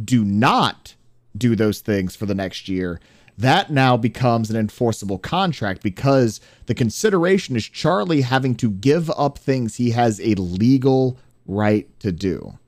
do 0.04 0.22
not 0.22 0.94
do 1.34 1.56
those 1.56 1.80
things 1.80 2.14
for 2.14 2.26
the 2.26 2.34
next 2.34 2.68
year, 2.68 3.00
that 3.38 3.70
now 3.70 3.96
becomes 3.96 4.50
an 4.50 4.56
enforceable 4.56 5.18
contract 5.18 5.82
because 5.82 6.40
the 6.66 6.74
consideration 6.74 7.54
is 7.56 7.68
Charlie 7.68 8.22
having 8.22 8.54
to 8.56 8.70
give 8.70 9.10
up 9.10 9.38
things 9.38 9.76
he 9.76 9.90
has 9.90 10.20
a 10.20 10.34
legal 10.36 11.18
right 11.46 11.88
to 12.00 12.12
do. 12.12 12.58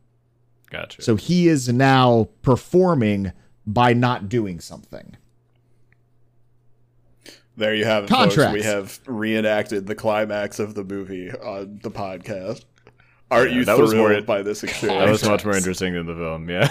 Gotcha. 0.71 1.01
So 1.03 1.17
he 1.17 1.49
is 1.49 1.69
now 1.71 2.29
performing 2.43 3.33
by 3.67 3.95
not 3.95 4.29
doing 4.29 4.61
something. 4.61 5.17
There 7.57 7.75
you 7.75 7.87
have 7.87 8.05
it, 8.05 8.11
folks. 8.11 8.37
We 8.37 8.63
have 8.63 9.01
reenacted 9.07 9.87
the 9.87 9.95
climax 9.95 10.59
of 10.59 10.75
the 10.75 10.85
movie 10.85 11.31
on 11.33 11.81
the 11.83 11.91
podcast. 11.91 12.65
Aren't 13.31 13.51
Yeah, 13.51 13.57
you 13.57 13.65
that 13.65 13.77
thrilled 13.77 13.95
was 13.95 13.95
more- 13.95 14.21
by 14.23 14.43
this 14.43 14.63
experience? 14.63 15.05
that 15.05 15.11
was 15.11 15.25
much 15.25 15.45
more 15.45 15.57
interesting 15.57 15.95
than 15.95 16.07
the 16.07 16.15
film. 16.15 16.49
Yeah. 16.49 16.69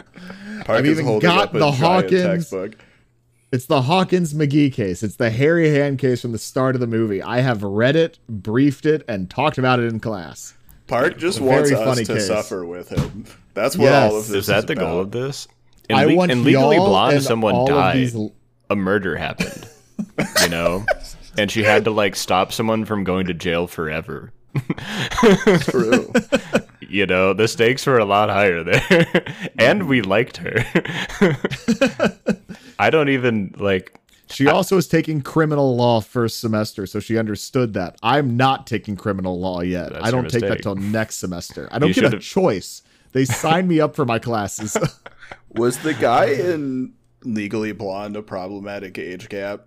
Park 0.70 0.78
I've 0.78 0.86
even 0.86 1.18
got 1.18 1.52
the 1.52 1.70
Hawkins- 1.72 2.22
textbook. 2.22 2.76
It's 3.52 3.66
the 3.66 3.82
Hawkins 3.82 4.32
McGee 4.32 4.72
case. 4.72 5.02
It's 5.02 5.16
the 5.16 5.30
Hairy 5.30 5.70
Hand 5.70 5.98
case 5.98 6.22
from 6.22 6.30
the 6.30 6.38
start 6.38 6.76
of 6.76 6.80
the 6.80 6.86
movie. 6.86 7.20
I 7.20 7.40
have 7.40 7.64
read 7.64 7.96
it, 7.96 8.20
briefed 8.28 8.86
it, 8.86 9.02
and 9.08 9.28
talked 9.28 9.58
about 9.58 9.80
it 9.80 9.86
in 9.92 9.98
class. 9.98 10.54
Park 10.86 11.18
just 11.18 11.40
a 11.40 11.42
wants 11.42 11.70
very 11.70 11.82
us 11.82 11.88
funny 11.88 12.04
to 12.04 12.14
case. 12.14 12.26
suffer 12.28 12.64
with 12.64 12.88
him. 12.90 13.24
That's 13.54 13.76
what 13.76 13.86
Yes. 13.86 14.12
all 14.12 14.18
of 14.18 14.28
this 14.28 14.36
is 14.36 14.46
that 14.46 14.68
the 14.68 14.74
about. 14.74 14.84
goal 14.84 15.00
of 15.00 15.10
this? 15.10 15.48
In, 15.88 15.96
I 15.96 16.04
Le- 16.04 16.14
want 16.14 16.30
in 16.30 16.44
Legally 16.44 16.76
Blonde, 16.76 17.16
and 17.16 17.24
someone 17.24 17.54
all 17.54 17.64
of 17.64 17.68
died. 17.76 17.96
these- 17.96 18.16
a 18.70 18.76
murder 18.76 19.16
happened. 19.16 19.66
you 20.42 20.48
know, 20.48 20.86
and 21.36 21.50
she 21.50 21.64
had 21.64 21.84
to 21.84 21.90
like 21.90 22.14
stop 22.14 22.52
someone 22.52 22.84
from 22.84 23.02
going 23.02 23.26
to 23.26 23.34
jail 23.34 23.66
forever. 23.66 24.32
True. 25.62 26.12
You 26.90 27.06
know, 27.06 27.32
the 27.32 27.46
stakes 27.46 27.86
were 27.86 27.98
a 27.98 28.04
lot 28.04 28.30
higher 28.30 28.64
there, 28.64 29.34
and 29.58 29.88
we 29.88 30.00
mm-hmm. 30.00 30.10
liked 30.10 30.38
her. 30.38 30.64
I 32.78 32.90
don't 32.90 33.08
even 33.08 33.54
like. 33.58 33.96
She 34.28 34.46
also 34.46 34.76
is 34.76 34.86
taking 34.86 35.22
criminal 35.22 35.76
law 35.76 36.00
first 36.00 36.40
semester, 36.40 36.86
so 36.86 37.00
she 37.00 37.18
understood 37.18 37.74
that. 37.74 37.96
I'm 38.02 38.36
not 38.36 38.66
taking 38.66 38.96
criminal 38.96 39.40
law 39.40 39.60
yet. 39.60 39.92
That's 39.92 40.04
I 40.04 40.10
don't 40.10 40.30
take 40.30 40.42
that 40.42 40.62
till 40.62 40.76
next 40.76 41.16
semester. 41.16 41.68
I 41.72 41.78
don't 41.78 41.88
You 41.88 41.94
get 41.94 42.04
a 42.04 42.10
should've- 42.10 42.22
choice. 42.22 42.82
They 43.12 43.24
signed 43.24 43.68
me 43.68 43.80
up 43.80 43.96
for 43.96 44.04
my 44.04 44.20
classes. 44.20 44.76
was 45.50 45.78
the 45.78 45.94
guy 45.94 46.26
in 46.26 46.92
Legally 47.24 47.72
Blonde 47.72 48.16
a 48.16 48.22
problematic 48.22 48.98
age 48.98 49.28
gap? 49.28 49.66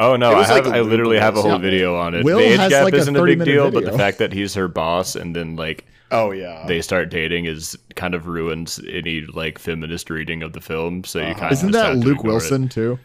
Oh 0.00 0.16
no, 0.16 0.32
I 0.32 0.44
have. 0.44 0.64
like 0.66 0.74
a 0.74 0.76
I 0.76 0.80
literally 0.80 1.18
have 1.18 1.36
a 1.36 1.42
whole 1.42 1.52
Yeah. 1.52 1.58
video 1.58 1.96
on 1.96 2.14
it. 2.14 2.24
Will 2.24 2.38
the 2.38 2.44
age 2.44 2.70
gap 2.70 2.84
like, 2.84 2.94
isn't 2.94 3.14
a 3.14 3.22
big 3.22 3.38
30-minute 3.38 3.44
deal, 3.44 3.70
but 3.70 3.84
the 3.84 3.96
fact 3.96 4.18
that 4.18 4.32
he's 4.32 4.54
her 4.54 4.68
boss 4.68 5.14
and 5.14 5.34
then 5.36 5.56
like 5.56 5.84
Oh 6.10 6.32
yeah. 6.32 6.64
they 6.66 6.80
start 6.82 7.10
dating 7.10 7.44
is 7.46 7.76
kind 7.94 8.14
of 8.14 8.26
ruins 8.26 8.80
any 8.90 9.22
like 9.22 9.58
feminist 9.58 10.10
reading 10.10 10.42
of 10.42 10.52
the 10.52 10.60
film. 10.60 11.04
So 11.04 11.18
you 11.20 11.26
uh-huh. 11.26 11.34
kind 11.34 11.46
of 11.46 11.58
Isn't 11.58 11.72
that 11.72 11.96
Luke 11.96 12.24
Wilson 12.24 12.68
too? 12.68 12.98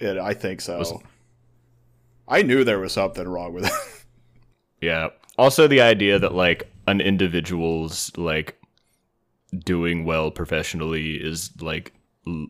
Yeah, 0.00 0.22
I 0.22 0.34
think 0.34 0.60
so. 0.60 1.02
I 2.28 2.42
knew 2.42 2.64
there 2.64 2.78
was 2.78 2.92
something 2.92 3.26
wrong 3.28 3.52
with 3.54 3.66
it. 3.66 3.72
Yeah. 4.80 5.10
Also, 5.38 5.68
the 5.68 5.80
idea 5.80 6.18
that 6.18 6.34
like 6.34 6.68
an 6.88 7.00
individual's 7.00 8.10
like 8.16 8.60
doing 9.64 10.04
well 10.04 10.30
professionally 10.32 11.14
is 11.14 11.50
like 11.62 11.92
l- 12.26 12.48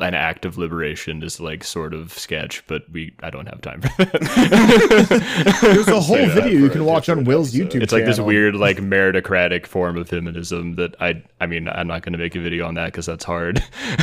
an 0.00 0.12
act 0.14 0.44
of 0.44 0.58
liberation 0.58 1.22
is 1.22 1.38
like 1.38 1.62
sort 1.62 1.94
of 1.94 2.12
sketch, 2.12 2.64
but 2.66 2.82
we 2.90 3.14
I 3.20 3.30
don't 3.30 3.46
have 3.46 3.60
time 3.60 3.80
for 3.80 3.88
that. 4.04 5.58
There's 5.62 5.88
a 5.88 6.00
whole 6.00 6.26
video 6.26 6.58
you 6.58 6.68
can 6.68 6.84
watch 6.84 7.08
on 7.08 7.22
Will's 7.24 7.54
episode. 7.54 7.78
YouTube 7.78 7.82
it's 7.82 7.92
like 7.92 8.04
this 8.04 8.18
weird 8.18 8.56
like 8.56 8.78
meritocratic 8.78 9.66
form 9.66 9.96
of 9.96 10.08
feminism 10.08 10.74
that 10.76 10.96
I 11.00 11.22
I 11.40 11.46
mean 11.46 11.68
I'm 11.68 11.86
not 11.86 12.02
going 12.02 12.12
to 12.12 12.18
make 12.18 12.34
a 12.34 12.40
video 12.40 12.66
on 12.66 12.74
that 12.74 12.86
because 12.86 13.06
that's 13.06 13.24
hard. 13.24 13.62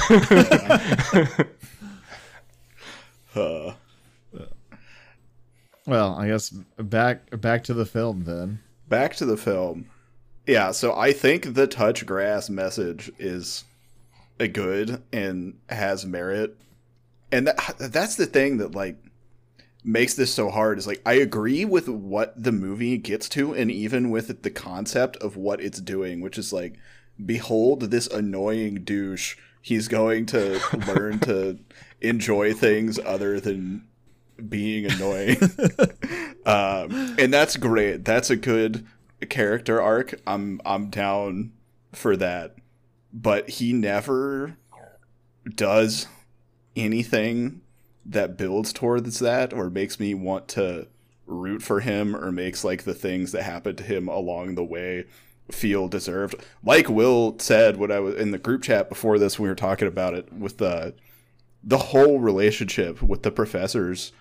Uh, 3.36 3.74
Well, 5.88 6.16
I 6.16 6.28
guess 6.28 6.50
back 6.50 7.40
back 7.42 7.64
to 7.66 7.74
the 7.74 7.86
film 7.86 8.26
then. 8.26 8.60
back 8.88 9.16
to 9.16 9.26
the 9.26 9.38
film. 9.38 9.90
Yeah, 10.46 10.72
so 10.72 10.94
I 10.96 11.14
think 11.14 11.54
the 11.54 11.66
touch 11.68 12.06
grass 12.06 12.50
message 12.50 13.12
is 13.20 13.64
a 13.64 13.71
good 14.48 15.02
and 15.12 15.60
has 15.70 16.06
merit. 16.06 16.58
And 17.32 17.48
that, 17.48 17.76
that's 17.78 18.16
the 18.16 18.26
thing 18.26 18.58
that 18.58 18.76
like 18.76 18.98
makes 19.84 20.14
this 20.14 20.34
so 20.34 20.50
hard 20.50 20.78
is 20.78 20.86
like 20.86 21.02
I 21.06 21.14
agree 21.14 21.66
with 21.66 21.90
what 21.90 22.42
the 22.42 22.52
movie 22.52 22.98
gets 22.98 23.28
to 23.30 23.54
and 23.54 23.72
even 23.72 24.12
with 24.12 24.44
the 24.44 24.50
concept 24.52 25.18
of 25.18 25.38
what 25.38 25.62
it's 25.62 25.80
doing, 25.80 26.22
which 26.22 26.38
is 26.38 26.54
like 26.54 26.78
behold 27.24 27.82
this 27.82 28.08
annoying 28.08 28.84
douche. 28.84 29.38
He's 29.62 29.88
going 29.88 30.26
to 30.28 30.60
learn 30.88 31.20
to 31.20 31.60
enjoy 32.02 32.54
things 32.54 33.00
other 33.00 33.40
than 33.40 33.88
being 34.50 34.86
annoying. 34.86 35.38
um, 36.46 37.16
and 37.20 37.32
that's 37.34 37.58
great. 37.58 38.04
That's 38.06 38.30
a 38.30 38.36
good 38.36 38.86
character 39.30 39.82
arc. 39.82 40.20
I'm 40.26 40.62
I'm 40.66 40.90
down 40.90 41.52
for 41.94 42.16
that. 42.18 42.56
But 43.14 43.50
he 43.50 43.74
never 43.74 44.58
does 45.56 46.08
anything 46.76 47.62
that 48.06 48.38
builds 48.38 48.74
towards 48.74 49.20
that 49.20 49.54
or 49.54 49.70
makes 49.70 50.00
me 50.00 50.14
want 50.14 50.48
to 50.50 50.88
root 51.26 51.62
for 51.62 51.80
him 51.80 52.16
or 52.16 52.32
makes 52.32 52.64
like 52.64 52.84
the 52.84 52.94
things 52.94 53.32
that 53.32 53.44
happen 53.44 53.76
to 53.76 53.84
him 53.84 54.08
along 54.08 54.56
the 54.56 54.64
way 54.64 55.06
feel 55.50 55.88
deserved. 55.88 56.36
Like 56.64 56.90
Will 56.90 57.38
said 57.40 57.78
when 57.78 57.92
I 57.92 58.00
was 58.00 58.16
in 58.16 58.32
the 58.32 58.38
group 58.38 58.64
chat 58.64 58.90
before 58.90 59.20
this 59.20 59.40
we 59.40 59.50
were 59.50 59.56
talking 59.56 59.88
about 59.88 60.14
it 60.14 60.32
with 60.32 60.58
the 60.58 60.94
the 61.64 61.78
whole 61.78 62.20
relationship 62.20 63.02
with 63.02 63.24
the 63.24 63.32
professor's 63.32 64.12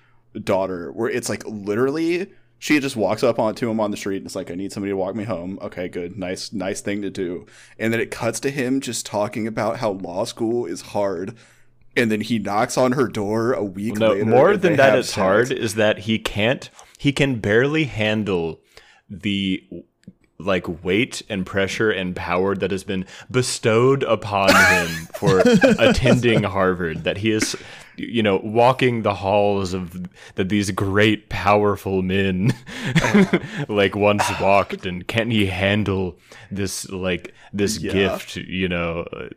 daughter 0.44 0.92
where 0.92 1.08
it's 1.08 1.28
like 1.28 1.42
literally 1.46 2.30
she 2.60 2.78
just 2.78 2.94
walks 2.94 3.24
up 3.24 3.40
onto 3.40 3.68
him 3.68 3.80
on 3.80 3.90
the 3.90 3.96
street 3.96 4.18
and 4.18 4.26
it's 4.26 4.36
like 4.36 4.52
i 4.52 4.54
need 4.54 4.70
somebody 4.70 4.92
to 4.92 4.96
walk 4.96 5.16
me 5.16 5.24
home 5.24 5.58
okay 5.60 5.88
good 5.88 6.16
nice 6.16 6.52
nice 6.52 6.80
thing 6.80 7.02
to 7.02 7.10
do 7.10 7.44
and 7.78 7.92
then 7.92 8.00
it 8.00 8.12
cuts 8.12 8.38
to 8.38 8.50
him 8.50 8.80
just 8.80 9.04
talking 9.04 9.48
about 9.48 9.78
how 9.78 9.90
law 9.90 10.24
school 10.24 10.66
is 10.66 10.80
hard 10.82 11.36
and 11.96 12.10
then 12.10 12.20
he 12.20 12.38
knocks 12.38 12.78
on 12.78 12.92
her 12.92 13.08
door 13.08 13.52
a 13.52 13.64
week 13.64 13.98
no, 13.98 14.10
later 14.10 14.24
more 14.24 14.56
than 14.56 14.76
that, 14.76 14.98
it's 14.98 15.14
hard. 15.14 15.50
Is 15.50 15.74
that 15.74 16.00
he 16.00 16.18
can't? 16.18 16.70
He 16.98 17.12
can 17.12 17.40
barely 17.40 17.84
handle 17.84 18.60
the 19.08 19.62
like 20.38 20.82
weight 20.82 21.22
and 21.28 21.44
pressure 21.44 21.90
and 21.90 22.16
power 22.16 22.54
that 22.54 22.70
has 22.70 22.84
been 22.84 23.04
bestowed 23.30 24.02
upon 24.04 24.50
him 24.54 24.88
for 25.14 25.40
attending 25.78 26.44
Harvard. 26.44 27.04
That 27.04 27.18
he 27.18 27.32
is, 27.32 27.56
you 28.08 28.22
know, 28.22 28.38
walking 28.42 29.02
the 29.02 29.14
halls 29.14 29.74
of 29.74 30.06
that 30.36 30.48
these 30.48 30.70
great 30.70 31.28
powerful 31.28 32.02
men 32.02 32.52
like 33.68 33.94
once 33.94 34.24
walked, 34.40 34.86
and 34.86 35.06
can 35.06 35.30
he 35.30 35.46
handle 35.46 36.18
this 36.50 36.88
like 36.90 37.34
this 37.52 37.78
Yeah. 37.78 37.92
gift? 37.92 38.36
You 38.36 38.68
know. 38.68 39.06
uh, 39.12 39.28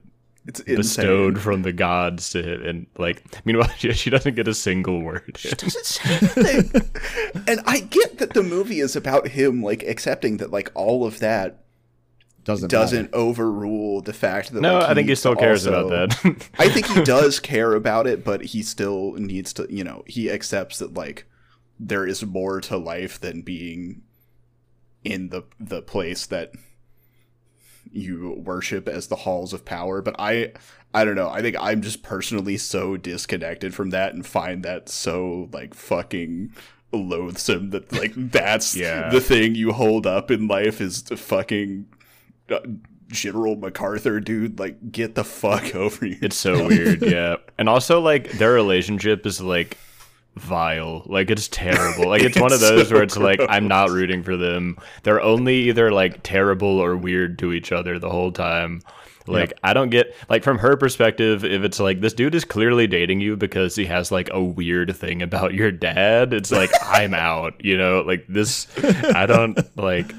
it's 0.45 0.59
bestowed 0.59 1.35
insane. 1.35 1.41
from 1.41 1.61
the 1.61 1.71
gods 1.71 2.31
to 2.31 2.43
him 2.43 2.65
and 2.67 2.85
like 2.97 3.23
meanwhile 3.45 3.69
she, 3.77 3.93
she 4.03 4.09
doesn't 4.09 4.35
get 4.35 4.45
a 4.45 4.53
single 4.53 4.99
word 5.01 5.37
She 5.37 5.47
doesn't 5.55 5.85
say 5.85 6.15
anything. 6.17 6.81
and 7.47 7.61
i 7.65 7.79
get 7.79 8.17
that 8.17 8.33
the 8.33 8.43
movie 8.43 8.81
is 8.81 8.97
about 8.97 9.25
him 9.29 9.63
like 9.63 9.83
accepting 9.83 10.35
that 10.37 10.51
like 10.51 10.69
all 10.75 11.05
of 11.05 11.19
that 11.19 11.62
Doesn't 12.45 12.69
doesn't 12.69 13.13
overrule 13.13 14.01
the 14.01 14.11
fact 14.11 14.51
that 14.51 14.59
no 14.61 14.79
like, 14.79 14.89
i 14.89 14.93
think 14.93 15.07
he 15.07 15.15
still 15.15 15.35
cares 15.35 15.65
also- 15.65 15.87
about 15.87 16.09
that 16.23 16.49
I 16.59 16.67
think 16.69 16.87
he 16.87 17.01
does 17.15 17.39
care 17.39 17.73
about 17.73 18.05
it, 18.07 18.23
but 18.25 18.43
he 18.43 18.61
still 18.63 19.13
needs 19.13 19.53
to, 19.53 19.65
you 19.69 19.83
know, 19.83 20.03
he 20.07 20.29
accepts 20.29 20.79
that 20.79 20.93
like 20.93 21.25
there 21.79 22.05
is 22.05 22.25
more 22.25 22.59
to 22.61 22.77
life 22.77 23.19
than 23.19 23.41
being 23.43 24.01
in 25.05 25.29
the 25.29 25.43
the 25.59 25.81
place 25.81 26.25
that 26.25 26.51
you 27.91 28.41
worship 28.43 28.87
as 28.87 29.07
the 29.07 29.15
halls 29.17 29.53
of 29.53 29.65
power. 29.65 30.01
But 30.01 30.15
I, 30.19 30.53
I 30.93 31.05
don't 31.05 31.15
know. 31.15 31.29
I 31.29 31.41
think 31.41 31.55
I'm 31.59 31.81
just 31.81 32.03
personally 32.03 32.57
so 32.57 32.97
disconnected 32.97 33.73
from 33.75 33.89
that 33.91 34.13
and 34.13 34.25
find 34.25 34.63
that 34.63 34.89
so 34.89 35.49
like 35.51 35.73
fucking 35.73 36.53
loathsome 36.91 37.71
that 37.71 37.91
like 37.93 38.13
that's 38.17 38.75
Yeah. 38.75 39.09
the 39.09 39.21
thing 39.21 39.55
you 39.55 39.71
hold 39.73 40.05
up 40.07 40.29
in 40.31 40.47
life 40.47 40.79
is 40.81 41.03
the 41.03 41.17
fucking 41.17 41.87
Uh, 42.49 42.59
General 43.09 43.55
MacArthur, 43.55 44.19
dude. 44.19 44.59
Like, 44.59 44.91
get 44.91 45.15
the 45.15 45.23
fuck 45.23 45.75
over 45.75 46.05
you. 46.05 46.17
It's 46.21 46.35
so 46.37 46.67
weird, 46.67 47.01
yeah. 47.03 47.37
And 47.57 47.69
also 47.69 48.01
like 48.01 48.31
their 48.33 48.53
relationship 48.53 49.25
is 49.25 49.39
like 49.41 49.77
vile. 50.35 51.03
Like 51.05 51.29
it's 51.29 51.47
terrible. 51.47 52.09
Like 52.09 52.23
it's, 52.23 52.39
one 52.39 52.51
of 52.51 52.59
those 52.59 52.89
so 52.89 52.95
where 52.95 53.03
it's 53.03 53.17
like 53.17 53.39
I'm 53.47 53.67
not 53.67 53.89
rooting 53.89 54.23
for 54.23 54.35
them. 54.35 54.77
They're 55.03 55.21
only 55.21 55.69
either 55.69 55.91
like 55.91 56.23
terrible 56.23 56.79
or 56.79 56.97
weird 56.97 57.39
to 57.39 57.53
each 57.53 57.71
other 57.71 57.99
the 57.99 58.09
whole 58.09 58.31
time. 58.31 58.81
Like 59.25 59.53
I 59.63 59.73
don't 59.73 59.89
get 59.89 60.13
like 60.29 60.43
from 60.43 60.57
her 60.57 60.75
perspective 60.75 61.45
if 61.45 61.63
it's 61.63 61.79
like 61.79 62.01
this 62.01 62.13
dude 62.13 62.35
is 62.35 62.43
clearly 62.43 62.87
dating 62.87 63.21
you 63.21 63.37
because 63.37 63.73
he 63.73 63.85
has 63.85 64.11
like 64.11 64.29
a 64.33 64.43
weird 64.43 64.93
thing 64.97 65.21
about 65.21 65.53
your 65.53 65.71
dad. 65.71 66.33
It's 66.33 66.51
like 66.51 66.71
I'm 66.81 67.13
out, 67.13 67.63
you 67.63 67.77
know? 67.77 68.01
Like 68.01 68.25
this 68.27 68.67
I 69.15 69.25
don't 69.25 69.57
like 69.77 70.13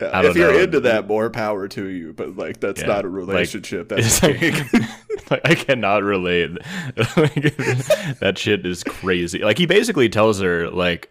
I 0.00 0.26
if 0.26 0.36
you're 0.36 0.52
know. 0.52 0.58
into 0.58 0.80
that, 0.80 1.06
more 1.06 1.30
power 1.30 1.68
to 1.68 1.86
you. 1.86 2.12
But 2.12 2.36
like, 2.36 2.60
that's 2.60 2.80
Yeah, 2.80 2.88
not 2.88 3.04
a 3.04 3.08
like, 3.08 3.16
relationship. 3.16 3.88
that's 3.90 4.22
like, 4.22 4.72
like, 5.30 5.40
I 5.44 5.54
cannot 5.54 6.02
relate. 6.02 6.50
like, 7.16 7.56
that 8.18 8.34
shit 8.36 8.66
is 8.66 8.84
crazy. 8.84 9.40
Like 9.40 9.58
he 9.58 9.66
basically 9.66 10.08
tells 10.08 10.40
her 10.40 10.70
like, 10.70 11.10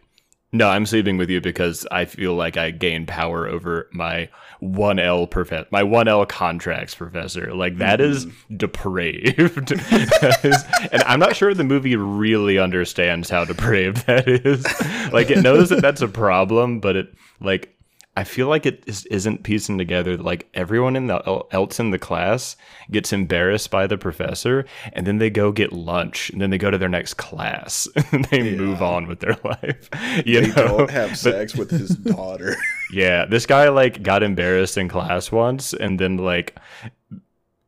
"No, 0.51 0.69
I'm 0.69 0.85
sleeping 0.85 1.17
with 1.17 1.29
you 1.29 1.41
because 1.41 1.87
I 1.91 2.05
feel 2.05 2.35
like 2.35 2.57
I 2.57 2.71
gain 2.71 3.05
power 3.05 3.47
over 3.47 3.89
my 3.93 4.29
one 4.59 4.99
L 4.99 5.25
professor, 5.25 5.67
my 5.71 5.83
one 5.83 6.07
L 6.07 6.25
contracts 6.25 6.95
professor." 6.95 7.53
Like 7.53 7.77
that 7.77 8.01
is 8.01 8.25
mm-hmm. 8.25 8.57
depraved. 8.57 9.69
That 9.69 10.39
is- 10.43 10.63
and 10.91 11.03
I'm 11.03 11.19
not 11.19 11.35
sure 11.35 11.53
the 11.53 11.63
movie 11.63 11.95
really 11.95 12.57
understands 12.59 13.29
how 13.29 13.45
depraved 13.45 14.05
that 14.07 14.27
is. 14.27 14.65
Like 15.11 15.29
it 15.29 15.41
knows 15.41 15.69
that 15.69 15.81
that's 15.81 16.01
a 16.01 16.07
problem, 16.07 16.79
but 16.79 16.95
it 16.95 17.13
like 17.39 17.75
I 18.17 18.25
feel 18.25 18.47
like 18.47 18.65
it 18.65 18.83
is, 18.87 19.05
isn't 19.05 19.43
piecing 19.43 19.77
together. 19.77 20.17
Like 20.17 20.49
everyone 20.53 20.97
in 20.97 21.07
the 21.07 21.45
else 21.51 21.79
in 21.79 21.91
the 21.91 21.97
class 21.99 22.57
gets 22.91 23.13
embarrassed 23.13 23.71
by 23.71 23.87
the 23.87 23.97
professor, 23.97 24.65
and 24.91 25.07
then 25.07 25.17
they 25.17 25.29
go 25.29 25.53
get 25.53 25.71
lunch, 25.71 26.29
and 26.29 26.41
then 26.41 26.49
they 26.49 26.57
go 26.57 26.69
to 26.69 26.77
their 26.77 26.89
next 26.89 27.13
class, 27.13 27.87
and 28.11 28.25
they 28.25 28.53
move 28.55 28.81
on 28.81 29.07
with 29.07 29.21
their 29.21 29.37
life. 29.45 29.89
You 30.25 30.41
they 30.41 30.47
know, 30.47 30.77
don't 30.77 30.89
have 30.91 31.11
But- 31.11 31.17
sex 31.17 31.55
with 31.55 31.71
his 31.71 31.89
daughter. 31.95 32.55
yeah, 32.91 33.25
this 33.25 33.45
guy 33.45 33.69
like 33.69 34.03
got 34.03 34.23
embarrassed 34.23 34.77
in 34.77 34.89
class 34.89 35.31
once, 35.31 35.73
and 35.73 35.97
then 35.99 36.17
like. 36.17 36.57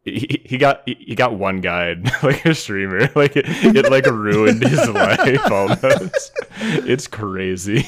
He, 0.06 0.42
he 0.46 0.58
got 0.58 0.84
he 0.86 1.16
got 1.16 1.36
one 1.36 1.62
guy 1.62 1.96
like 2.24 2.46
a 2.46 2.54
streamer 2.54 3.10
like 3.16 3.38
it, 3.38 3.46
it 3.48 3.90
like 3.90 4.06
ruined 4.06 4.62
his 4.62 4.90
life 4.90 5.50
almost 5.50 6.34
it's 6.60 7.08
crazy 7.08 7.88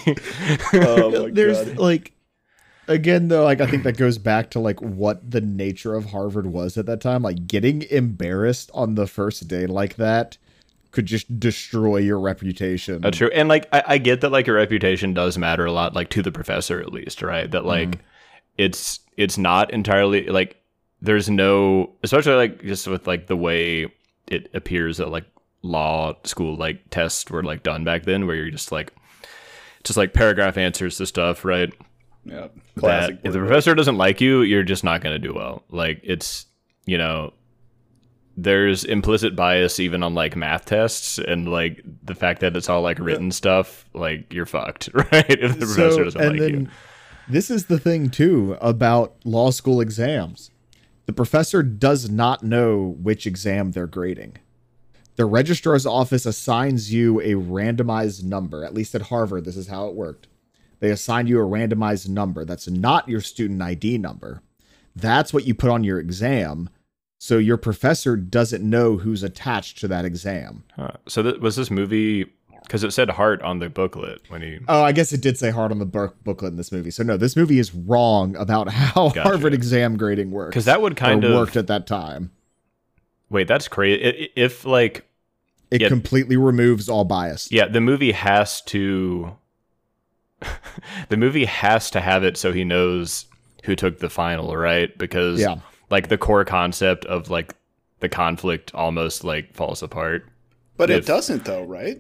oh 0.76 1.24
my 1.26 1.30
There's 1.30 1.62
god. 1.62 1.78
like 1.78 2.14
again 2.88 3.28
though, 3.28 3.44
like 3.44 3.62
I 3.62 3.68
think 3.68 3.84
that 3.84 3.98
goes 3.98 4.18
back 4.18 4.50
to 4.52 4.60
like 4.60 4.82
what 4.82 5.30
the 5.30 5.42
nature 5.42 5.96
of 5.96 6.12
Harvard 6.12 6.48
was 6.48 6.78
at 6.78 6.86
that 6.86 7.02
time. 7.02 7.24
Like 7.24 7.48
getting 7.48 7.84
embarrassed 7.84 8.72
on 8.74 8.96
the 8.96 9.08
first 9.08 9.48
day 9.48 9.66
like 9.66 9.96
that 9.96 10.38
could 10.92 11.06
just 11.06 11.40
destroy 11.40 11.98
your 11.98 12.20
reputation. 12.20 13.02
That's 13.02 13.18
true. 13.18 13.30
And 13.34 13.50
like 13.50 13.68
I, 13.74 13.84
I 13.86 13.98
get 13.98 14.22
that 14.22 14.32
like 14.32 14.48
your 14.48 14.56
reputation 14.56 15.14
does 15.14 15.38
matter 15.38 15.66
a 15.66 15.72
lot, 15.72 15.94
like 15.94 16.10
to 16.12 16.22
the 16.22 16.32
professor 16.32 16.80
at 16.80 16.92
least, 16.94 17.22
right? 17.22 17.50
That 17.52 17.66
like 17.66 17.90
mm-hmm. 17.90 18.02
it's 18.58 19.00
it's 19.18 19.38
not 19.38 19.72
entirely 19.72 20.28
like 20.28 20.62
there's 21.02 21.30
no 21.30 21.92
especially 22.04 22.36
like 22.36 22.64
just 22.64 22.88
with 22.88 23.08
like 23.08 23.28
the 23.28 23.36
way 23.36 23.92
it 24.28 24.50
appears 24.54 24.98
that 24.98 25.10
like 25.10 25.26
law 25.62 26.14
school 26.24 26.56
like 26.56 26.90
tests 26.90 27.30
were 27.30 27.44
like 27.44 27.64
done 27.64 27.84
back 27.84 28.04
then 28.04 28.26
where 28.26 28.36
you're 28.36 28.50
just 28.50 28.72
like 28.72 28.94
just 29.84 29.98
like 29.98 30.14
paragraph 30.14 30.58
answers 30.58 30.98
to 30.98 31.06
stuff, 31.06 31.46
right? 31.46 31.74
Yeah, 32.26 32.48
that 32.48 32.80
classic. 32.80 33.20
if 33.24 33.34
the 33.34 33.40
professor 33.40 33.76
doesn't 33.76 33.98
like 33.98 34.20
you, 34.20 34.42
you're 34.42 34.64
just 34.64 34.84
not 34.84 35.02
going 35.02 35.20
to 35.20 35.28
do 35.28 35.34
well. 35.34 35.64
Like 35.70 36.02
it's, 36.04 36.48
you 36.86 36.98
know, 36.98 37.34
there's 38.38 38.84
implicit 38.84 39.36
bias 39.36 39.80
even 39.80 40.04
on 40.04 40.14
like 40.14 40.36
math 40.36 40.66
tests 40.66 41.20
and 41.20 41.50
like 41.50 41.82
the 42.04 42.16
fact 42.16 42.42
that 42.42 42.56
it's 42.56 42.68
all 42.70 42.82
like 42.82 43.00
written 43.00 43.32
stuff, 43.32 43.86
like 43.94 44.34
you're 44.34 44.46
fucked, 44.46 44.90
right? 44.94 45.30
If 45.30 45.60
the 45.60 45.66
professor 45.66 46.04
doesn't 46.04 46.22
and 46.22 46.32
like 46.32 46.40
then 46.40 46.62
you. 46.62 46.70
this 47.30 47.50
is 47.50 47.68
the 47.68 47.80
thing 47.80 48.10
too 48.10 48.58
about 48.60 49.16
law 49.24 49.52
school 49.52 49.80
exams. 49.80 50.52
The 51.06 51.14
professor 51.14 51.62
does 51.62 52.10
not 52.10 52.44
know 52.44 52.96
which 53.00 53.28
exam 53.28 53.72
they're 53.72 53.86
grading. 53.86 54.38
The 55.16 55.26
registrar's 55.26 55.86
office 55.86 56.26
assigns 56.26 56.92
you 56.92 57.22
a 57.22 57.34
randomized 57.36 58.24
number. 58.24 58.66
At 58.66 58.74
least 58.74 58.96
at 58.96 59.04
Harvard, 59.04 59.46
this 59.46 59.56
is 59.56 59.68
how 59.68 59.88
it 59.88 59.96
worked. 59.96 60.28
They 60.86 60.92
assign 60.92 61.26
you 61.26 61.40
a 61.40 61.44
randomized 61.44 62.10
number 62.10 62.46
that's 62.46 62.68
not 62.68 63.10
your 63.10 63.20
student 63.20 63.60
ID 63.60 63.98
number. 63.98 64.44
That's 64.96 65.34
what 65.34 65.48
you 65.48 65.56
put 65.56 65.72
on 65.72 65.84
your 65.84 65.98
exam. 66.00 66.70
So 67.18 67.40
your 67.40 67.58
professor 67.58 68.16
doesn't 68.16 68.64
know 68.64 68.98
who's 68.98 69.24
attached 69.24 69.80
to 69.80 69.88
that 69.88 70.06
exam. 70.06 70.64
Huh. 70.76 70.92
So 71.08 71.24
th- 71.24 71.38
was 71.40 71.56
this 71.56 71.72
movie 71.72 72.28
because 72.62 72.84
it 72.84 72.92
said 72.94 73.10
Hart 73.10 73.42
on 73.42 73.58
the 73.58 73.68
booklet 73.68 74.22
when 74.28 74.44
he 74.44 74.60
Oh, 74.68 74.84
I 74.84 74.92
guess 74.92 75.12
it 75.12 75.22
did 75.22 75.40
say 75.40 75.50
Hart 75.50 75.72
on 75.72 75.80
the 75.80 75.88
book 75.88 76.24
booklet 76.24 76.52
in 76.52 76.58
this 76.58 76.72
movie. 76.72 76.92
So 76.92 77.02
no, 77.02 77.18
this 77.18 77.36
movie 77.36 77.58
is 77.58 77.74
wrong 77.74 78.36
about 78.36 78.70
how 78.70 79.10
Gotcha. 79.10 79.24
Harvard 79.24 79.56
exam 79.56 79.98
grading 79.98 80.30
works. 80.30 80.52
because 80.52 80.66
that 80.66 80.84
would 80.84 80.96
kind 80.96 81.24
of 81.24 81.34
worked 81.34 81.56
at 81.56 81.66
that 81.66 81.88
time. 81.88 82.30
wait 83.32 83.48
that's 83.48 83.68
crazy 83.68 84.30
if 84.36 84.66
like 84.66 85.08
It 85.72 85.82
Yeah. 85.82 85.88
completely 85.90 86.38
removes 86.38 86.88
all 86.90 87.06
bias. 87.06 87.52
Yeah, 87.52 87.68
the 87.68 87.82
movie 87.82 88.12
has 88.12 88.62
to. 88.64 89.36
the 91.10 91.18
movie 91.18 91.46
has 91.46 91.90
to 91.92 92.02
have 92.02 92.24
it 92.24 92.38
so 92.38 92.52
he 92.54 92.64
knows 92.64 93.26
who 93.64 93.76
took 93.76 94.00
the 94.00 94.10
final, 94.10 94.56
right? 94.56 94.96
Because 94.98 95.40
Yeah. 95.40 95.56
like 95.90 96.10
the 96.10 96.18
core 96.18 96.46
concept 96.46 97.06
of 97.06 97.30
like 97.30 97.56
the 98.00 98.10
conflict 98.10 98.74
almost 98.76 99.24
like 99.24 99.54
falls 99.54 99.82
apart. 99.82 100.28
but 100.78 100.90
it 100.90 101.06
doesn't 101.06 101.46
though, 101.46 101.64
right? 101.64 102.00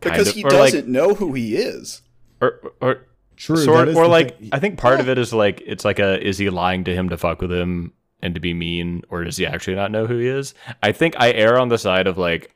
Because 0.00 0.28
of, 0.28 0.34
he 0.34 0.42
doesn't 0.42 0.88
know 0.88 1.14
who 1.14 1.32
he 1.34 1.56
is. 1.56 2.02
Or 2.40 2.60
or 2.80 3.06
True. 3.36 3.56
sort 3.56 3.88
or 3.88 4.06
like 4.06 4.38
thing. 4.38 4.48
I 4.52 4.58
think 4.58 4.78
part 4.78 5.00
of 5.00 5.08
it 5.08 5.18
is 5.18 5.32
like 5.32 5.62
it's 5.66 5.84
like 5.84 5.98
a 5.98 6.24
is 6.26 6.38
he 6.38 6.50
lying 6.50 6.84
to 6.84 6.94
him 6.94 7.08
to 7.08 7.16
fuck 7.16 7.40
with 7.40 7.52
him 7.52 7.92
and 8.22 8.34
to 8.34 8.40
be 8.40 8.54
mean 8.54 9.02
or 9.10 9.24
does 9.24 9.36
he 9.36 9.46
actually 9.46 9.76
not 9.76 9.90
know 9.90 10.06
who 10.06 10.18
he 10.18 10.28
is? 10.28 10.54
I 10.82 10.92
think 10.92 11.14
I 11.18 11.32
err 11.32 11.58
on 11.58 11.68
the 11.68 11.78
side 11.78 12.06
of 12.06 12.16
like 12.18 12.54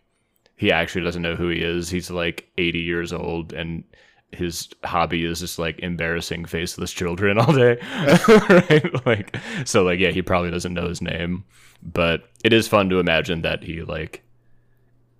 he 0.57 0.73
actually 0.73 1.05
doesn't 1.05 1.23
know 1.23 1.37
who 1.37 1.49
he 1.49 1.61
is. 1.63 1.89
He's 1.91 2.11
like 2.11 2.49
80 2.59 2.79
years 2.81 3.13
old 3.13 3.53
and 3.53 3.85
his 4.33 4.69
hobby 4.85 5.25
is 5.25 5.41
just 5.41 5.59
like 5.59 5.79
embarrassing 5.81 6.45
faceless 6.45 6.93
children 6.93 7.39
all 7.39 7.53
day. 7.53 7.79
right? 8.49 9.07
Like 9.07 9.37
so 9.65 9.85
like 9.85 9.99
yeah, 9.99 10.11
he 10.11 10.23
probably 10.23 10.51
doesn't 10.51 10.75
know 10.75 10.89
his 10.89 11.03
name, 11.03 11.45
but 11.83 12.29
it 12.45 12.53
is 12.53 12.69
fun 12.69 12.89
to 12.91 12.99
imagine 12.99 13.43
that 13.43 13.63
he 13.63 13.83
like 13.83 14.23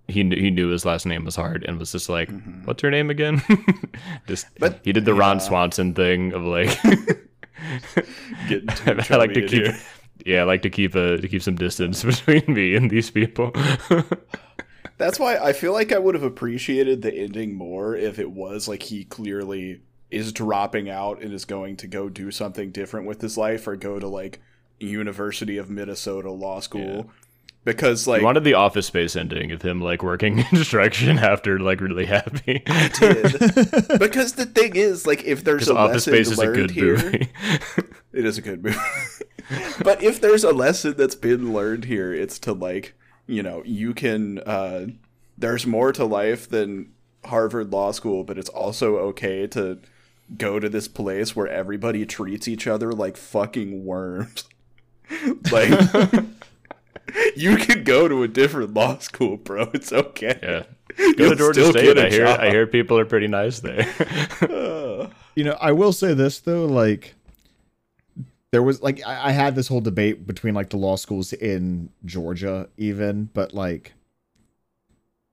he 0.07 0.23
knew, 0.23 0.35
he 0.35 0.49
knew 0.49 0.69
his 0.69 0.85
last 0.85 1.05
name 1.05 1.23
was 1.23 1.35
Hart 1.35 1.63
and 1.65 1.77
was 1.77 1.91
just 1.91 2.09
like, 2.09 2.29
mm-hmm. 2.29 2.65
"What's 2.65 2.81
your 2.81 2.91
name 2.91 3.09
again?" 3.09 3.41
just 4.27 4.47
But- 4.59 4.79
he 4.83 4.91
did 4.91 5.05
the 5.05 5.13
Ron. 5.13 5.39
Swanson 5.39 5.93
thing 5.93 6.33
of 6.33 6.43
like 6.43 6.77
I 8.85 9.15
like 9.15 9.33
to 9.33 9.41
keep 9.41 9.65
here. 9.65 9.77
yeah, 10.25 10.41
I 10.41 10.43
like 10.43 10.61
to 10.63 10.69
keep 10.69 10.95
a 10.95 11.17
to 11.17 11.27
keep 11.27 11.41
some 11.41 11.55
distance 11.55 12.03
between 12.03 12.43
me 12.47 12.75
and 12.75 12.89
these 12.89 13.11
people. 13.11 13.53
That's 14.99 15.17
why 15.17 15.37
I 15.37 15.53
feel 15.53 15.71
like 15.71 15.93
I 15.93 15.97
would 15.97 16.13
have 16.13 16.23
appreciated 16.23 17.01
the 17.01 17.13
ending 17.13 17.55
more 17.55 17.95
if 17.95 18.19
it 18.19 18.31
was 18.31 18.67
like 18.67 18.83
he 18.83 19.05
clearly 19.05 19.81
is 20.11 20.33
dropping 20.33 20.89
out 20.89 21.21
and 21.21 21.33
is 21.33 21.45
going 21.45 21.77
to 21.77 21.87
go 21.87 22.09
do 22.09 22.31
something 22.31 22.71
different 22.71 23.07
with 23.07 23.21
his 23.21 23.37
life 23.37 23.65
or 23.65 23.77
go 23.77 23.97
to 23.97 24.07
like 24.07 24.41
University 24.77 25.57
of 25.57 25.69
Minnesota 25.69 26.29
Law 26.29 26.59
School. 26.59 27.09
Because 27.63 28.07
like 28.07 28.21
I 28.21 28.25
wanted 28.25 28.43
the 28.43 28.55
office 28.55 28.87
space 28.87 29.15
ending 29.15 29.53
of 29.53 29.61
him 29.61 29.79
like 29.79 30.03
working 30.03 30.43
construction 30.49 31.17
after 31.17 31.59
like 31.59 31.79
really 31.79 32.05
happy. 32.05 32.59
did. 32.99 33.39
because 33.99 34.33
the 34.33 34.49
thing 34.53 34.75
is, 34.75 35.07
like, 35.07 35.23
if 35.23 35.45
there's 35.45 35.69
a 35.69 35.77
Office 35.77 36.07
lesson 36.07 36.13
Space 36.13 36.31
is 36.31 36.39
a 36.39 36.41
learned 36.41 36.55
good 36.55 36.71
here, 36.71 36.95
movie. 36.95 37.29
it 38.13 38.25
is 38.25 38.37
a 38.37 38.41
good 38.41 38.63
movie. 38.63 38.77
but 39.81 40.03
if 40.03 40.19
there's 40.19 40.43
a 40.43 40.51
lesson 40.51 40.95
that's 40.97 41.15
been 41.15 41.53
learned 41.53 41.85
here, 41.85 42.13
it's 42.13 42.39
to 42.39 42.53
like, 42.53 42.95
you 43.29 43.43
know, 43.43 43.61
you 43.65 43.93
can. 43.93 44.39
uh 44.39 44.87
There's 45.37 45.65
more 45.65 45.91
to 45.93 46.05
life 46.05 46.49
than 46.49 46.91
Harvard 47.25 47.71
Law 47.71 47.91
School, 47.91 48.23
but 48.23 48.37
it's 48.37 48.49
also 48.49 48.97
okay 48.97 49.47
to 49.47 49.79
go 50.37 50.59
to 50.59 50.69
this 50.69 50.87
place 50.87 51.35
where 51.35 51.47
everybody 51.47 52.05
treats 52.05 52.47
each 52.47 52.67
other 52.67 52.91
like 52.91 53.17
fucking 53.17 53.85
worms. 53.85 54.43
like. 55.51 55.71
You 57.35 57.57
can 57.57 57.83
go 57.83 58.07
to 58.07 58.21
a 58.21 58.27
different 58.27 58.75
law 58.75 58.99
school, 58.99 59.37
bro. 59.37 59.71
It's 59.73 59.91
okay. 59.91 60.37
yeah. 60.43 60.63
Go 61.17 61.25
You'll 61.25 61.29
to 61.31 61.35
Georgia 61.35 61.65
State. 61.71 61.95
get 61.95 61.97
a 61.97 62.05
I 62.05 62.09
hear 62.11 62.25
job. 62.27 62.39
I 62.39 62.49
hear 62.51 62.67
people 62.67 62.99
are 62.99 63.05
pretty 63.05 63.25
nice 63.27 63.61
there. 63.61 63.87
You 65.35 65.43
know, 65.43 65.57
I 65.59 65.71
will 65.71 65.91
say 65.91 66.13
this 66.13 66.39
though, 66.39 66.65
like 66.65 67.15
there 68.51 68.63
was 68.63 68.81
like 68.81 69.01
I, 69.05 69.29
I 69.29 69.31
had 69.31 69.55
this 69.55 69.67
whole 69.67 69.81
debate 69.81 70.25
between 70.25 70.53
like 70.53 70.69
the 70.69 70.77
law 70.77 70.95
schools 70.95 71.33
in 71.33 71.89
Georgia, 72.05 72.69
even, 72.77 73.29
but 73.33 73.53
like 73.53 73.93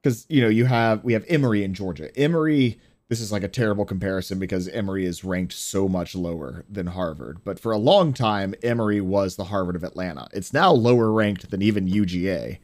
because 0.03 0.27
you 0.29 0.41
know 0.41 0.49
you 0.49 0.67
have 0.67 1.03
we 1.05 1.13
have 1.15 1.25
Emory 1.29 1.65
in 1.65 1.75
Georgia. 1.75 2.17
Emory, 2.17 2.79
this 3.09 3.21
is 3.21 3.33
like 3.33 3.43
a 3.43 3.49
terrible 3.49 3.85
comparison 3.85 4.39
because 4.39 4.69
Emory 4.69 5.05
is 5.07 5.25
ranked 5.25 5.53
so 5.53 5.89
much 5.89 6.15
lower 6.15 6.65
than 6.69 6.89
Harvard. 6.89 7.39
But 7.45 7.59
for 7.59 7.73
a 7.73 7.79
long 7.79 8.13
time, 8.13 8.55
Emory 8.63 9.01
was 9.01 9.37
the 9.37 9.45
Harvard 9.45 9.77
of 9.77 9.85
Atlanta. 9.85 10.29
It's 10.33 10.53
now 10.53 10.73
lower 10.73 11.11
ranked 11.11 11.51
than 11.51 11.63
even 11.63 11.89
UGA. 11.89 12.59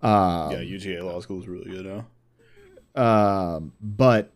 Um, 0.00 0.52
yeah, 0.52 0.58
UGA 0.58 1.02
law 1.02 1.18
school 1.20 1.40
is 1.40 1.48
really 1.48 1.70
good 1.70 2.04
now. 2.94 3.02
um, 3.02 3.72
but 3.80 4.32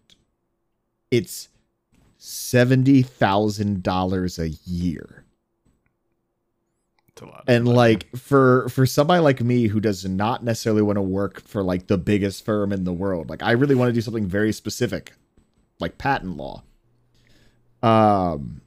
it's 1.10 1.48
seventy 2.16 3.02
thousand 3.02 3.82
dollars 3.82 4.38
a 4.38 4.48
year. 4.48 5.21
It's 7.22 7.30
a 7.30 7.32
lot. 7.32 7.44
and 7.46 7.66
like 7.68 8.14
for 8.16 8.68
for 8.68 8.84
somebody 8.86 9.20
like 9.20 9.40
me 9.40 9.68
who 9.68 9.80
does 9.80 10.04
not 10.04 10.42
necessarily 10.44 10.82
want 10.82 10.96
to 10.96 11.02
work 11.02 11.40
for 11.46 11.62
like 11.62 11.86
the 11.86 11.98
biggest 11.98 12.44
firm 12.44 12.72
in 12.72 12.84
the 12.84 12.92
world 12.92 13.30
like 13.30 13.42
i 13.42 13.52
really 13.52 13.74
want 13.74 13.88
to 13.88 13.92
do 13.92 14.00
something 14.00 14.26
very 14.26 14.52
specific 14.52 15.12
like 15.80 15.98
patent 15.98 16.36
law 16.36 16.62
um 17.82 18.60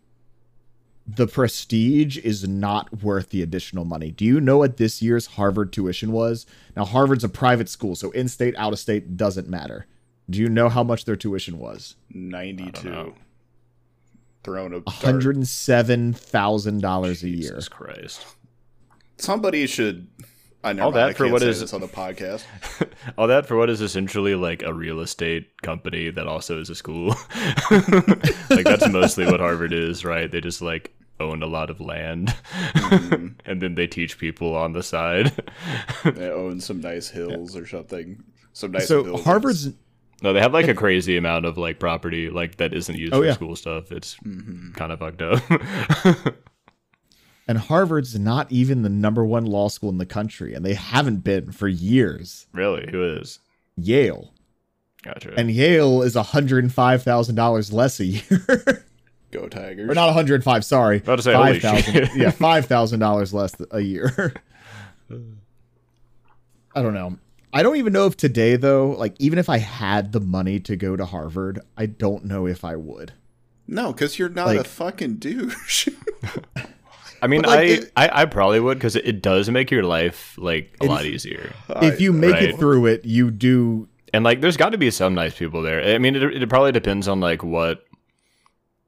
the 1.07 1.27
prestige 1.27 2.17
is 2.17 2.47
not 2.47 3.03
worth 3.03 3.29
the 3.29 3.41
additional 3.43 3.85
money 3.85 4.09
do 4.11 4.25
you 4.25 4.41
know 4.41 4.57
what 4.57 4.77
this 4.77 5.01
year's 5.01 5.27
harvard 5.27 5.71
tuition 5.71 6.11
was 6.11 6.45
now 6.75 6.83
harvard's 6.83 7.23
a 7.23 7.29
private 7.29 7.69
school 7.69 7.95
so 7.95 8.09
in 8.11 8.27
state 8.27 8.55
out 8.57 8.73
of 8.73 8.79
state 8.79 9.15
doesn't 9.15 9.47
matter 9.47 9.85
do 10.29 10.39
you 10.41 10.49
know 10.49 10.67
how 10.69 10.83
much 10.83 11.05
their 11.05 11.15
tuition 11.15 11.59
was 11.59 11.95
Ninety-two. 12.11 12.89
know. 12.89 13.13
Thrown 14.43 14.73
a 14.73 14.81
$107000 14.81 17.23
a 17.23 17.29
year 17.29 17.37
Jesus 17.39 17.69
Christ. 17.69 18.25
Somebody 19.17 19.65
should. 19.67 20.07
I 20.63 20.73
know 20.73 20.85
All 20.85 20.91
that 20.93 21.09
I 21.09 21.13
for 21.13 21.25
can't 21.25 21.33
what 21.33 21.41
say 21.43 21.49
is- 21.49 21.59
this 21.61 21.73
on 21.73 21.81
the 21.81 21.87
podcast. 21.87 22.43
All 23.17 23.27
that 23.27 23.45
for 23.45 23.55
what 23.55 23.69
is 23.69 23.81
essentially 23.81 24.33
like 24.35 24.63
a 24.63 24.73
real 24.73 24.99
estate 24.99 25.61
company 25.61 26.09
that 26.09 26.27
also 26.27 26.59
is 26.59 26.69
a 26.71 26.75
school. 26.75 27.09
like 28.49 28.63
that's 28.65 28.89
mostly 28.89 29.25
what 29.25 29.39
Harvard 29.39 29.73
is, 29.73 30.03
right? 30.03 30.29
They 30.31 30.41
just 30.41 30.61
like 30.63 30.93
own 31.19 31.43
a 31.43 31.47
lot 31.47 31.69
of 31.69 31.79
land 31.79 32.33
Mm-hmm. 32.73 33.27
and 33.45 33.61
then 33.61 33.75
they 33.75 33.87
teach 33.87 34.17
people 34.17 34.55
on 34.55 34.73
the 34.73 34.81
side. 34.83 35.31
They 36.03 36.29
own 36.31 36.59
some 36.59 36.81
nice 36.81 37.09
hills 37.09 37.55
or 37.55 37.65
something. 37.67 38.23
Some 38.53 38.71
nice. 38.71 38.87
so 38.87 39.03
buildings. 39.03 39.25
harvard's 39.25 39.69
no, 40.23 40.33
they 40.33 40.39
have 40.39 40.53
like 40.53 40.67
a 40.67 40.73
crazy 40.73 41.15
amount 41.17 41.45
of 41.45 41.57
like 41.57 41.77
property 41.79 42.29
like 42.29 42.57
that 42.57 42.73
isn't 42.73 42.97
used 42.97 43.13
Oh, 43.13 43.19
for 43.19 43.25
yeah. 43.25 43.33
school 43.33 43.55
stuff. 43.55 43.91
It's 43.91 44.15
Mm-hmm. 44.25 44.71
kind 44.71 44.91
of 44.91 44.99
fucked 44.99 45.21
up. 45.21 46.35
And 47.47 47.57
Harvard's 47.59 48.17
not 48.17 48.51
even 48.51 48.81
the 48.81 48.89
number 48.89 49.23
one 49.23 49.45
law 49.45 49.67
school 49.67 49.89
in 49.89 49.99
the 49.99 50.05
country, 50.05 50.53
and 50.53 50.65
they 50.65 50.73
haven't 50.73 51.17
been 51.23 51.51
for 51.51 51.67
years. 51.67 52.47
really? 52.53 52.89
Who 52.91 53.03
is? 53.03 53.39
Yale. 53.77 54.33
Gotcha. 55.03 55.33
And 55.37 55.51
Yale 55.51 56.01
is 56.01 56.15
$105,000 56.15 57.73
less 57.73 57.99
a 57.99 58.05
year. 58.05 58.85
Go 59.31 59.47
Tigers. 59.47 59.89
or 59.89 59.93
not 59.93 60.05
105, 60.07 60.65
sorry. 60.65 60.97
About 60.97 61.17
to 61.17 61.21
say, 61.21 61.33
holy 61.33 61.59
5,000 61.59 61.93
shit. 61.93 62.09
Yeah, 62.15 62.31
$5,000 62.31 63.33
less 63.33 63.53
a 63.69 63.81
year. 63.81 64.33
I 66.75 66.81
don't 66.81 66.93
know. 66.93 67.17
I 67.53 67.61
don't 67.63 67.75
even 67.77 67.93
know 67.93 68.07
if 68.07 68.17
today, 68.17 68.55
though, 68.55 68.91
like, 68.91 69.13
even 69.19 69.37
if 69.39 69.49
I 69.49 69.59
had 69.59 70.11
the 70.11 70.19
money 70.19 70.59
to 70.61 70.75
go 70.75 70.95
to 70.95 71.05
Harvard, 71.05 71.59
I 71.77 71.85
don't 71.85 72.25
know 72.25 72.47
if 72.47 72.65
I 72.65 72.75
would. 72.75 73.13
No, 73.67 73.93
because 73.93 74.17
you're 74.19 74.29
not 74.29 74.55
a 74.55 74.63
fucking 74.63 75.15
douche. 75.17 75.87
I 77.25 77.27
mean, 77.27 77.41
like, 77.41 77.59
I, 77.59 77.63
it- 77.63 77.91
I 77.97 78.21
I 78.21 78.25
probably 78.25 78.59
would 78.59 78.77
because 78.77 78.95
it, 78.95 79.05
it 79.07 79.21
does 79.21 79.49
make 79.49 79.71
your 79.71 79.83
life 79.83 80.35
like 80.37 80.77
a 80.79 80.85
lot 80.85 81.05
easier. 81.05 81.51
if 81.81 81.99
you 81.99 82.13
make 82.13 82.35
it 82.41 82.57
through 82.59 82.85
it, 82.85 83.03
you 83.03 83.31
do. 83.31 83.87
And 84.13 84.23
like, 84.23 84.39
there's 84.41 84.57
got 84.57 84.69
to 84.69 84.77
be 84.77 84.91
some 84.91 85.13
nice 85.15 85.35
people 85.37 85.61
there. 85.61 85.95
I 85.95 85.97
mean, 85.97 86.15
it, 86.15 86.23
it 86.23 86.47
probably 86.49 86.71
depends 86.71 87.07
on 87.07 87.19
like 87.19 87.43
what, 87.43 87.83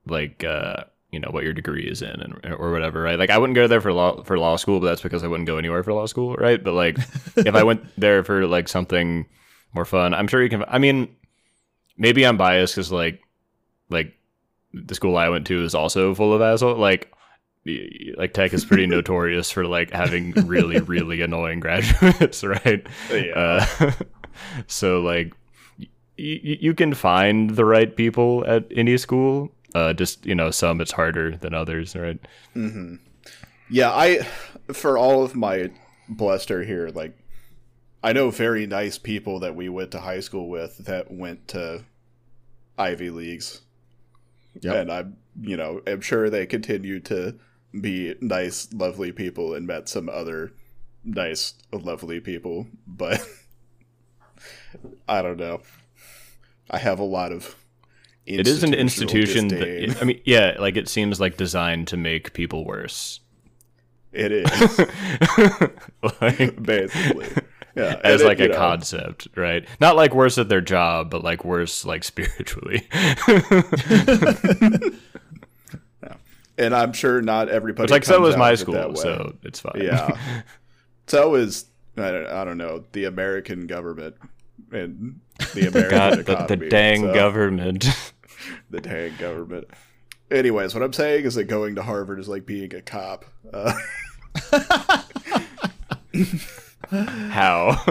like, 0.06 0.43
uh, 0.43 0.84
you 1.12 1.19
know, 1.19 1.30
what 1.32 1.43
your 1.43 1.54
degree 1.54 1.84
is 1.88 2.02
in 2.02 2.10
and 2.21 2.39
or 2.45 2.71
whatever, 2.71 3.02
right? 3.02 3.17
Like, 3.19 3.30
I 3.30 3.38
wouldn't 3.38 3.56
go 3.56 3.67
there 3.67 3.82
for 3.82 3.91
law 3.93 4.23
for 4.23 4.38
law 4.38 4.56
school, 4.56 4.80
but 4.80 4.88
that's 4.88 5.02
because 5.02 5.23
I 5.23 5.28
wouldn't 5.28 5.47
go 5.47 5.58
anywhere 5.58 5.84
for 5.84 5.93
law 5.93 6.06
school, 6.06 6.36
right? 6.36 6.63
But 6.63 6.73
like, 6.73 6.97
if 7.36 7.56
I 7.56 7.63
went 7.63 7.82
there 7.97 8.23
for 8.23 8.45
like 8.47 8.67
something 8.67 9.26
more 9.73 9.86
fun, 9.86 10.13
I'm 10.13 10.28
sure 10.28 10.41
you 10.43 10.50
can. 10.50 10.63
I 10.67 10.78
mean, 10.78 11.15
maybe 11.97 12.26
I'm 12.26 12.38
biased 12.38 12.76
because 12.76 12.91
like, 12.91 13.21
like 13.89 14.13
the 14.73 14.95
school 14.95 15.17
I 15.17 15.30
went 15.30 15.47
to 15.47 15.63
is 15.63 15.73
also 15.76 16.13
full 16.13 16.34
of 16.34 16.41
assholes. 16.41 16.78
Like, 16.78 17.12
like 18.18 18.34
tech 18.34 18.54
is 18.54 18.66
pretty 18.66 18.86
notorious 18.96 19.52
for 19.52 19.66
like 19.66 19.92
having 19.92 20.32
really 20.48 20.80
really 20.80 21.22
annoying 21.28 21.60
graduates, 21.60 22.44
right? 22.66 22.86
Yeah. 23.12 23.68
Uh, 23.76 23.92
so 24.68 25.02
like 25.02 25.34
y- 26.18 26.40
you 26.42 26.74
can 26.74 26.94
find 26.94 27.52
the 27.52 27.66
right 27.66 27.96
people 27.96 28.44
at 28.48 28.66
any 28.72 28.98
school. 28.98 29.52
Uh, 29.76 29.94
just 29.94 30.26
you 30.26 30.34
know, 30.34 30.50
some 30.50 30.82
it's 30.82 30.92
harder 30.94 31.36
than 31.38 31.54
others, 31.54 31.96
right? 31.96 32.20
Yeah, 33.70 33.92
I 33.92 34.26
for 34.74 34.98
all 34.98 35.24
of 35.24 35.36
my 35.36 35.70
bluster 36.10 36.64
here, 36.64 36.90
like 36.90 37.18
I 38.04 38.14
know 38.14 38.30
very 38.32 38.66
nice 38.66 38.98
people 38.98 39.40
that 39.42 39.56
we 39.56 39.70
went 39.70 39.92
to 39.92 40.00
high 40.00 40.22
school 40.22 40.50
with 40.50 40.78
that 40.86 41.12
went 41.12 41.48
to 41.50 41.84
Ivy 42.78 43.10
Leagues. 43.10 43.62
Yep. 44.62 44.76
And 44.76 44.92
I'm 44.92 45.18
you 45.40 45.58
know, 45.58 45.82
I'm 45.86 46.02
sure 46.02 46.30
they 46.30 46.46
continue 46.46 47.00
to 47.02 47.38
be 47.82 48.16
nice, 48.22 48.72
lovely 48.74 49.12
people 49.12 49.54
and 49.54 49.66
met 49.68 49.90
some 49.90 50.10
other 50.10 50.54
nice, 51.04 51.54
lovely 51.72 52.20
people, 52.20 52.68
but 52.86 53.22
I 55.08 55.22
don't 55.22 55.38
know. 55.38 55.62
I 56.70 56.78
have 56.80 57.00
a 57.00 57.04
lot 57.04 57.32
of 57.32 57.56
It 58.26 58.48
is 58.48 58.63
an 58.63 58.74
institution 58.74 59.48
disdain. 59.48 59.90
that 59.90 60.02
I 60.02 60.06
mean, 60.06 60.22
yeah, 60.26 60.56
like 60.60 60.76
it 60.78 60.90
seems 60.90 61.20
like 61.20 61.38
designed 61.38 61.88
to 61.90 61.98
make 61.98 62.34
people 62.34 62.66
worse. 62.66 63.20
it 64.12 64.32
is 64.32 64.80
like, 66.22 66.62
basically. 66.63 67.28
Yeah, 67.76 68.00
as 68.04 68.22
and 68.22 68.22
it- 68.22 68.26
like 68.26 68.40
a 68.40 68.48
know, 68.48 68.58
concept, 68.58 69.28
right? 69.36 69.66
Not 69.80 69.96
like 69.96 70.13
worse 70.16 70.38
at 70.40 70.50
their 70.50 70.62
job, 70.62 71.10
but 71.12 71.24
like 71.24 71.46
worse 71.46 71.86
like 71.86 72.04
spiritually. 72.04 72.88
And 76.58 76.76
I'm 76.76 76.93
sure 76.93 77.22
not 77.22 77.50
everybody. 77.50 77.88
But 77.88 77.91
like 77.91 78.06
so 78.06 78.20
was 78.20 78.38
my 78.38 78.56
school, 78.56 78.96
so 78.96 79.36
it's 79.43 79.60
fine. 79.60 79.82
yeah. 79.82 80.17
so 81.08 81.36
is 81.36 81.65
I 81.98 82.12
don't, 82.12 82.28
I 82.28 82.43
don't 82.43 82.58
know 82.58 82.84
the 82.91 83.06
American 83.06 83.67
government 83.67 84.15
and 84.72 85.20
the 85.54 85.67
American 85.67 85.98
God, 85.98 86.13
the, 86.13 86.20
economy. 86.32 86.48
the 86.48 86.70
dang 86.70 87.02
so- 87.02 87.13
government. 87.13 87.86
the 88.70 88.82
dang 88.82 89.15
government. 89.17 89.67
Anyways, 90.30 90.74
what 90.74 90.84
I'm 90.84 90.93
saying 90.93 91.26
is 91.26 91.36
that 91.36 91.46
going 91.46 91.76
to 91.76 91.84
Harvard 91.84 92.20
is 92.20 92.28
like 92.28 92.46
being 92.46 92.74
a 92.76 92.82
cop. 92.82 93.24
Uh, 93.54 93.74
How? 97.30 97.82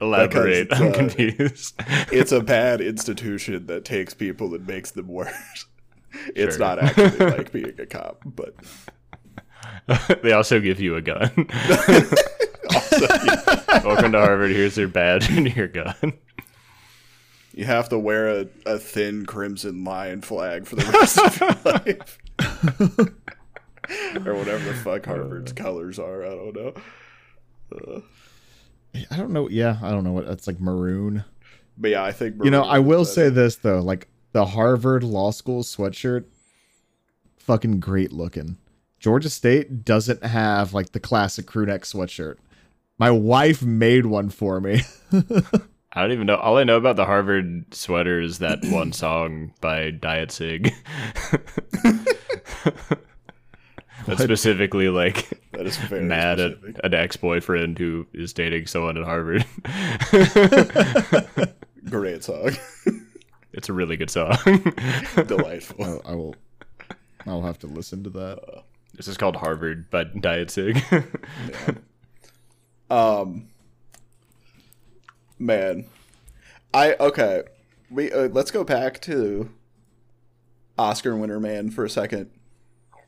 Elaborate. 0.00 0.68
I'm 0.72 0.88
uh, 0.88 0.94
confused. 0.94 1.74
it's 2.12 2.32
a 2.32 2.40
bad 2.40 2.82
institution 2.82 3.66
that 3.66 3.86
takes 3.86 4.12
people 4.12 4.54
and 4.54 4.66
makes 4.66 4.90
them 4.90 5.08
worse. 5.08 5.66
It's 6.34 6.56
Sure. 6.56 6.64
not 6.66 6.78
actually 6.78 7.18
like 7.30 7.52
being 7.52 7.74
a 7.78 7.86
cop, 7.86 8.22
but 8.24 8.54
they 10.22 10.32
also 10.32 10.60
give 10.60 10.80
you 10.80 10.96
a 10.96 11.02
gun. 11.02 11.30
Welcome 13.84 14.12
to 14.12 14.18
Harvard. 14.18 14.50
Here's 14.50 14.76
your 14.76 14.88
badge 14.88 15.30
and 15.30 15.54
your 15.54 15.68
gun. 15.68 16.14
you 17.54 17.64
have 17.64 17.88
to 17.90 17.98
wear 17.98 18.28
a, 18.28 18.46
a 18.66 18.78
thin 18.78 19.26
crimson 19.26 19.84
lion 19.84 20.20
flag 20.22 20.66
for 20.66 20.76
the 20.76 20.84
rest 20.86 21.18
of 21.18 21.40
your 21.40 21.56
life. 21.72 22.18
or 24.26 24.34
whatever 24.34 24.64
the 24.64 24.74
fuck 24.82 25.06
Harvard's 25.06 25.52
colors 25.52 25.98
are. 25.98 26.24
I 26.24 26.28
don't 26.30 26.54
know. 26.56 26.72
Uh, 27.74 28.00
I 29.10 29.16
don't 29.16 29.30
know. 29.32 29.48
Yeah, 29.48 29.78
I 29.82 29.90
don't 29.90 30.04
know 30.04 30.12
what 30.12 30.26
that's 30.26 30.46
like 30.46 30.60
maroon. 30.60 31.24
but 31.76 31.90
yeah, 31.90 32.02
I 32.04 32.12
think 32.12 32.36
You 32.42 32.50
know, 32.50 32.62
I 32.64 32.78
will 32.78 33.00
better. 33.02 33.10
say 33.12 33.28
this 33.28 33.56
though, 33.56 33.80
like 33.80 34.08
the 34.38 34.46
Harvard 34.46 35.02
Law 35.02 35.32
School 35.32 35.64
sweatshirt, 35.64 36.24
fucking 37.38 37.80
great 37.80 38.12
looking. 38.12 38.56
Georgia 39.00 39.30
State 39.30 39.84
doesn't 39.84 40.22
have 40.22 40.72
like 40.72 40.92
the 40.92 41.00
classic 41.00 41.44
crew 41.44 41.66
neck 41.66 41.82
sweatshirt. 41.82 42.36
My 42.98 43.10
wife 43.10 43.64
made 43.64 44.06
one 44.06 44.30
for 44.30 44.60
me. 44.60 44.82
I 45.92 46.02
don't 46.02 46.12
even 46.12 46.28
know. 46.28 46.36
All 46.36 46.56
I 46.56 46.62
know 46.62 46.76
about 46.76 46.94
the 46.94 47.04
Harvard 47.04 47.74
sweater 47.74 48.20
is 48.20 48.38
that 48.38 48.60
one 48.66 48.92
song 48.92 49.54
by 49.60 49.90
Diet 49.90 50.30
Cig. 50.30 50.72
That's 54.06 54.22
specifically 54.22 54.88
like 54.88 55.30
that 55.50 55.66
is 55.66 55.80
mad 55.90 56.38
specific. 56.38 56.76
at 56.78 56.84
an 56.84 56.94
ex-boyfriend 56.94 57.76
who 57.76 58.06
is 58.14 58.32
dating 58.32 58.68
someone 58.68 58.96
at 58.96 59.02
Harvard. 59.02 59.44
great 61.90 62.22
song, 62.22 62.52
it's 63.58 63.68
a 63.68 63.72
really 63.72 63.96
good 63.96 64.08
song. 64.10 64.36
delightful. 65.26 65.84
Oh, 65.84 66.00
I 66.06 66.14
will. 66.14 66.34
I'll 67.26 67.42
have 67.42 67.58
to 67.58 67.66
listen 67.66 68.04
to 68.04 68.10
that. 68.10 68.62
This 68.94 69.08
is 69.08 69.16
called 69.18 69.36
Harvard 69.36 69.90
by 69.90 70.04
Diet 70.04 70.50
Cig. 70.50 70.82
Um, 72.90 73.48
man, 75.38 75.86
I 76.72 76.94
okay. 76.94 77.42
We 77.90 78.10
uh, 78.12 78.28
let's 78.28 78.50
go 78.50 78.64
back 78.64 79.00
to 79.02 79.50
Oscar 80.78 81.16
winner 81.16 81.40
man 81.40 81.70
for 81.70 81.84
a 81.84 81.90
second, 81.90 82.30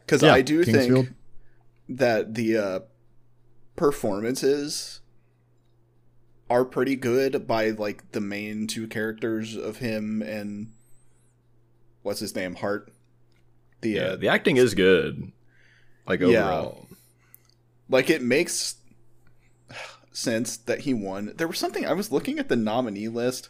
because 0.01 0.23
Yeah, 0.23 0.35
I 0.35 0.43
do 0.43 0.65
Kingsfield. 0.65 1.05
think 1.07 1.09
that 1.89 2.35
the 2.35 2.57
uh, 2.59 2.81
performances 3.77 5.00
are 6.51 6.65
pretty 6.65 6.97
good 6.97 7.47
by 7.47 7.71
like 7.71 8.11
the 8.13 8.21
main 8.21 8.67
two 8.67 8.87
characters 8.89 9.57
of 9.57 9.77
him 9.79 10.21
and 10.21 10.73
what's 12.03 12.21
his 12.21 12.35
name 12.35 12.57
Hart. 12.57 12.93
The 13.83 13.91
yeah, 13.91 14.03
uh, 14.03 14.17
the 14.17 14.29
acting 14.29 14.57
is 14.59 14.75
good. 14.75 15.33
Like 16.07 16.21
Yeah. 16.21 16.27
overall. 16.27 16.89
like 17.89 18.11
it 18.11 18.21
makes 18.23 18.75
sense 20.13 20.57
that 20.57 20.81
he 20.81 20.93
won. 20.95 21.33
There 21.37 21.49
was 21.49 21.59
something 21.59 21.87
I 21.87 21.93
was 21.93 22.11
looking 22.13 22.39
at 22.39 22.49
the 22.49 22.57
nominee 22.57 23.09
list, 23.09 23.49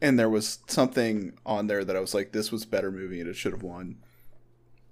and 0.00 0.18
there 0.18 0.28
was 0.30 0.58
something 0.68 1.32
on 1.46 1.66
there 1.66 1.84
that 1.84 1.96
I 1.96 2.00
was 2.00 2.14
like, 2.14 2.32
"This 2.32 2.52
was 2.52 2.64
a 2.64 2.68
better 2.68 2.92
movie, 2.92 3.20
and 3.20 3.28
it 3.28 3.34
should 3.36 3.52
have 3.52 3.62
won 3.62 3.96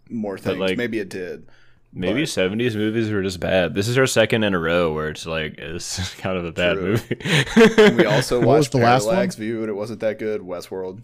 more 0.08 0.38
things." 0.38 0.58
like- 0.58 0.76
Maybe 0.78 0.98
it 0.98 1.08
did. 1.10 1.46
Maybe 1.92 2.20
But- 2.22 2.28
70s 2.28 2.76
movies 2.76 3.10
were 3.10 3.22
just 3.22 3.40
bad. 3.40 3.74
This 3.74 3.88
is 3.88 3.96
our 3.96 4.06
second 4.06 4.44
in 4.44 4.54
a 4.54 4.58
row 4.58 4.92
where 4.92 5.08
it's 5.08 5.26
like 5.26 5.54
it's 5.58 6.14
kind 6.16 6.36
of 6.36 6.44
a 6.44 6.52
bad 6.52 6.74
True. 6.74 6.86
movie. 6.92 7.96
We 7.96 8.04
also 8.04 8.38
What 8.38 8.46
was 8.46 8.66
watched 8.66 8.72
the 8.72 8.78
last 8.78 9.04
Parallax 9.04 9.34
View, 9.36 9.60
and 9.60 9.68
it 9.68 9.74
wasn't 9.74 10.00
that 10.00 10.18
good. 10.18 10.42
Westworld. 10.42 11.00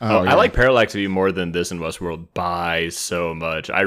Oh, 0.00 0.18
oh 0.18 0.24
I 0.24 0.34
like 0.34 0.54
Parallax 0.54 0.94
View 0.94 1.08
more 1.10 1.30
than 1.30 1.52
this 1.52 1.70
and 1.70 1.80
Westworld 1.80 2.28
by 2.32 2.88
so 2.88 3.34
much. 3.34 3.68
I, 3.68 3.82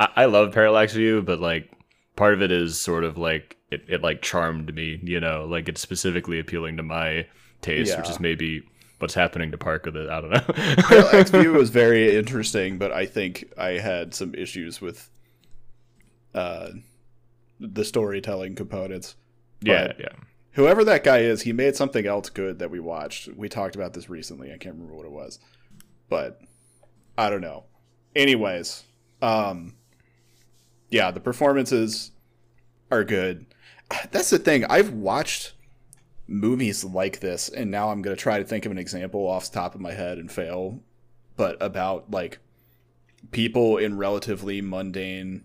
I, 0.00 0.08
I 0.16 0.24
love 0.24 0.52
Parallax 0.52 0.94
View, 0.94 1.20
but 1.20 1.40
like 1.40 1.70
part 2.16 2.32
of 2.32 2.40
it 2.42 2.50
is 2.50 2.80
sort 2.80 3.04
of 3.04 3.18
like 3.18 3.56
it, 3.70 3.84
it 3.88 4.02
like 4.02 4.22
charmed 4.22 4.74
me, 4.74 4.98
you 5.02 5.20
know, 5.20 5.44
like 5.44 5.68
it's 5.68 5.80
specifically 5.82 6.38
appealing 6.38 6.78
to 6.78 6.82
my 6.82 7.26
taste, 7.60 7.96
which 7.98 8.08
is 8.08 8.18
maybe 8.18 8.62
what's 8.98 9.14
happening 9.14 9.50
to 9.50 9.58
Park 9.58 9.84
with 9.84 9.96
it. 9.96 10.08
I 10.08 10.20
don't 10.22 10.30
know. 10.30 10.40
Parallax 10.84 11.30
View 11.30 11.52
was 11.52 11.68
very 11.70 12.16
interesting, 12.16 12.78
but 12.78 12.90
I 12.90 13.04
think 13.04 13.52
I 13.58 13.72
had 13.72 14.14
some 14.14 14.34
issues 14.34 14.80
with 14.80 15.10
uh, 16.34 16.70
the 17.60 17.84
storytelling 17.84 18.54
components. 18.54 19.16
yeah, 19.60 19.92
yeah. 19.98 20.08
whoever 20.52 20.84
that 20.84 21.04
guy 21.04 21.18
is, 21.18 21.42
he 21.42 21.52
made 21.52 21.76
something 21.76 22.06
else 22.06 22.30
good 22.30 22.58
that 22.58 22.70
we 22.70 22.80
watched. 22.80 23.28
We 23.28 23.48
talked 23.48 23.74
about 23.74 23.94
this 23.94 24.08
recently. 24.08 24.52
I 24.52 24.58
can't 24.58 24.74
remember 24.74 24.94
what 24.94 25.06
it 25.06 25.12
was, 25.12 25.38
but 26.08 26.40
I 27.16 27.30
don't 27.30 27.40
know. 27.40 27.64
Anyways, 28.14 28.84
um, 29.20 29.74
yeah, 30.90 31.10
the 31.10 31.20
performances 31.20 32.10
are 32.90 33.04
good. 33.04 33.46
That's 34.10 34.30
the 34.30 34.38
thing. 34.38 34.64
I've 34.66 34.90
watched 34.90 35.54
movies 36.26 36.84
like 36.84 37.20
this, 37.20 37.48
and 37.48 37.70
now 37.70 37.90
I'm 37.90 38.02
gonna 38.02 38.16
try 38.16 38.38
to 38.38 38.44
think 38.44 38.66
of 38.66 38.72
an 38.72 38.78
example 38.78 39.26
off 39.26 39.50
the 39.50 39.58
top 39.58 39.74
of 39.74 39.80
my 39.80 39.92
head 39.92 40.18
and 40.18 40.30
fail, 40.30 40.80
but 41.36 41.56
about 41.60 42.10
like 42.10 42.38
people 43.30 43.76
in 43.76 43.96
relatively 43.96 44.60
mundane 44.60 45.44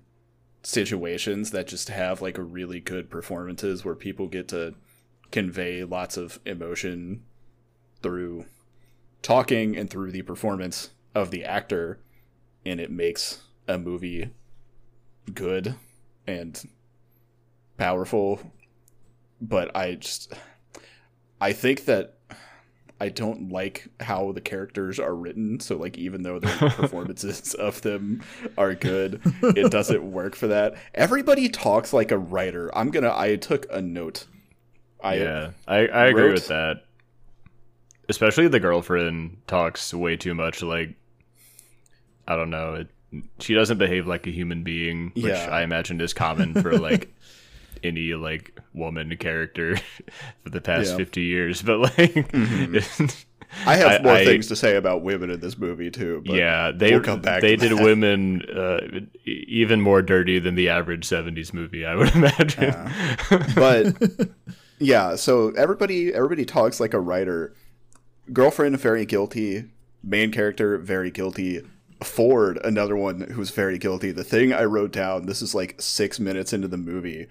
situations 0.68 1.52
that 1.52 1.66
just 1.66 1.88
have 1.88 2.22
like 2.22 2.38
a 2.38 2.44
really 2.44 2.82
good 2.82 3.10
performances 3.10 3.86
where 3.86 3.96
people 3.96 4.28
get 4.28 4.50
to 4.50 4.76
convey 5.32 5.82
lots 5.86 6.18
of 6.18 6.42
emotion 6.46 7.24
through 8.04 8.44
talking 9.22 9.78
and 9.78 9.90
through 9.90 10.12
the 10.12 10.22
performance 10.24 10.90
of 11.16 11.32
the 11.32 11.46
actor 11.46 12.02
and 12.66 12.82
it 12.82 12.92
makes 12.92 13.44
a 13.66 13.78
movie 13.78 14.30
good 15.34 15.74
and 16.28 16.68
powerful. 17.78 18.42
But 19.40 19.74
i 19.74 19.96
just 19.96 20.34
i 21.40 21.54
think 21.54 21.86
that 21.86 22.17
i 23.00 23.10
don't 23.10 23.50
like 23.52 23.88
how 24.00 24.32
the 24.32 24.42
characters 24.42 25.00
are 25.00 25.14
written 25.16 25.60
so 25.60 25.76
like 25.78 25.98
even 25.98 26.24
though 26.24 26.40
the 26.40 26.48
performances 26.76 27.54
of 27.56 27.82
them 27.82 28.22
are 28.58 28.74
good 28.76 29.22
it 29.44 29.72
doesn't 29.72 30.12
work 30.12 30.36
for 30.36 30.48
that 30.48 30.76
everybody 30.96 31.48
talks 31.50 31.94
like 31.94 32.12
a 32.12 32.18
writer 32.18 32.76
i'm 32.78 32.90
gonna 32.92 33.14
i 33.16 33.36
took 33.36 33.66
a 33.72 33.82
note 33.82 34.26
I, 35.00 35.16
yeah, 35.18 35.52
I, 35.68 35.76
I 35.88 36.06
agree 36.08 36.24
wrote- 36.24 36.34
with 36.34 36.48
that. 36.48 36.84
Especially 38.10 38.48
the 38.48 38.60
girlfriend 38.60 39.38
talks 39.46 39.94
way 39.94 40.16
too 40.16 40.34
much. 40.34 40.64
Like, 40.64 40.96
I 42.28 42.36
don't 42.36 42.50
know. 42.50 42.74
It, 43.12 43.24
she 43.40 43.54
doesn't 43.54 43.78
behave 43.78 44.08
like 44.08 44.26
a 44.26 44.32
human 44.32 44.64
being, 44.64 45.12
which 45.14 45.26
Yeah. 45.26 45.50
I 45.52 45.62
imagine 45.62 46.02
is 46.02 46.14
common 46.14 46.54
for 46.62 46.78
like 46.80 47.14
any 47.84 48.14
like 48.14 48.60
woman 48.74 49.16
character 49.18 49.78
for 50.44 50.50
the 50.50 50.62
past 50.62 50.92
Yeah. 50.92 50.98
fifty 50.98 51.24
years. 51.24 51.62
But 51.62 51.80
like, 51.80 52.34
I 53.66 53.76
have 53.78 54.04
more 54.04 54.14
I- 54.14 54.26
things 54.26 54.48
to 54.48 54.56
say 54.56 54.76
about 54.76 55.04
women 55.04 55.30
in 55.30 55.40
this 55.40 55.58
movie 55.58 55.90
too. 55.90 56.22
But 56.26 56.36
yeah, 56.36 56.72
they 56.76 56.92
we'll 56.98 57.18
they 57.18 57.56
did 57.56 57.72
that. 57.72 57.84
women 57.84 58.42
uh, 58.50 58.82
even 59.26 59.82
more 59.82 60.02
dirty 60.02 60.40
than 60.40 60.56
the 60.56 60.70
average 60.70 61.08
'70s 61.08 61.54
movie. 61.54 61.86
I 61.86 61.96
would 61.96 62.10
imagine. 62.16 62.92
but 63.56 63.96
yeah, 64.80 65.16
so 65.16 65.50
everybody 65.52 66.14
everybody 66.14 66.46
talks 66.46 66.80
like 66.80 66.94
a 66.94 67.00
writer. 67.00 67.54
Girlfriend 68.34 68.78
very 68.80 69.06
guilty. 69.06 69.66
Main 70.04 70.32
character 70.32 70.78
very 70.78 71.12
guilty. 71.12 71.62
Ford 72.04 72.60
another 72.64 72.96
one 72.96 73.22
who's 73.22 73.50
very 73.50 73.78
guilty. 73.80 74.12
The 74.12 74.24
thing 74.24 74.54
I 74.54 74.66
wrote 74.66 74.92
down. 74.92 75.26
This 75.26 75.42
is 75.42 75.56
like 75.56 75.82
six 75.82 76.20
minutes 76.20 76.54
into 76.54 76.68
the 76.68 76.78
movie, 76.78 77.28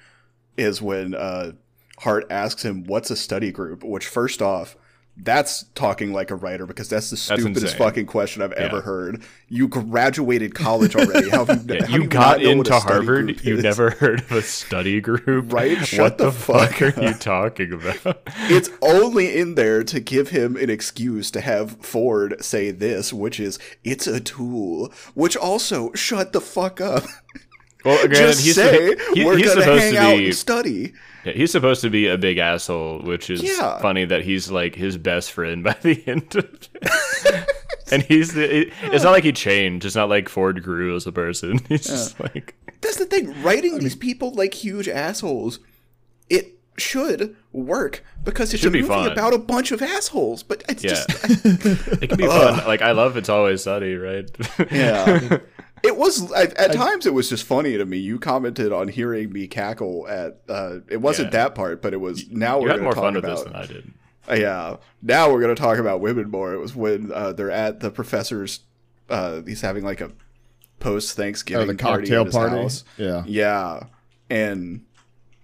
is 0.57 0.81
when 0.83 1.15
uh, 1.15 1.53
Hart 1.99 2.27
asks 2.31 2.65
him, 2.65 2.85
"What's 2.85 3.11
a 3.11 3.17
study 3.17 3.53
group?" 3.53 3.83
Which 3.85 4.07
first 4.07 4.43
off. 4.43 4.77
That's 5.19 5.65
talking 5.75 6.13
like 6.13 6.31
a 6.31 6.35
writer 6.35 6.67
because 6.67 6.91
that's 6.91 7.09
the 7.09 7.17
stupidest 7.17 7.63
insane. 7.63 7.79
fucking 7.79 8.05
question 8.05 8.43
I've 8.43 8.53
ever 8.53 8.83
heard. 8.83 9.23
You 9.49 9.67
graduated 9.67 10.55
college 10.55 10.95
already. 10.95 11.31
How 11.31 11.47
have 11.47 11.67
you, 11.67 11.75
Yeah, 11.77 11.87
do 11.87 11.93
you 11.93 12.07
got 12.07 12.43
into 12.43 12.79
Harvard. 12.79 13.43
You 13.43 13.63
never 13.63 13.93
heard 13.93 14.21
of 14.21 14.33
a 14.33 14.43
study 14.43 15.01
group, 15.01 15.51
Right? 15.55 15.79
What 15.79 15.87
Shut 15.87 16.19
the 16.19 16.31
fuck, 16.31 16.73
fuck 16.73 16.99
are 16.99 17.03
you 17.03 17.15
talking 17.15 17.73
about? 17.73 18.25
it's 18.51 18.69
only 18.83 19.39
in 19.39 19.55
there 19.55 19.83
to 19.85 20.01
give 20.01 20.29
him 20.29 20.55
an 20.55 20.69
excuse 20.69 21.31
to 21.31 21.41
have 21.41 21.79
Ford 21.79 22.37
say 22.45 22.71
this, 22.71 23.11
which 23.11 23.41
is 23.41 23.59
it's 23.85 24.07
a 24.07 24.21
tool. 24.21 24.93
Which 25.15 25.35
also 25.35 25.95
shut 25.95 26.35
the 26.35 26.43
fuck 26.43 26.79
up. 26.79 27.05
Well, 27.87 27.97
granted, 28.09 28.17
Just 28.17 28.45
he's 28.45 28.55
say 28.57 28.97
he- 29.15 29.25
we're 29.25 29.37
he's 29.39 29.47
gonna 29.49 29.61
supposed 29.63 29.83
hang 29.85 29.93
to 29.95 29.99
out 30.01 30.17
be 30.17 30.27
and 30.27 30.35
study. 30.35 30.93
yeah, 31.25 31.33
he's 31.33 31.53
supposed 31.53 31.81
to 31.83 31.91
be 31.91 32.09
a 32.09 32.19
big 32.19 32.39
asshole, 32.39 32.99
which 33.01 33.31
is 33.31 33.43
Yeah. 33.43 33.79
funny 33.79 34.05
that 34.05 34.23
he's 34.25 34.51
like 34.51 34.75
his 34.75 34.97
best 34.99 35.31
friend 35.33 35.63
by 35.65 35.77
the 35.83 36.03
end 36.07 36.35
of 36.37 36.45
it. 36.45 36.69
and 37.93 38.03
he's 38.03 38.35
the, 38.35 38.63
it, 38.63 38.73
it's 38.83 39.05
not 39.05 39.13
like 39.13 39.23
he 39.25 39.33
changed. 39.33 39.87
It's 39.87 39.95
not 39.95 40.09
like 40.09 40.29
Ford 40.29 40.63
grew 40.63 40.97
as 40.97 41.07
a 41.07 41.13
person. 41.13 41.61
He's 41.69 41.87
just 41.87 42.19
like 42.19 42.55
That's 42.81 42.97
the 42.97 43.07
thing. 43.07 43.41
Writing 43.43 43.79
these 43.79 43.95
people 43.95 44.33
like 44.35 44.53
huge 44.55 44.89
assholes, 44.89 45.61
it 46.29 46.55
should 46.79 47.37
work 47.53 48.03
because 48.25 48.53
it's 48.53 48.63
a 48.63 48.67
should 48.67 48.73
be 48.73 48.81
movie 48.83 48.93
fun. 48.93 49.13
about 49.13 49.33
a 49.33 49.39
bunch 49.39 49.71
of 49.71 49.81
assholes. 49.81 50.43
But 50.43 50.65
it's 50.69 50.83
Yeah. 50.83 50.91
just 50.91 51.09
it 52.03 52.09
can 52.09 52.19
be 52.19 52.27
fun. 52.27 52.67
Like 52.67 52.83
I 52.83 52.91
love 52.93 53.17
it's 53.17 53.29
always 53.29 53.63
sunny, 53.63 53.95
right? 53.95 54.29
yeah. 54.73 55.39
It 55.87 55.97
was 55.97 56.33
at, 56.33 56.55
at 56.55 56.73
times. 56.73 57.07
It 57.07 57.15
was 57.15 57.29
just 57.29 57.45
funny 57.45 57.77
to 57.79 57.85
me. 57.87 57.97
You 57.99 58.19
commented 58.19 58.73
on 58.73 58.89
hearing 58.89 59.33
me 59.33 59.47
cackle 59.47 60.07
at. 60.09 60.41
Uh, 60.49 60.79
it 60.89 60.99
wasn't 61.01 61.33
Yeah. 61.33 61.45
that 61.45 61.55
part, 61.55 61.83
but 61.83 61.93
it 61.95 61.99
was. 62.01 62.29
Now 62.31 62.59
you 62.59 62.65
we're 62.65 62.69
had 62.71 62.75
going 62.81 62.85
more 62.85 62.93
to 62.93 62.97
talk 62.97 63.05
fun 63.05 63.15
with 63.15 63.25
about. 63.25 63.37
this 63.37 63.45
than 63.45 63.57
I 63.57 63.67
did. 63.67 63.93
Uh, 64.29 64.35
yeah. 64.35 64.77
Now 65.03 65.31
we're 65.33 65.41
going 65.41 65.55
to 65.55 65.61
talk 65.61 65.79
about 65.79 66.01
women 66.01 66.31
more. 66.31 66.53
It 66.53 66.59
was 66.59 66.75
when 66.75 67.13
uh, 67.13 67.33
they're 67.33 67.51
at 67.51 67.81
the 67.81 67.91
professor's. 67.91 68.61
Uh, 69.09 69.43
he's 69.47 69.61
having 69.61 69.85
like 69.85 70.01
a 70.01 70.11
post 70.81 71.17
Thanksgiving 71.17 71.71
Oh, 71.71 71.73
the 71.73 71.79
party 71.83 72.09
cocktail 72.11 72.31
party? 72.31 72.75
Yeah. 72.99 73.23
Yeah, 73.27 73.81
and 74.29 74.85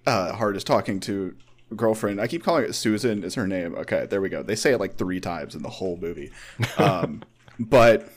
uh, 0.06 0.32
Hart 0.32 0.56
is 0.56 0.64
talking 0.64 0.98
to 1.00 1.34
girlfriend. 1.76 2.20
I 2.20 2.26
keep 2.26 2.42
calling 2.44 2.64
it 2.64 2.74
Susan. 2.74 3.22
Is 3.24 3.34
her 3.36 3.46
name? 3.46 3.74
Okay, 3.76 4.06
there 4.06 4.20
we 4.20 4.28
go. 4.28 4.42
They 4.42 4.56
say 4.56 4.72
it 4.72 4.80
like 4.80 4.96
three 4.96 5.20
times 5.20 5.54
in 5.54 5.62
the 5.62 5.70
whole 5.70 5.96
movie, 5.96 6.32
um, 6.76 7.22
but 7.60 8.08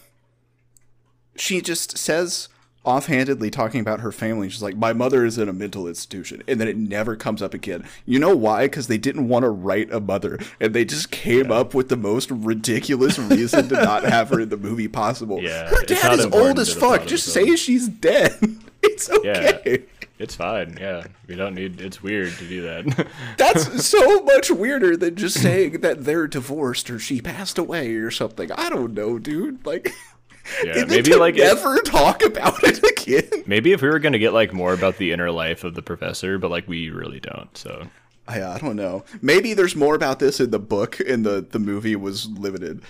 she 1.36 1.62
just 1.62 1.98
says 1.98 2.50
offhandedly 2.84 3.50
talking 3.50 3.82
about 3.82 4.00
her 4.02 4.12
family. 4.12 4.50
She's 4.50 4.62
like, 4.62 4.78
"My 4.78 4.94
mother 4.94 5.26
is 5.26 5.38
in 5.38 5.50
a 5.50 5.54
mental 5.54 5.88
institution," 5.88 6.44
and 6.48 6.60
then 6.62 6.68
it 6.68 6.78
never 6.78 7.16
comes 7.16 7.42
up 7.42 7.54
again. 7.54 7.84
You 8.06 8.20
know 8.20 8.36
why? 8.36 8.66
Because 8.66 8.88
they 8.88 8.98
didn't 8.98 9.28
want 9.28 9.44
to 9.44 9.50
write 9.50 9.92
a 9.92 10.00
mother, 10.00 10.40
and 10.60 10.74
they 10.74 10.86
just 10.86 11.12
came 11.12 11.52
up 11.52 11.74
with 11.74 11.90
the 11.90 11.98
most 11.98 12.30
ridiculous 12.32 13.18
reason 13.18 13.68
to 13.70 13.76
not 13.76 14.04
have 14.04 14.30
her 14.30 14.40
in 14.40 14.50
the 14.50 14.58
movie 14.58 14.88
possible. 14.88 15.42
Yeah, 15.42 15.68
her 15.68 15.84
dad 15.84 16.20
is 16.20 16.26
old 16.28 16.60
as 16.60 16.74
fuck. 16.74 17.06
Just 17.08 17.28
say 17.28 17.56
she's 17.56 17.88
dead. 17.88 18.38
It's 18.88 19.10
okay. 19.10 19.86
It's 20.18 20.36
fine. 20.36 20.78
Yeah, 20.80 21.04
we 21.28 21.36
don't 21.36 21.56
need. 21.56 21.82
It's 21.82 22.02
weird 22.02 22.32
to 22.38 22.48
do 22.48 22.62
that. 22.62 23.08
That's 23.38 23.86
so 23.86 24.22
much 24.22 24.50
weirder 24.50 24.96
than 24.96 25.16
just 25.16 25.42
saying 25.42 25.82
that 25.82 26.06
they're 26.06 26.28
divorced 26.28 26.90
or 26.90 27.00
she 27.00 27.20
passed 27.20 27.58
away 27.58 27.94
or 27.96 28.12
something. 28.12 28.52
I 28.54 28.70
don't 28.70 28.94
know, 28.94 29.20
dude. 29.20 29.66
Like, 29.66 29.92
Yeah, 30.64 30.80
And 30.80 30.90
maybe 30.90 31.12
to 31.12 31.18
like 31.18 31.36
if, 31.38 31.84
talk 31.86 32.24
about 32.24 32.64
it 32.64 32.84
again. 32.84 33.44
maybe 33.48 33.72
if 33.72 33.82
we 33.82 33.90
were 33.90 34.00
gonna 34.00 34.20
get 34.20 34.34
like 34.34 34.54
more 34.54 34.74
about 34.74 34.98
the 34.98 35.12
inner 35.12 35.32
life 35.32 35.64
of 35.64 35.76
the 35.76 35.82
professor, 35.82 36.38
but 36.38 36.52
like 36.52 36.68
we 36.68 36.90
really 36.90 37.20
don't. 37.20 37.56
So 37.58 37.88
I, 38.28 38.44
I 38.44 38.58
don't 38.60 38.76
know. 38.76 39.04
Maybe 39.22 39.54
there's 39.54 39.76
more 39.76 39.96
about 39.96 40.20
this 40.20 40.40
in 40.40 40.52
the 40.52 40.60
book, 40.60 41.00
and 41.00 41.26
the 41.26 41.42
the 41.42 41.60
movie 41.60 41.96
was 41.96 42.28
limited. 42.28 42.82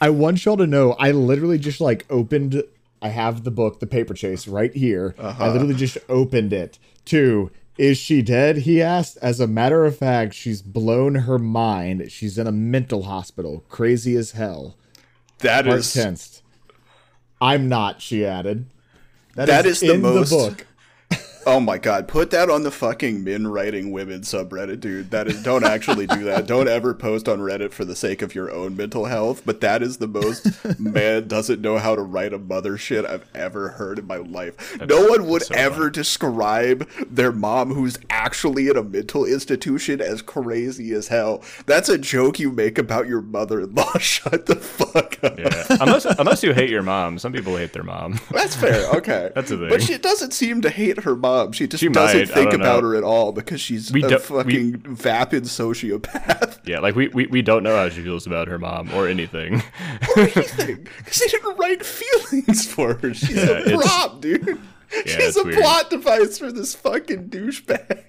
I 0.00 0.10
want 0.10 0.44
y'all 0.44 0.56
to 0.56 0.66
know 0.66 0.92
I 0.92 1.10
literally 1.10 1.58
just 1.58 1.80
like 1.80 2.06
opened 2.08 2.62
I 3.02 3.08
have 3.08 3.44
the 3.44 3.50
book, 3.50 3.80
The 3.80 3.86
Paper 3.86 4.14
Chase, 4.14 4.46
right 4.46 4.74
here. 4.74 5.14
I 5.18 5.22
uh-huh. 5.22 5.52
literally 5.52 5.74
just 5.74 5.98
opened 6.08 6.52
it 6.52 6.78
to 7.06 7.50
Is 7.78 7.96
she 7.96 8.20
dead? 8.22 8.58
He 8.58 8.82
asked. 8.82 9.16
As 9.22 9.40
a 9.40 9.46
matter 9.46 9.84
of 9.86 9.96
fact, 9.96 10.34
she's 10.34 10.60
blown 10.60 11.14
her 11.14 11.38
mind. 11.38 12.10
She's 12.12 12.36
in 12.36 12.46
a 12.46 12.52
mental 12.52 13.04
hospital. 13.04 13.64
Crazy 13.68 14.16
as 14.16 14.32
hell. 14.32 14.76
That 15.38 15.64
Part 15.64 15.78
is 15.78 15.92
tensed. 15.92 16.39
I'm 17.40 17.68
not, 17.68 18.02
she 18.02 18.24
added. 18.24 18.66
That 19.34 19.64
is 19.66 19.80
the 19.80 19.94
in 19.94 20.02
most- 20.02 20.30
the 20.30 20.36
book. 20.36 20.66
Oh 21.52 21.58
my 21.58 21.78
god, 21.78 22.06
put 22.06 22.30
that 22.30 22.48
on 22.48 22.62
the 22.62 22.70
fucking 22.70 23.24
men 23.24 23.48
writing 23.48 23.90
women 23.90 24.20
subreddit, 24.20 24.78
dude. 24.78 25.10
That 25.10 25.26
is 25.26 25.42
don't 25.42 25.64
actually 25.64 26.06
do 26.06 26.22
that. 26.22 26.46
Don't 26.46 26.68
ever 26.68 26.94
post 26.94 27.28
on 27.28 27.40
Reddit 27.40 27.72
for 27.72 27.84
the 27.84 27.96
sake 27.96 28.22
of 28.22 28.36
your 28.36 28.52
own 28.52 28.76
mental 28.76 29.06
health, 29.06 29.42
but 29.44 29.60
that 29.60 29.82
is 29.82 29.96
the 29.96 30.06
most 30.06 30.46
man 30.78 31.26
doesn't 31.26 31.60
know 31.60 31.78
how 31.78 31.96
to 31.96 32.02
write 32.02 32.32
a 32.32 32.38
mother 32.38 32.78
shit 32.78 33.04
I've 33.04 33.24
ever 33.34 33.70
heard 33.70 33.98
in 33.98 34.06
my 34.06 34.18
life. 34.18 34.78
no 34.80 35.08
one 35.08 35.26
would 35.26 35.42
so 35.42 35.54
ever 35.56 35.90
describe 35.90 36.88
their 37.10 37.32
mom 37.32 37.74
who's 37.74 37.98
actually 38.10 38.68
in 38.68 38.76
a 38.76 38.84
mental 38.84 39.24
institution 39.24 40.00
as 40.00 40.22
crazy 40.22 40.92
as 40.92 41.08
hell. 41.08 41.42
That's 41.66 41.88
a 41.88 41.98
joke 41.98 42.38
you 42.38 42.52
make 42.52 42.78
about 42.78 43.08
your 43.08 43.22
mother-in-law. 43.22 43.94
Shut 43.98 44.46
the 44.46 44.54
fuck 44.54 45.18
up. 45.24 45.36
yeah, 45.36 45.66
unless 45.80 46.04
unless 46.04 46.44
you 46.44 46.54
hate 46.54 46.70
your 46.70 46.84
mom, 46.84 47.18
some 47.18 47.32
people 47.32 47.56
hate 47.56 47.72
their 47.72 47.82
mom. 47.82 48.20
That's 48.30 48.54
fair. 48.54 48.88
Okay, 49.00 49.30
That's 49.34 49.50
a 49.50 49.56
thing. 49.56 49.68
But 49.68 49.82
she 49.82 49.96
doesn't 49.98 50.32
seem 50.32 50.60
to 50.62 50.68
hate 50.68 51.00
her 51.04 51.16
mom. 51.16 51.39
She 51.52 51.66
just 51.66 51.80
She 51.80 51.88
doesn't 51.88 52.18
might, 52.18 52.28
think 52.28 52.52
about 52.52 52.82
know. 52.82 52.90
her 52.90 52.96
at 52.96 53.02
all 53.04 53.32
because 53.32 53.60
she's 53.60 53.92
We 53.92 54.02
a 54.04 54.18
fucking 54.18 54.78
vapid 54.78 55.44
sociopath. 55.44 56.58
Yeah, 56.66 56.78
like 56.80 56.94
we, 56.94 57.08
we 57.08 57.26
we 57.26 57.42
don't 57.42 57.62
know 57.62 57.74
how 57.76 57.88
she 57.88 58.02
feels 58.02 58.26
about 58.26 58.48
her 58.48 58.58
mom 58.58 58.92
or 58.94 59.08
anything. 59.08 59.54
or 60.16 60.22
anything. 60.22 60.86
Because 60.98 61.18
they 61.18 61.26
didn't 61.26 61.56
write 61.56 61.84
feelings 61.84 62.66
for 62.66 62.94
her. 62.94 63.14
She's 63.14 63.36
Yeah, 63.36 63.58
a 63.74 63.78
prop, 63.78 64.20
dude. 64.20 64.60
She's 65.06 65.36
a 65.36 65.44
weird. 65.44 65.56
plot 65.58 65.88
device 65.90 66.38
for 66.38 66.50
this 66.52 66.74
fucking 66.74 67.28
douchebag. 67.30 68.04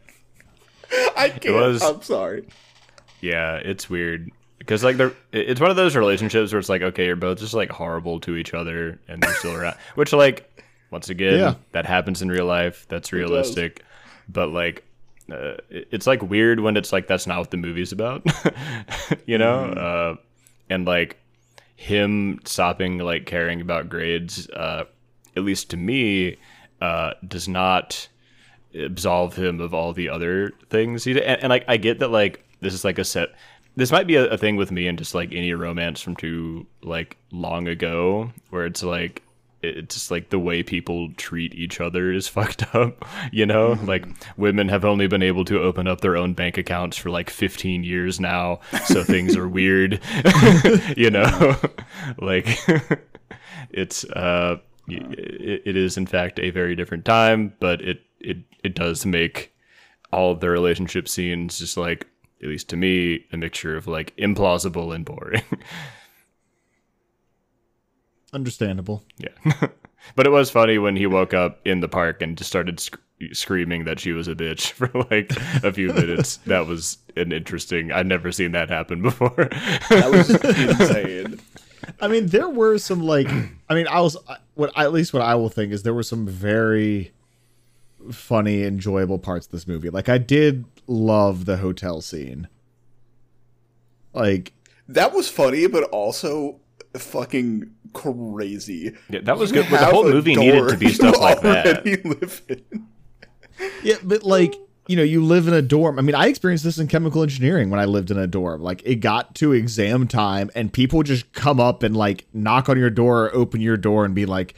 I 1.16 1.30
can't. 1.30 1.56
was- 1.56 1.82
I'm 1.82 2.02
sorry. 2.02 2.48
Yeah, 3.22 3.56
it's 3.56 3.90
weird 3.90 4.32
because 4.58 4.84
like 4.84 4.98
they're 4.98 5.14
it's 5.32 5.62
one 5.62 5.70
of 5.70 5.76
those 5.76 5.96
relationships 5.96 6.52
where 6.52 6.60
it's 6.60 6.70
like 6.70 6.82
okay, 6.82 7.06
you're 7.06 7.16
both 7.16 7.40
just 7.40 7.54
like 7.54 7.72
horrible 7.72 8.20
to 8.22 8.36
each 8.36 8.54
other 8.54 9.00
and 9.08 9.22
they're 9.22 9.34
still 9.36 9.56
around. 9.56 9.76
Which 9.96 10.12
like 10.12 10.51
once 10.92 11.10
again, 11.10 11.40
Yeah. 11.40 11.56
that 11.72 11.86
happens 11.86 12.22
in 12.22 12.30
real 12.30 12.46
life. 12.46 12.86
That's 12.90 13.12
realistic, 13.12 13.84
but 14.30 14.50
like. 14.50 14.84
Uh, 15.32 15.56
it's 15.70 16.08
like 16.08 16.22
weird 16.24 16.60
when 16.60 16.76
it's 16.76 16.92
like 16.92 17.08
that's 17.08 17.26
not 17.26 17.40
what 17.40 17.52
the 17.52 17.56
movie's 17.58 17.94
about, 17.94 18.26
you 19.26 19.38
know. 19.38 19.64
Uh, 19.66 20.16
and 20.70 20.86
like 20.86 21.16
him 21.78 22.40
stopping 22.44 22.98
like 22.98 23.26
caring 23.26 23.62
about 23.62 23.88
grades, 23.88 24.50
uh, 24.50 24.84
at 25.38 25.44
least 25.44 25.70
to 25.70 25.78
me, 25.78 26.36
uh, 26.82 27.12
does 27.26 27.48
not 27.48 28.10
absolve 28.74 29.36
him 29.36 29.62
of 29.62 29.74
all 29.74 29.94
the 29.94 30.10
other 30.10 30.52
things 30.70 31.04
he 31.06 31.14
did. 31.14 31.24
And, 31.24 31.42
and 31.44 31.50
like 31.50 31.64
I 31.68 31.78
get 31.78 32.00
that 32.00 32.10
like 32.10 32.44
this 32.60 32.74
is 32.74 32.84
like 32.84 33.00
a 33.00 33.06
set. 33.06 33.30
This 33.78 33.92
might 33.92 34.08
be 34.08 34.16
a, 34.16 34.26
a 34.32 34.38
thing 34.38 34.58
with 34.58 34.72
me 34.72 34.88
and 34.88 34.98
just 34.98 35.16
like 35.16 35.32
any 35.32 35.54
romance 35.54 36.02
from 36.02 36.18
too 36.18 36.66
like 36.82 37.16
long 37.32 37.70
ago, 37.70 38.32
where 38.50 38.66
it's 38.66 38.84
like 38.84 39.24
it's 39.64 39.96
just 39.96 40.12
like 40.12 40.30
the 40.30 40.40
way 40.40 40.64
people 40.64 41.12
treat 41.14 41.54
each 41.54 41.80
other 41.80 42.12
is 42.12 42.28
fucked 42.28 42.74
up. 42.76 43.06
You 43.32 43.46
know, 43.46 43.78
like 43.84 44.06
women 44.38 44.70
have 44.70 44.86
only 44.86 45.08
been 45.08 45.24
able 45.24 45.46
to 45.46 45.62
open 45.62 45.88
up 45.88 46.02
their 46.02 46.18
own 46.18 46.34
bank 46.34 46.58
accounts 46.58 46.98
for 46.98 47.10
like 47.10 47.30
15 47.30 47.84
years 47.84 48.20
now, 48.20 48.60
so 48.86 49.04
things 49.04 49.36
are 49.36 49.48
weird. 49.48 50.00
you 50.98 51.10
know, 51.10 51.56
like 52.20 52.60
it's 53.70 54.04
uh 54.06 54.58
it, 54.88 55.62
it 55.66 55.78
is 55.78 55.98
in 55.98 56.06
fact 56.06 56.40
a 56.40 56.50
very 56.50 56.76
different 56.76 57.06
time 57.06 57.54
but 57.60 57.82
it 57.82 58.02
it 58.20 58.38
it 58.64 58.76
does 58.76 59.06
make 59.06 59.54
all 60.12 60.32
of 60.32 60.40
the 60.40 60.50
relationship 60.50 61.08
scenes 61.08 61.60
just 61.60 61.78
like 61.78 62.08
at 62.42 62.50
least 62.50 62.70
to 62.70 62.76
me 62.76 63.26
a 63.32 63.38
mixture 63.38 63.78
of 63.78 63.88
like 63.88 64.16
implausible 64.18 64.94
and 64.94 65.06
boring 65.06 65.44
Understandable. 68.34 69.04
yeah 69.18 69.30
but 70.16 70.26
it 70.26 70.30
was 70.32 70.50
funny 70.50 70.78
when 70.78 70.96
he 70.96 71.06
woke 71.06 71.34
up 71.34 71.60
in 71.66 71.80
the 71.82 71.88
park 71.88 72.22
and 72.22 72.38
just 72.38 72.50
started 72.50 72.80
sc- 72.80 72.98
screaming 73.34 73.84
that 73.84 74.00
she 74.00 74.14
was 74.14 74.28
a 74.28 74.34
bitch 74.36 74.72
for 74.72 74.90
like 75.12 75.32
a 75.64 75.72
few 75.74 75.88
minutes 75.94 76.38
that 76.48 76.66
was 76.66 76.98
an 77.18 77.32
interesting 77.32 77.92
i'd 77.92 78.08
never 78.08 78.32
seen 78.32 78.52
that 78.54 78.70
happen 78.70 79.02
before 79.02 79.50
That 79.90 80.10
was 80.12 80.30
insane. 80.30 81.40
I 82.00 82.08
mean, 82.08 82.28
there 82.28 82.48
were 82.48 82.78
some 82.78 83.02
like, 83.02 83.28
I 83.70 83.74
mean, 83.76 83.88
I 83.88 84.00
was 84.02 84.16
what 84.54 84.72
at 84.78 84.94
least 84.94 85.14
what 85.14 85.22
I 85.24 85.36
will 85.36 85.50
think 85.50 85.74
is 85.74 85.82
there 85.84 85.94
were 85.96 86.04
some 86.04 86.28
very 86.28 87.12
funny, 88.12 88.64
enjoyable 88.64 89.18
parts 89.20 89.48
of 89.48 89.52
this 89.52 89.68
movie. 89.68 89.90
Like, 89.90 90.08
I 90.08 90.18
did 90.20 90.66
love 90.88 91.46
the 91.46 91.58
hotel 91.58 92.02
scene. 92.02 92.48
Like, 94.14 94.54
That 94.88 95.14
was 95.14 95.28
funny, 95.30 95.68
but 95.68 95.84
also 95.86 96.60
fucking 96.96 97.72
crazy. 97.94 98.96
yeah, 99.10 99.20
that 99.24 99.38
was 99.38 99.52
You 99.52 99.62
good 99.62 99.72
but 99.72 99.80
the 99.80 99.86
whole 99.88 100.04
movie 100.04 100.36
needed 100.36 100.70
to 100.70 100.78
be 100.78 100.88
you 100.88 100.92
stuff 100.94 101.20
like 101.20 101.42
that 101.44 101.86
live 101.86 102.42
in. 102.48 102.88
yeah, 103.84 103.96
but 104.04 104.24
like, 104.24 104.56
you 104.88 104.96
know, 104.96 105.04
you 105.04 105.24
live 105.24 105.48
in 105.48 105.54
a 105.54 105.62
dorm. 105.62 106.00
I 106.00 106.02
mean, 106.02 106.16
I 106.16 106.28
experienced 106.28 106.64
this 106.64 106.78
in 106.78 106.88
chemical 106.88 107.22
engineering 107.24 107.70
when 107.70 107.80
I 107.80 107.86
lived 107.86 108.12
in 108.12 108.18
a 108.18 108.28
dorm. 108.28 108.62
Like, 108.62 108.82
it 108.84 108.96
got 108.96 109.36
to 109.36 109.54
exam 109.54 110.08
time, 110.08 110.50
and 110.56 110.74
people 110.74 111.04
just 111.04 111.32
come 111.34 111.60
up 111.60 111.84
and 111.84 111.96
like 111.96 112.26
knock 112.34 112.68
on 112.70 112.78
your 112.78 112.90
door 112.90 113.26
or 113.26 113.36
open 113.36 113.62
your 113.62 113.78
door 113.78 114.06
and 114.06 114.14
be 114.16 114.26
like, 114.26 114.56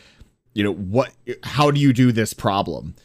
you 0.54 0.64
know, 0.64 0.74
what? 0.74 1.12
How 1.44 1.72
do 1.72 1.80
you 1.80 1.94
do 1.94 2.12
this 2.12 2.34
problem? 2.34 2.96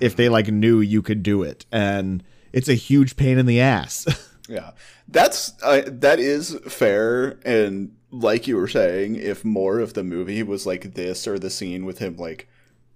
If 0.00 0.16
they 0.16 0.30
like 0.30 0.48
knew 0.48 0.80
you 0.80 1.02
could 1.02 1.22
do 1.22 1.42
it, 1.42 1.66
and 1.70 2.22
it's 2.52 2.68
a 2.68 2.74
huge 2.74 3.16
pain 3.16 3.38
in 3.38 3.46
the 3.46 3.60
ass. 3.60 4.06
Yeah, 4.48 4.70
that's 5.08 5.54
uh, 5.60 5.82
that 5.86 6.20
is 6.20 6.56
fair. 6.68 7.36
And 7.44 7.96
like 8.20 8.46
you 8.46 8.56
were 8.56 8.68
saying, 8.68 9.16
if 9.16 9.44
more 9.44 9.78
of 9.78 9.94
the 9.94 10.04
movie 10.04 10.42
was 10.42 10.66
like 10.66 10.94
this, 10.94 11.26
or 11.26 11.38
the 11.38 11.50
scene 11.50 11.84
with 11.84 11.98
him 11.98 12.16
like 12.16 12.48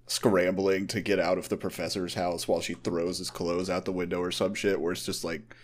scrambling 0.06 0.86
to 0.88 1.00
get 1.00 1.20
out 1.20 1.38
of 1.38 1.48
the 1.48 1.56
professor's 1.56 2.14
house 2.14 2.48
while 2.48 2.60
she 2.60 2.74
throws 2.74 3.18
his 3.18 3.30
clothes 3.30 3.70
out 3.70 3.84
the 3.84 3.92
window 3.92 4.20
or 4.20 4.30
some 4.30 4.54
shit, 4.54 4.80
where 4.80 4.92
it's 4.92 5.06
just 5.06 5.24
like 5.24 5.54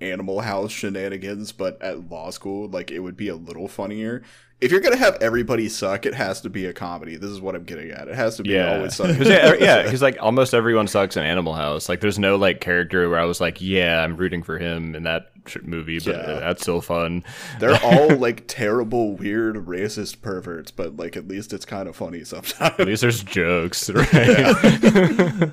Animal 0.00 0.40
House 0.40 0.72
shenanigans, 0.72 1.52
but 1.52 1.80
at 1.80 2.10
law 2.10 2.30
school, 2.30 2.68
like 2.68 2.90
it 2.90 3.00
would 3.00 3.16
be 3.16 3.28
a 3.28 3.36
little 3.36 3.68
funnier. 3.68 4.22
If 4.62 4.70
you're 4.70 4.80
gonna 4.80 4.96
have 4.96 5.16
everybody 5.20 5.68
suck, 5.68 6.06
it 6.06 6.14
has 6.14 6.40
to 6.42 6.48
be 6.50 6.66
a 6.66 6.72
comedy. 6.72 7.16
This 7.16 7.30
is 7.30 7.40
what 7.40 7.54
I'm 7.56 7.64
getting 7.64 7.90
at. 7.90 8.06
It 8.08 8.14
has 8.14 8.36
to 8.36 8.42
be 8.44 8.50
Yeah, 8.50 8.76
always 8.76 8.94
suck. 8.94 9.18
Yeah, 9.18 9.54
yeah, 9.54 9.82
because 9.84 10.00
like 10.02 10.16
almost 10.20 10.54
everyone 10.54 10.86
sucks 10.86 11.16
in 11.16 11.24
Animal 11.24 11.54
House. 11.54 11.88
Like, 11.88 12.00
there's 12.00 12.18
no 12.18 12.36
like 12.36 12.60
character 12.60 13.10
where 13.10 13.18
I 13.18 13.24
was 13.24 13.40
like, 13.40 13.60
yeah, 13.60 14.02
I'm 14.02 14.16
rooting 14.16 14.42
for 14.44 14.58
him 14.58 14.94
in 14.94 15.02
that 15.02 15.32
movie, 15.62 15.98
but 15.98 16.14
Yeah. 16.14 16.20
uh, 16.20 16.40
that's 16.40 16.62
still 16.62 16.80
fun. 16.80 17.24
They're 17.58 17.76
all 17.82 18.16
like 18.16 18.44
terrible, 18.46 19.16
weird, 19.16 19.56
racist 19.56 20.22
perverts, 20.22 20.70
but 20.70 20.96
like 20.96 21.16
at 21.16 21.26
least 21.26 21.52
it's 21.52 21.64
kind 21.64 21.88
of 21.88 21.96
funny 21.96 22.22
sometimes. 22.22 22.78
At 22.78 22.86
least 22.86 23.02
there's 23.02 23.24
jokes, 23.24 23.90
right? 23.90 24.08
at, 24.08 25.52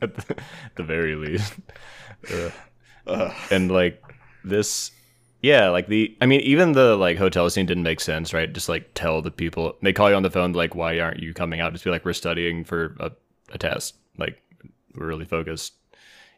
the, 0.00 0.36
at 0.36 0.76
the 0.76 0.84
very 0.84 1.16
least. 1.16 1.54
Ugh. 3.06 3.32
and 3.50 3.70
like 3.70 4.02
this, 4.44 4.92
yeah, 5.44 5.68
like 5.68 5.88
the, 5.88 6.16
I 6.22 6.26
mean, 6.26 6.40
even 6.40 6.72
the 6.72 6.96
like 6.96 7.18
hotel 7.18 7.50
scene 7.50 7.66
didn't 7.66 7.82
make 7.82 8.00
sense, 8.00 8.32
right? 8.32 8.50
Just 8.50 8.70
like 8.70 8.92
tell 8.94 9.20
the 9.20 9.30
people 9.30 9.76
they 9.82 9.92
call 9.92 10.08
you 10.08 10.16
on 10.16 10.22
the 10.22 10.30
phone, 10.30 10.52
like, 10.52 10.74
why 10.74 10.98
aren't 10.98 11.20
you 11.20 11.34
coming 11.34 11.60
out? 11.60 11.72
Just 11.72 11.84
be 11.84 11.90
like, 11.90 12.02
we're 12.02 12.14
studying 12.14 12.64
for 12.64 12.96
a, 12.98 13.10
a 13.52 13.58
test. 13.58 13.94
Like, 14.16 14.42
we're 14.94 15.06
really 15.06 15.26
focused. 15.26 15.74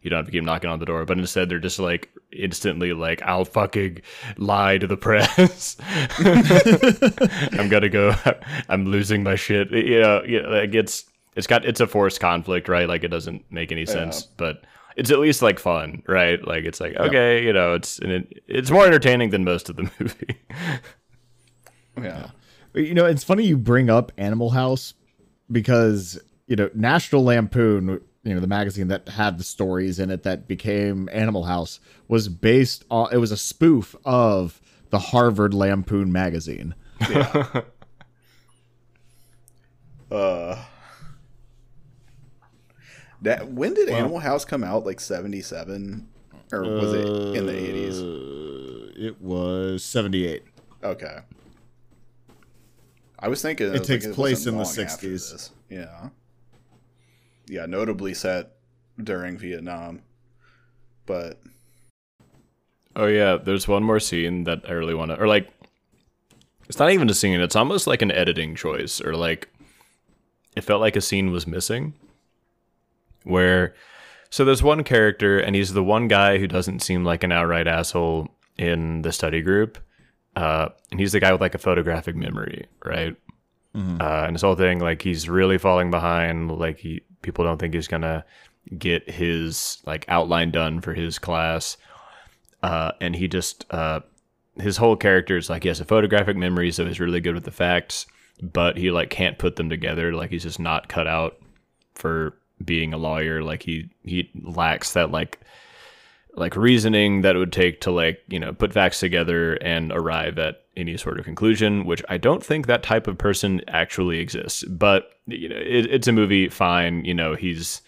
You 0.02 0.10
don't 0.10 0.16
have 0.16 0.26
to 0.26 0.32
keep 0.32 0.42
knocking 0.42 0.70
on 0.70 0.80
the 0.80 0.86
door, 0.86 1.04
but 1.04 1.18
instead 1.18 1.48
they're 1.48 1.60
just 1.60 1.78
like 1.78 2.10
instantly 2.32 2.94
like, 2.94 3.22
I'll 3.22 3.44
fucking 3.44 4.02
lie 4.38 4.78
to 4.78 4.88
the 4.88 4.96
press. 4.96 5.76
I'm 7.52 7.68
gonna 7.68 7.88
go. 7.88 8.12
I'm 8.68 8.86
losing 8.86 9.22
my 9.22 9.36
shit. 9.36 9.70
You 9.70 10.00
know, 10.00 10.24
you 10.24 10.42
know, 10.42 10.48
like 10.48 10.74
it's 10.74 11.04
it's 11.36 11.46
got 11.46 11.64
it's 11.64 11.80
a 11.80 11.86
forced 11.86 12.18
conflict, 12.18 12.68
right? 12.68 12.88
Like 12.88 13.04
it 13.04 13.08
doesn't 13.08 13.44
make 13.52 13.70
any 13.70 13.86
sense, 13.86 14.24
but 14.24 14.64
it's 14.96 15.10
at 15.10 15.18
least 15.18 15.42
like 15.42 15.58
fun, 15.58 16.02
right? 16.06 16.44
Like 16.46 16.64
it's 16.64 16.80
like 16.80 16.96
okay, 16.96 17.44
you 17.44 17.52
know, 17.52 17.74
it's 17.74 17.98
and 17.98 18.10
it, 18.10 18.42
it's 18.48 18.70
more 18.70 18.86
entertaining 18.86 19.30
than 19.30 19.44
most 19.44 19.68
of 19.68 19.76
the 19.76 19.82
movie. 20.00 20.40
yeah. 22.00 22.30
You 22.74 22.94
know, 22.94 23.06
it's 23.06 23.24
funny 23.24 23.44
you 23.44 23.56
bring 23.56 23.88
up 23.88 24.12
Animal 24.18 24.50
House 24.50 24.94
because, 25.50 26.18
you 26.46 26.56
know, 26.56 26.68
National 26.74 27.24
Lampoon, 27.24 28.00
you 28.22 28.34
know, 28.34 28.40
the 28.40 28.46
magazine 28.46 28.88
that 28.88 29.08
had 29.08 29.38
the 29.38 29.44
stories 29.44 29.98
in 29.98 30.10
it 30.10 30.22
that 30.24 30.46
became 30.46 31.08
Animal 31.10 31.44
House 31.44 31.80
was 32.08 32.28
based 32.28 32.84
on, 32.90 33.08
it 33.12 33.16
was 33.16 33.32
a 33.32 33.36
spoof 33.36 33.96
of 34.04 34.60
the 34.90 34.98
Harvard 34.98 35.54
Lampoon 35.54 36.12
magazine. 36.12 36.74
Uh, 40.08 40.64
that 43.22 43.50
when 43.50 43.74
did 43.74 43.88
Well- 43.88 43.98
Animal 43.98 44.18
House 44.20 44.44
come 44.44 44.62
out? 44.64 44.84
Like 44.86 45.00
seventy 45.00 45.40
seven, 45.42 46.08
or 46.52 46.62
was 46.62 46.92
it 46.92 47.06
in 47.36 47.46
the 47.46 47.56
eighties? 47.56 48.00
Uh, 48.00 48.92
It 48.98 49.20
was 49.20 49.84
78. 49.84 50.42
Okay. 50.82 51.18
I 53.18 53.28
was 53.28 53.42
thinking 53.42 53.66
It 53.68 53.72
was 53.78 53.80
takes 53.86 54.04
thinking 54.04 54.14
place 54.14 54.46
wasn't 54.46 54.54
in 54.54 54.58
the 54.58 54.64
60s. 54.64 55.50
Yeah. 55.68 56.08
Yeah, 57.48 57.66
notably 57.66 58.14
set 58.14 58.52
during 59.02 59.36
Vietnam, 59.38 60.02
but 61.06 61.40
Oh 62.94 63.06
yeah, 63.06 63.36
there's 63.36 63.68
one 63.68 63.82
more 63.84 64.00
scene 64.00 64.44
that 64.44 64.62
I 64.68 64.72
really 64.72 64.94
want 64.94 65.10
to, 65.10 65.20
or 65.20 65.26
like, 65.28 65.50
it's 66.68 66.78
not 66.78 66.90
even 66.90 67.10
a 67.10 67.14
scene. 67.14 67.38
It's 67.40 67.54
almost 67.56 67.86
like 67.86 68.00
an 68.00 68.10
editing 68.10 68.54
choice, 68.56 69.00
or 69.02 69.14
like, 69.14 69.48
it 70.56 70.62
felt 70.62 70.80
like 70.80 70.96
a 70.96 71.00
scene 71.02 71.30
was 71.30 71.46
missing. 71.46 71.92
Where, 73.26 73.74
so 74.30 74.44
there's 74.44 74.62
one 74.62 74.84
character, 74.84 75.38
and 75.38 75.54
he's 75.54 75.72
the 75.72 75.84
one 75.84 76.08
guy 76.08 76.38
who 76.38 76.46
doesn't 76.46 76.80
seem 76.80 77.04
like 77.04 77.24
an 77.24 77.32
outright 77.32 77.66
asshole 77.66 78.28
in 78.56 79.02
the 79.02 79.12
study 79.12 79.42
group, 79.42 79.78
uh, 80.34 80.68
and 80.90 81.00
he's 81.00 81.12
the 81.12 81.20
guy 81.20 81.32
with 81.32 81.40
like 81.40 81.54
a 81.54 81.58
photographic 81.58 82.16
memory, 82.16 82.66
right? 82.84 83.16
Uh, 84.00 84.24
and 84.26 84.34
this 84.34 84.42
whole 84.42 84.54
thing, 84.54 84.78
like 84.78 85.02
he's 85.02 85.28
really 85.28 85.58
falling 85.58 85.90
behind. 85.90 86.50
Like 86.50 86.78
he, 86.78 87.02
people 87.22 87.44
don't 87.44 87.58
think 87.58 87.74
he's 87.74 87.88
gonna 87.88 88.24
get 88.78 89.08
his 89.10 89.82
like 89.86 90.04
outline 90.08 90.50
done 90.50 90.80
for 90.80 90.94
his 90.94 91.18
class 91.18 91.76
uh, 92.62 92.92
and 93.00 93.14
he 93.14 93.28
just 93.28 93.64
uh, 93.70 94.00
his 94.58 94.76
whole 94.76 94.96
character 94.96 95.36
is 95.36 95.50
like 95.50 95.62
he 95.62 95.68
has 95.68 95.80
a 95.80 95.84
photographic 95.84 96.36
memory, 96.36 96.72
so 96.72 96.84
he's 96.84 97.00
really 97.00 97.20
good 97.20 97.34
with 97.34 97.44
the 97.44 97.50
facts, 97.50 98.06
but 98.42 98.76
he 98.76 98.90
like 98.90 99.10
can't 99.10 99.38
put 99.38 99.56
them 99.56 99.68
together. 99.68 100.12
Like 100.12 100.30
he's 100.30 100.42
just 100.42 100.58
not 100.58 100.88
cut 100.88 101.06
out 101.06 101.36
for 101.94 102.36
being 102.64 102.92
a 102.92 102.98
lawyer. 102.98 103.42
Like 103.42 103.62
he 103.62 103.90
he 104.04 104.30
lacks 104.42 104.92
that 104.94 105.10
like 105.10 105.40
like 106.34 106.54
reasoning 106.54 107.22
that 107.22 107.34
it 107.34 107.38
would 107.38 107.52
take 107.52 107.80
to 107.80 107.90
like 107.90 108.20
you 108.28 108.38
know 108.38 108.52
put 108.52 108.72
facts 108.72 109.00
together 109.00 109.54
and 109.54 109.90
arrive 109.92 110.38
at 110.38 110.62
any 110.76 110.94
sort 110.98 111.18
of 111.18 111.24
conclusion 111.24 111.86
which 111.86 112.02
i 112.10 112.18
don't 112.18 112.44
think 112.44 112.66
that 112.66 112.82
type 112.82 113.06
of 113.06 113.16
person 113.16 113.62
actually 113.68 114.18
exists 114.18 114.62
but 114.64 115.12
you 115.26 115.48
know 115.48 115.56
it, 115.56 115.86
it's 115.86 116.06
a 116.06 116.12
movie 116.12 116.50
fine 116.50 117.02
you 117.06 117.14
know 117.14 117.34
he's 117.34 117.80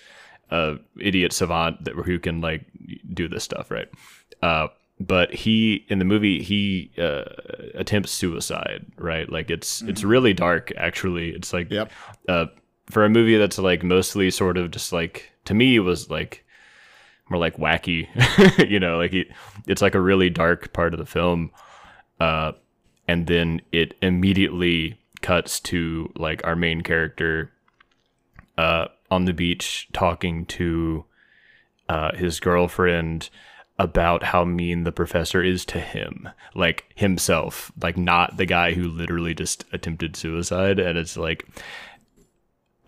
a 0.51 0.77
idiot 0.99 1.31
savant 1.35 1.85
that 1.85 1.95
who 1.95 2.19
can 2.19 2.41
like 2.41 2.65
do 3.13 3.29
this 3.29 3.45
stuff 3.45 3.71
right 3.71 3.89
uh 4.43 4.67
but 4.99 5.35
he 5.35 5.85
in 5.89 5.99
the 5.99 6.05
movie 6.07 6.43
he 6.43 6.91
uh, 6.97 7.25
attempts 7.75 8.11
suicide 8.11 8.87
right 8.97 9.31
like 9.31 9.51
it's 9.51 9.83
it's 9.83 10.03
really 10.03 10.33
dark 10.33 10.73
actually 10.79 11.29
it's 11.33 11.53
like 11.53 11.71
Yep. 11.71 11.93
uh 12.31 12.47
for 12.91 13.05
a 13.05 13.11
movie 13.11 13.37
that's 13.37 13.59
like 13.59 13.83
mostly 13.83 14.31
sort 14.31 14.57
of 14.57 14.71
just 14.71 14.93
like 14.93 15.31
to 15.45 15.55
me 15.55 15.79
was 15.79 16.11
like 16.11 16.45
more 17.29 17.39
like 17.39 17.57
wacky 17.57 18.09
you 18.69 18.81
know 18.81 18.97
like 18.97 19.13
it, 19.13 19.29
it's 19.67 19.83
like 19.83 19.95
a 19.95 20.01
really 20.01 20.31
dark 20.31 20.73
part 20.73 20.95
of 20.95 20.99
the 20.99 21.07
film 21.07 21.51
uh 22.21 22.53
and 23.07 23.27
then 23.27 23.61
it 23.73 23.95
immediately 24.03 24.99
cuts 25.21 25.61
to 25.61 26.11
like 26.17 26.45
our 26.47 26.57
main 26.57 26.81
character 26.81 27.53
uh 28.57 28.87
on 29.11 29.25
the 29.25 29.35
beach 29.35 29.89
talking 29.93 30.47
to 30.47 31.05
uh 31.89 32.15
his 32.17 32.41
girlfriend 32.41 33.29
about 33.81 34.25
how 34.25 34.45
mean 34.45 34.83
the 34.83 34.91
professor 34.91 35.43
is 35.43 35.65
to 35.65 35.79
him 35.79 36.29
like 36.55 36.85
himself 36.97 37.71
like 37.81 37.97
not 37.97 38.37
the 38.37 38.47
guy 38.47 38.73
who 38.73 38.89
literally 38.89 39.35
just 39.35 39.65
attempted 39.73 40.17
suicide 40.17 40.79
and 40.81 40.99
it's 40.99 41.17
like 41.17 41.47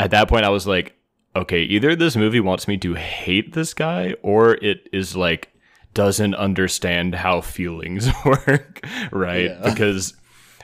at 0.01 0.13
that 0.13 0.29
point 0.29 0.47
I 0.47 0.49
was 0.49 0.67
like, 0.67 0.97
okay, 1.37 1.61
either 1.61 1.95
this 1.95 2.17
movie 2.17 2.41
wants 2.41 2.67
me 2.67 2.79
to 2.79 2.95
hate 2.95 3.53
this 3.53 3.75
guy 3.75 4.15
or 4.23 4.55
it 4.55 4.89
is 4.93 5.15
like 5.15 5.53
doesn't 5.93 6.35
understand 6.35 7.15
how 7.15 7.43
feelings 7.43 8.09
work, 8.25 8.81
right? 9.13 9.51
Yeah. 9.51 9.61
Because 9.63 10.15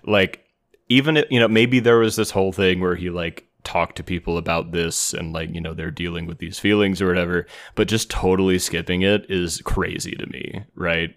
like 0.05 0.43
even 0.89 1.19
if, 1.19 1.27
you 1.31 1.39
know, 1.39 1.49
maybe 1.49 1.81
there 1.81 1.99
was 1.99 2.17
this 2.17 2.31
whole 2.31 2.51
thing 2.51 2.81
where 2.81 2.95
he 2.95 3.11
like 3.11 3.47
talked 3.63 3.97
to 3.97 4.03
people 4.03 4.39
about 4.39 4.73
this 4.73 5.13
and 5.13 5.35
like, 5.35 5.53
you 5.55 5.61
know, 5.61 5.75
they're 5.75 5.91
dealing 5.91 6.25
with 6.27 6.39
these 6.39 6.59
feelings 6.59 7.03
or 7.03 7.07
whatever, 7.07 7.47
but 7.75 7.89
just 7.89 8.09
totally 8.09 8.59
skipping 8.59 9.03
it 9.03 9.27
is 9.29 9.61
crazy 9.67 10.13
to 10.13 10.27
me, 10.29 10.65
right? 10.75 11.15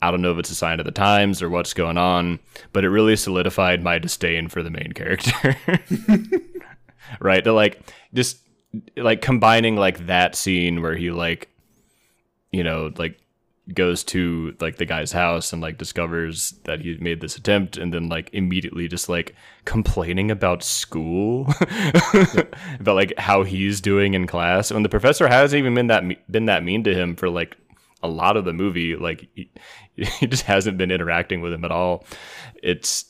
I 0.00 0.10
don't 0.10 0.20
know 0.20 0.32
if 0.32 0.38
it's 0.38 0.50
a 0.50 0.56
sign 0.56 0.80
of 0.80 0.86
the 0.86 0.90
times 0.90 1.40
or 1.40 1.48
what's 1.48 1.74
going 1.74 1.96
on, 1.96 2.40
but 2.72 2.82
it 2.82 2.90
really 2.90 3.14
solidified 3.14 3.84
my 3.84 4.00
disdain 4.00 4.48
for 4.48 4.64
the 4.64 4.70
main 4.70 4.92
character. 4.92 5.56
right? 7.20 7.42
To 7.44 7.52
like 7.52 7.80
just 8.14 8.38
like 8.96 9.20
combining 9.20 9.76
like 9.76 10.06
that 10.06 10.34
scene 10.34 10.80
where 10.80 10.96
he 10.96 11.10
like 11.10 11.48
you 12.52 12.64
know 12.64 12.90
like 12.96 13.18
goes 13.72 14.02
to 14.02 14.56
like 14.60 14.76
the 14.76 14.84
guy's 14.84 15.12
house 15.12 15.52
and 15.52 15.62
like 15.62 15.78
discovers 15.78 16.54
that 16.64 16.80
he 16.80 16.96
made 16.98 17.20
this 17.20 17.36
attempt 17.36 17.76
and 17.76 17.94
then 17.94 18.08
like 18.08 18.28
immediately 18.32 18.88
just 18.88 19.08
like 19.08 19.36
complaining 19.64 20.30
about 20.30 20.64
school 20.64 21.46
about 22.80 22.96
like 22.96 23.14
how 23.18 23.44
he's 23.44 23.80
doing 23.80 24.14
in 24.14 24.26
class. 24.26 24.72
When 24.72 24.82
the 24.82 24.88
professor 24.88 25.28
hasn't 25.28 25.58
even 25.58 25.74
been 25.74 25.86
that 25.86 26.04
been 26.30 26.46
that 26.46 26.64
mean 26.64 26.82
to 26.84 26.94
him 26.94 27.14
for 27.14 27.30
like 27.30 27.56
a 28.02 28.08
lot 28.08 28.36
of 28.36 28.44
the 28.44 28.52
movie 28.52 28.96
like 28.96 29.28
he, 29.34 29.48
he 29.94 30.26
just 30.26 30.44
hasn't 30.44 30.76
been 30.76 30.90
interacting 30.90 31.40
with 31.40 31.52
him 31.52 31.64
at 31.64 31.70
all. 31.70 32.04
It's 32.62 33.04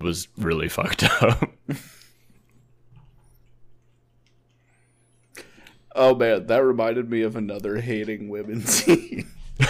was 0.00 0.28
really 0.36 0.68
fucked 0.68 1.02
up 1.22 1.50
oh 5.98 6.14
man, 6.14 6.46
that 6.46 6.64
reminded 6.64 7.10
me 7.10 7.20
of 7.22 7.36
another 7.36 7.80
hating 7.80 8.30
women 8.30 8.62
scene. 8.66 9.26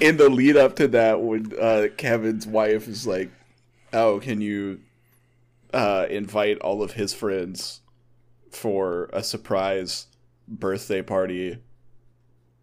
In 0.00 0.16
the 0.16 0.28
lead 0.30 0.56
up 0.56 0.74
to 0.76 0.88
that 0.88 1.20
when 1.20 1.52
uh, 1.60 1.88
Kevin's 1.96 2.46
wife 2.46 2.88
is 2.88 3.06
like, 3.06 3.30
"Oh, 3.92 4.18
can 4.20 4.40
you 4.40 4.80
uh, 5.72 6.06
invite 6.08 6.58
all 6.58 6.82
of 6.82 6.92
his 6.92 7.12
friends 7.12 7.82
for 8.50 9.10
a 9.12 9.22
surprise 9.22 10.06
birthday 10.48 11.02
party 11.02 11.58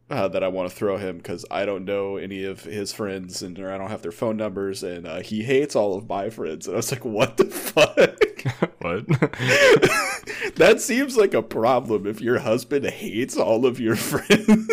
uh, 0.10 0.28
that 0.30 0.44
I 0.44 0.48
want 0.48 0.70
to 0.70 0.76
throw 0.76 0.98
him 0.98 1.18
because 1.18 1.46
I 1.52 1.66
don't 1.66 1.86
know 1.86 2.18
any 2.18 2.44
of 2.46 2.64
his 2.64 2.92
friends 2.92 3.44
and 3.44 3.60
or 3.60 3.72
I 3.72 3.78
don't 3.78 3.92
have 3.92 4.02
their 4.02 4.12
phone 4.12 4.38
numbers 4.38 4.82
and 4.82 5.06
uh, 5.06 5.22
he 5.22 5.44
hates 5.44 5.76
all 5.76 5.96
of 5.96 6.10
my 6.10 6.32
friends." 6.32 6.66
And 6.66 6.76
I 6.76 6.78
was 6.78 6.92
like, 6.92 7.06
"What 7.06 7.38
the 7.38 7.46
fuck?" 7.46 8.72
what 8.84 9.08
that 10.56 10.76
seems 10.80 11.18
like 11.18 11.34
a 11.34 11.42
problem 11.42 12.06
if 12.08 12.22
your 12.22 12.40
husband 12.40 12.86
hates 12.86 13.38
all 13.38 13.66
of 13.66 13.80
your 13.80 13.96
friends. 14.12 14.70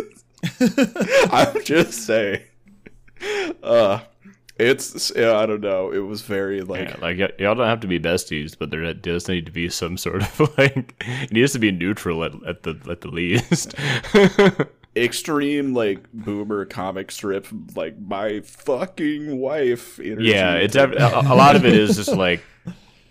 I'm 1.32 1.62
just 1.64 1.94
saying. 2.06 2.40
Uh 3.62 4.00
it's 4.58 5.10
yeah, 5.16 5.38
I 5.38 5.46
don't 5.46 5.62
know. 5.62 5.90
It 5.90 6.00
was 6.00 6.20
very 6.22 6.60
like 6.60 6.88
Yeah, 6.88 6.96
like 7.00 7.18
y- 7.18 7.30
y'all 7.38 7.54
don't 7.54 7.66
have 7.66 7.80
to 7.80 7.86
be 7.86 7.98
besties, 7.98 8.54
but 8.58 8.70
there 8.70 8.92
does 8.92 9.26
need 9.28 9.46
to 9.46 9.52
be 9.52 9.68
some 9.70 9.96
sort 9.96 10.22
of 10.22 10.58
like 10.58 10.94
it 11.06 11.32
needs 11.32 11.52
to 11.54 11.58
be 11.58 11.70
neutral 11.70 12.22
at, 12.24 12.32
at 12.46 12.62
the 12.64 12.78
at 12.90 13.00
the 13.00 13.08
least. 13.08 13.74
extreme 14.96 15.72
like 15.72 16.00
boomer 16.12 16.64
comic 16.64 17.10
strip 17.12 17.46
like 17.76 17.96
my 18.00 18.40
fucking 18.40 19.38
wife 19.38 20.00
energy. 20.00 20.24
yeah, 20.30 20.54
it's 20.54 20.74
a, 20.74 20.88
a 20.88 21.34
lot 21.34 21.54
of 21.56 21.64
it 21.64 21.74
is 21.74 21.96
just 21.96 22.12
like 22.12 22.42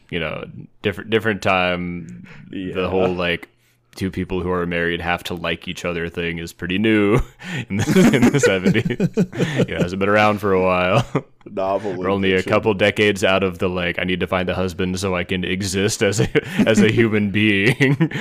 you 0.09 0.19
know 0.19 0.45
different 0.81 1.09
different 1.09 1.41
time. 1.41 2.27
Yeah. 2.51 2.73
The 2.73 2.89
whole 2.89 3.13
like 3.13 3.49
two 3.95 4.11
people 4.11 4.41
who 4.41 4.51
are 4.51 4.65
married 4.65 5.01
have 5.01 5.23
to 5.25 5.33
like 5.33 5.67
each 5.67 5.83
other 5.83 6.07
thing 6.09 6.37
is 6.37 6.53
pretty 6.53 6.77
new 6.77 7.15
in 7.69 7.77
the 7.77 8.11
in 8.13 8.31
the 8.31 8.39
seventies. 8.39 9.65
yeah, 9.67 9.75
it 9.75 9.81
hasn't 9.81 9.99
been 9.99 10.09
around 10.09 10.39
for 10.39 10.53
a 10.53 10.61
while. 10.61 11.05
novel. 11.45 11.95
We're 11.95 12.11
only 12.11 12.33
a 12.33 12.43
couple 12.43 12.73
decades 12.75 13.23
out 13.23 13.43
of 13.43 13.59
the 13.59 13.67
like 13.67 13.99
I 13.99 14.03
need 14.03 14.19
to 14.19 14.27
find 14.27 14.49
a 14.49 14.55
husband 14.55 14.99
so 14.99 15.15
I 15.15 15.23
can 15.23 15.43
exist 15.43 16.01
as 16.03 16.19
a 16.19 16.27
as 16.67 16.81
a 16.81 16.91
human 16.91 17.31
being. 17.39 18.11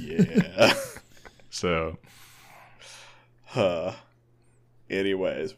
Yeah. 0.00 0.74
so 1.50 1.98
Huh. 3.46 3.92
Anyways. 4.88 5.54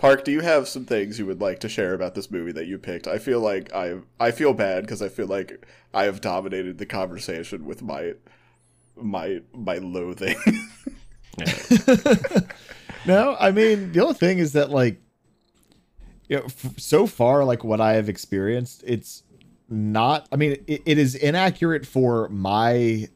Park, 0.00 0.24
do 0.24 0.32
you 0.32 0.40
have 0.40 0.66
some 0.66 0.86
things 0.86 1.18
you 1.18 1.26
would 1.26 1.42
like 1.42 1.58
to 1.58 1.68
share 1.68 1.92
about 1.92 2.14
this 2.14 2.30
movie 2.30 2.52
that 2.52 2.66
you 2.66 2.78
picked? 2.78 3.06
I 3.06 3.18
feel 3.18 3.38
like 3.38 3.70
I 3.74 3.98
I 4.18 4.30
feel 4.30 4.54
bad 4.54 4.84
because 4.84 5.02
I 5.02 5.10
feel 5.10 5.26
like 5.26 5.66
I 5.92 6.04
have 6.04 6.22
dominated 6.22 6.78
the 6.78 6.86
conversation 6.86 7.66
with 7.66 7.82
my 7.82 8.14
my 8.96 9.42
my 9.52 9.76
loathing. 9.76 10.36
No, 13.06 13.36
I 13.40 13.50
mean 13.50 13.92
the 13.92 14.00
only 14.02 14.14
thing 14.14 14.38
is 14.38 14.52
that 14.52 14.70
like, 14.70 15.00
you 16.28 16.36
know, 16.36 16.44
f- 16.44 16.78
so 16.78 17.06
far 17.06 17.44
like 17.44 17.64
what 17.64 17.80
I 17.80 17.94
have 17.94 18.08
experienced, 18.08 18.84
it's 18.86 19.22
not. 19.68 20.28
I 20.30 20.36
mean, 20.36 20.62
it, 20.66 20.82
it 20.84 20.98
is 20.98 21.14
inaccurate 21.14 21.86
for 21.86 22.28
my 22.28 23.08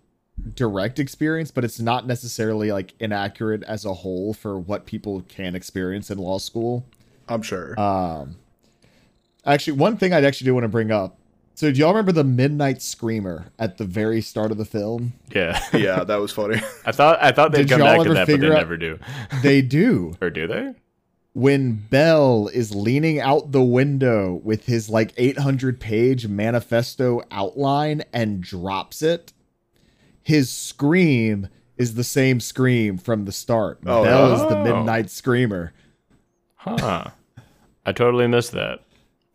direct 0.54 0.98
experience, 0.98 1.50
but 1.50 1.64
it's 1.64 1.80
not 1.80 2.06
necessarily 2.06 2.70
like 2.72 2.94
inaccurate 3.00 3.62
as 3.64 3.84
a 3.84 3.94
whole 3.94 4.34
for 4.34 4.58
what 4.58 4.86
people 4.86 5.22
can 5.28 5.54
experience 5.54 6.10
in 6.10 6.18
law 6.18 6.38
school. 6.38 6.84
I'm 7.28 7.42
sure. 7.42 7.78
Um, 7.80 8.36
Actually, 9.46 9.76
one 9.78 9.96
thing 9.98 10.12
I'd 10.14 10.24
actually 10.24 10.46
do 10.46 10.54
want 10.54 10.64
to 10.64 10.68
bring 10.68 10.90
up. 10.90 11.18
So, 11.54 11.70
do 11.70 11.78
y'all 11.78 11.90
remember 11.90 12.12
the 12.12 12.24
Midnight 12.24 12.82
Screamer 12.82 13.46
at 13.58 13.76
the 13.78 13.84
very 13.84 14.20
start 14.20 14.50
of 14.50 14.56
the 14.58 14.64
film? 14.64 15.12
Yeah. 15.32 15.60
Yeah, 15.72 16.02
that 16.02 16.16
was 16.16 16.32
funny. 16.32 16.60
I 16.84 16.92
thought 16.92 17.22
I 17.22 17.30
thought 17.30 17.52
they'd 17.52 17.68
Did 17.68 17.70
come 17.70 17.80
back 17.80 18.00
ever 18.00 18.08
to 18.08 18.14
that, 18.14 18.26
but 18.26 18.40
they 18.40 18.46
out- 18.48 18.52
never 18.54 18.76
do. 18.76 18.98
They 19.42 19.60
do. 19.62 20.16
Or 20.22 20.30
do 20.30 20.46
they? 20.46 20.72
when 21.36 21.72
Bell 21.74 22.48
is 22.54 22.72
leaning 22.76 23.18
out 23.18 23.50
the 23.50 23.60
window 23.62 24.34
with 24.44 24.66
his 24.66 24.88
like 24.88 25.12
800 25.16 25.80
page 25.80 26.28
manifesto 26.28 27.22
outline 27.32 28.04
and 28.12 28.40
drops 28.40 29.02
it, 29.02 29.32
his 30.24 30.50
scream 30.50 31.46
is 31.76 31.94
the 31.94 32.02
same 32.04 32.40
scream 32.40 32.98
from 32.98 33.24
the 33.24 33.32
start. 33.32 33.78
Oh, 33.86 34.02
Bell 34.02 34.28
yeah. 34.28 34.34
is 34.34 34.40
the 34.42 34.58
Oh. 34.58 34.62
midnight 34.64 35.10
screamer. 35.10 35.72
Huh. 36.56 37.04
I 37.86 37.92
totally 37.92 38.26
missed 38.26 38.52
that. 38.52 38.80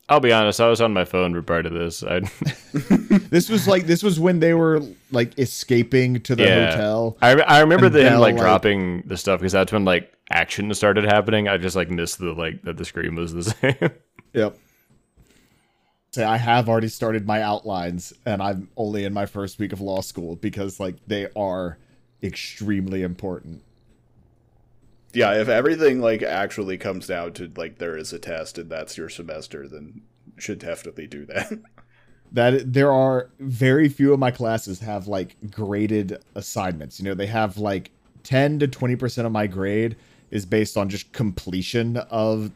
I'll 0.08 0.20
be 0.20 0.32
honest, 0.34 0.60
I 0.60 0.68
was 0.68 0.82
on 0.82 0.92
my 0.92 1.06
phone 1.06 1.34
for 1.36 1.44
part 1.44 1.68
of 1.68 1.74
this. 1.74 2.02
I 2.04 2.22
This 3.30 3.48
was 3.48 3.68
like 3.68 3.86
this 3.86 4.02
was 4.02 4.20
when 4.20 4.40
they 4.40 4.56
were 4.56 4.82
like 5.12 5.38
escaping 5.38 6.20
to 6.22 6.36
the 6.36 6.44
Yeah. 6.46 6.72
hotel. 6.72 7.18
I, 7.22 7.34
I 7.42 7.60
remember 7.60 7.90
them 7.90 8.04
Bell, 8.14 8.20
like 8.20 8.34
like- 8.34 8.42
dropping 8.42 9.04
the 9.06 9.18
stuff 9.18 9.40
because 9.40 9.52
that's 9.52 9.72
when 9.72 9.86
like 9.86 10.12
action 10.32 10.74
started 10.74 11.04
happening. 11.06 11.48
I 11.48 11.58
just 11.58 11.76
like 11.76 11.92
missed 11.92 12.18
the 12.18 12.34
like 12.34 12.64
that 12.64 12.78
the 12.78 12.86
scream 12.86 13.16
was 13.16 13.34
the 13.34 13.44
same. 13.62 13.92
Yep. 14.34 14.58
Say 16.12 16.24
I 16.24 16.38
have 16.38 16.68
already 16.68 16.88
started 16.88 17.28
my 17.28 17.42
outlines 17.42 18.14
and 18.26 18.42
I'm 18.42 18.70
only 18.76 19.06
in 19.06 19.14
my 19.14 19.26
first 19.28 19.60
week 19.60 19.74
of 19.74 19.82
law 19.82 20.02
school 20.02 20.36
because 20.36 20.80
like 20.80 20.96
they 21.06 21.28
are 21.36 21.78
extremely 22.24 23.04
important. 23.04 23.62
yeah, 25.14 25.34
if 25.34 25.48
everything 25.48 26.02
like 26.02 26.24
actually 26.24 26.78
comes 26.78 27.08
down 27.08 27.34
to 27.34 27.52
like 27.56 27.78
there 27.78 27.96
is 27.98 28.12
a 28.14 28.20
test 28.20 28.58
and 28.58 28.70
that's 28.70 28.98
your 28.98 29.10
semester, 29.10 29.68
then 29.68 30.02
should 30.38 30.60
definitely 30.60 31.08
do 31.08 31.26
that. 31.26 31.52
that 32.32 32.74
there 32.74 32.92
are 32.92 33.30
very 33.40 33.90
few 33.90 34.14
of 34.14 34.20
my 34.20 34.32
classes 34.32 34.80
have 34.80 35.08
like 35.08 35.36
graded 35.52 36.24
assignments. 36.36 37.00
You 37.00 37.06
know, 37.06 37.14
they 37.16 37.28
have 37.28 37.58
like 37.58 37.92
10 38.24 38.60
to 38.60 38.68
20% 38.68 39.26
of 39.26 39.32
my 39.32 39.48
grade 39.48 39.96
is 40.32 40.46
based 40.46 40.78
on 40.78 40.90
just 40.90 41.12
completion 41.12 41.98
of 41.98 42.52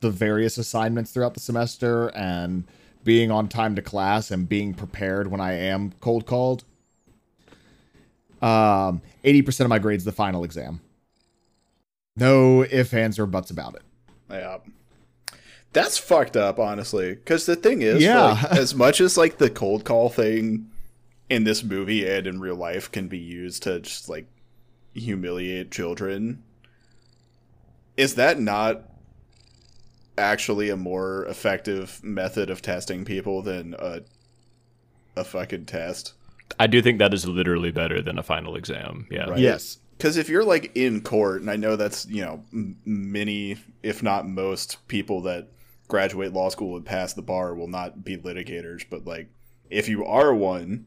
the 0.00 0.10
various 0.10 0.58
assignments 0.58 1.10
throughout 1.10 1.34
the 1.34 1.40
semester 1.40 2.08
and 2.14 2.64
being 3.08 3.30
on 3.30 3.48
time 3.48 3.74
to 3.74 3.80
class 3.80 4.30
and 4.30 4.46
being 4.46 4.74
prepared 4.74 5.28
when 5.30 5.40
I 5.40 5.54
am 5.54 5.94
cold 5.98 6.26
called. 6.26 6.62
Um, 8.42 9.00
80% 9.24 9.60
of 9.60 9.68
my 9.70 9.78
grades 9.78 10.04
the 10.04 10.12
final 10.12 10.44
exam. 10.44 10.82
No 12.16 12.64
ifs, 12.64 12.92
ands, 12.92 13.18
or 13.18 13.24
buts 13.24 13.50
about 13.50 13.76
it. 13.76 13.82
Yeah. 14.30 14.58
That's 15.72 15.96
fucked 15.96 16.36
up, 16.36 16.58
honestly. 16.58 17.14
Because 17.14 17.46
the 17.46 17.56
thing 17.56 17.80
is, 17.80 18.02
Yeah. 18.02 18.24
like, 18.24 18.44
as 18.52 18.74
much 18.74 19.00
as 19.00 19.16
like 19.16 19.38
the 19.38 19.48
cold 19.48 19.86
call 19.86 20.10
thing 20.10 20.70
in 21.30 21.44
this 21.44 21.64
movie 21.64 22.06
and 22.06 22.26
in 22.26 22.40
real 22.40 22.56
life 22.56 22.92
can 22.92 23.08
be 23.08 23.16
used 23.16 23.62
to 23.62 23.80
just 23.80 24.10
like 24.10 24.26
humiliate 24.92 25.70
children, 25.70 26.42
is 27.96 28.16
that 28.16 28.38
not 28.38 28.82
actually 30.18 30.68
a 30.70 30.76
more 30.76 31.24
effective 31.26 32.00
method 32.02 32.50
of 32.50 32.60
testing 32.62 33.04
people 33.04 33.42
than 33.42 33.74
a 33.78 34.00
a 35.16 35.24
fucking 35.24 35.66
test? 35.66 36.12
I 36.58 36.66
do 36.66 36.80
think 36.82 36.98
that 36.98 37.12
is 37.14 37.26
literally 37.26 37.70
better 37.70 38.00
than 38.02 38.18
a 38.18 38.22
final 38.22 38.56
exam. 38.56 39.06
Yeah. 39.10 39.30
Right. 39.30 39.38
Yes. 39.38 39.78
Because 39.96 40.16
if 40.16 40.28
you're 40.28 40.44
like 40.44 40.70
in 40.76 41.00
court, 41.00 41.40
and 41.40 41.50
I 41.50 41.56
know 41.56 41.76
that's 41.76 42.06
you 42.06 42.22
know 42.24 42.44
m- 42.52 42.76
many, 42.84 43.56
if 43.82 44.02
not 44.02 44.28
most, 44.28 44.86
people 44.88 45.22
that 45.22 45.48
graduate 45.88 46.32
law 46.32 46.48
school 46.50 46.76
and 46.76 46.84
pass 46.86 47.14
the 47.14 47.22
bar 47.22 47.54
will 47.54 47.66
not 47.68 48.04
be 48.04 48.16
litigators, 48.16 48.84
but 48.88 49.04
like 49.06 49.28
if 49.70 49.88
you 49.88 50.04
are 50.04 50.32
one, 50.34 50.86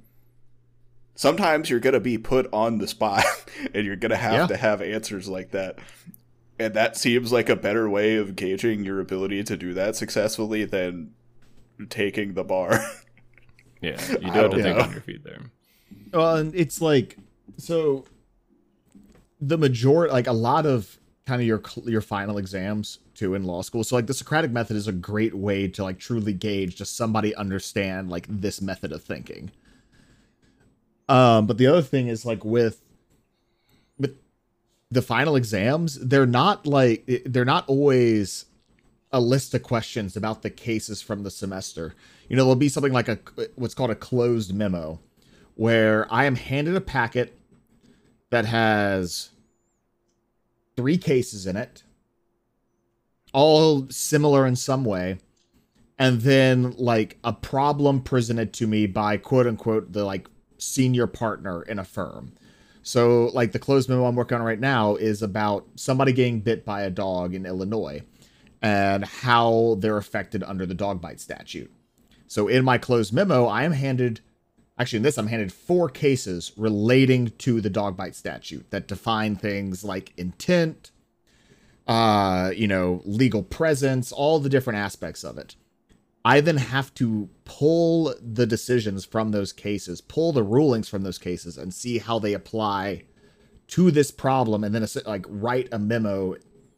sometimes 1.16 1.70
you're 1.70 1.80
gonna 1.80 2.00
be 2.00 2.18
put 2.18 2.48
on 2.54 2.78
the 2.78 2.88
spot, 2.88 3.26
and 3.74 3.86
you're 3.86 3.96
gonna 3.96 4.16
have 4.16 4.34
Yeah. 4.34 4.48
to 4.48 4.58
have 4.58 4.82
answers 4.82 5.28
like 5.28 5.52
that. 5.52 5.78
And 6.62 6.74
that 6.76 6.96
seems 6.96 7.32
like 7.32 7.50
a 7.50 7.56
better 7.56 7.90
way 7.90 8.16
of 8.16 8.36
gauging 8.36 8.84
your 8.84 9.00
ability 9.00 9.44
to 9.46 9.58
do 9.58 9.74
that 9.74 9.96
successfully 9.96 10.64
than 10.66 11.14
taking 11.90 12.34
the 12.34 12.44
bar. 12.44 12.80
Yeah. 13.82 14.00
You 14.12 14.18
do 14.20 14.28
I 14.28 14.34
have 14.34 14.34
to 14.34 14.50
don't 14.50 14.62
think 14.62 14.78
know. 14.78 14.84
on 14.84 14.92
your 14.92 15.02
feet 15.02 15.24
there. 15.24 15.42
Well, 16.14 16.36
and 16.36 16.54
it's 16.54 16.82
like 16.82 17.18
so 17.58 18.06
the 19.40 19.58
majority 19.58 20.14
like 20.14 20.28
a 20.28 20.34
lot 20.34 20.68
of 20.68 21.00
kind 21.26 21.42
of 21.42 21.48
your 21.48 21.64
your 21.86 22.02
final 22.02 22.38
exams 22.38 23.00
too 23.16 23.34
in 23.34 23.44
law 23.44 23.64
school. 23.64 23.84
So 23.84 23.96
like 23.96 24.06
the 24.06 24.14
Socratic 24.14 24.52
method 24.52 24.78
is 24.78 24.88
a 24.88 24.92
great 24.92 25.34
way 25.34 25.68
to 25.70 25.84
like 25.84 25.98
truly 25.98 26.34
gauge 26.34 26.78
does 26.78 26.90
somebody 26.90 27.34
understand 27.36 28.10
like 28.12 28.28
this 28.30 28.62
method 28.62 28.92
of 28.92 29.04
thinking. 29.04 29.50
Um 31.10 31.48
but 31.48 31.58
the 31.58 31.66
other 31.66 31.82
thing 31.82 32.08
is 32.08 32.24
like 32.24 32.46
with 32.46 32.82
with 32.82 32.82
the 34.92 35.02
final 35.02 35.36
exams, 35.38 35.98
they're 36.00 36.26
not 36.26 36.68
like 36.68 37.24
they're 37.26 37.46
not 37.46 37.68
always 37.68 38.46
a 39.14 39.22
list 39.22 39.54
of 39.54 39.64
questions 39.64 40.16
about 40.16 40.42
the 40.42 40.50
cases 40.50 41.02
from 41.02 41.24
the 41.24 41.32
semester. 41.32 41.96
You 42.28 42.36
know, 42.36 42.44
there'll 42.44 42.56
be 42.56 42.70
something 42.70 42.94
like 42.94 43.08
a 43.08 43.20
what's 43.56 43.74
called 43.74 43.92
a 43.92 43.96
closed 43.96 44.54
memo 44.54 45.00
where 45.56 46.12
I 46.12 46.26
am 46.26 46.36
handed 46.36 46.76
a 46.76 46.82
packet 46.82 47.38
that 48.30 48.46
has 48.46 49.30
three 50.76 50.98
cases 50.98 51.46
in 51.46 51.56
it, 51.56 51.84
all 53.34 53.88
similar 53.90 54.46
in 54.46 54.56
some 54.56 54.84
way, 54.84 55.20
and 55.98 56.22
then 56.22 56.74
like 56.78 57.18
a 57.24 57.34
problem 57.34 58.02
presented 58.02 58.54
to 58.54 58.68
me 58.68 58.88
by 58.88 59.18
quote 59.18 59.48
unquote 59.48 59.94
the 59.94 60.04
like 60.04 60.28
senior 60.58 61.08
partner 61.08 61.62
in 61.64 61.80
a 61.80 61.84
firm. 61.86 62.34
So, 62.84 63.30
like 63.34 63.52
the 63.52 63.60
closed 63.60 63.90
memo 63.90 64.06
I'm 64.06 64.16
working 64.16 64.38
on 64.38 64.44
right 64.44 64.60
now 64.60 64.96
is 64.96 65.22
about 65.22 65.68
somebody 65.76 66.14
getting 66.14 66.40
bit 66.40 66.66
by 66.66 66.82
a 66.82 66.90
dog 66.90 67.36
in 67.36 67.46
Illinois 67.46 68.02
and 68.62 69.06
how 69.06 69.78
they're 69.80 69.98
affected 69.98 70.44
under 70.44 70.66
the 70.66 70.74
dog 70.74 71.02
bite 71.02 71.20
statute. 71.20 71.72
So, 72.28 72.48
in 72.48 72.64
my 72.66 72.78
closed 72.78 73.14
memo, 73.14 73.46
I 73.46 73.64
am 73.64 73.74
handed 73.74 74.22
actually 74.82 74.98
in 74.98 75.04
this 75.04 75.18
i'm 75.18 75.28
handed 75.28 75.54
four 75.54 75.90
cases 75.90 76.52
relating 76.58 77.30
to 77.38 77.62
the 77.62 77.70
dog 77.70 77.96
bite 77.96 78.16
statute 78.16 78.70
that 78.72 78.88
define 78.88 79.36
things 79.36 79.84
like 79.84 80.12
intent 80.18 80.92
uh 81.88 82.52
you 82.56 82.68
know 82.68 83.02
legal 83.06 83.44
presence 83.44 84.12
all 84.12 84.40
the 84.40 84.50
different 84.50 84.80
aspects 84.80 85.24
of 85.24 85.38
it 85.38 85.56
i 86.26 86.40
then 86.42 86.58
have 86.58 86.94
to 86.94 87.30
pull 87.46 88.14
the 88.22 88.46
decisions 88.46 89.06
from 89.06 89.32
those 89.32 89.52
cases 89.54 90.02
pull 90.02 90.32
the 90.32 90.44
rulings 90.44 90.88
from 90.90 91.04
those 91.04 91.18
cases 91.18 91.58
and 91.58 91.74
see 91.74 91.98
how 92.00 92.20
they 92.20 92.34
apply 92.34 93.04
to 93.68 93.92
this 93.92 94.12
problem 94.12 94.64
and 94.64 94.74
then 94.76 94.86
like 95.06 95.26
write 95.30 95.68
a 95.72 95.80
memo 95.80 96.36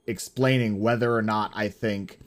explaining 0.07 0.79
whether 0.79 1.15
or 1.15 1.21
not 1.21 1.51
i 1.55 1.67
think 1.67 2.19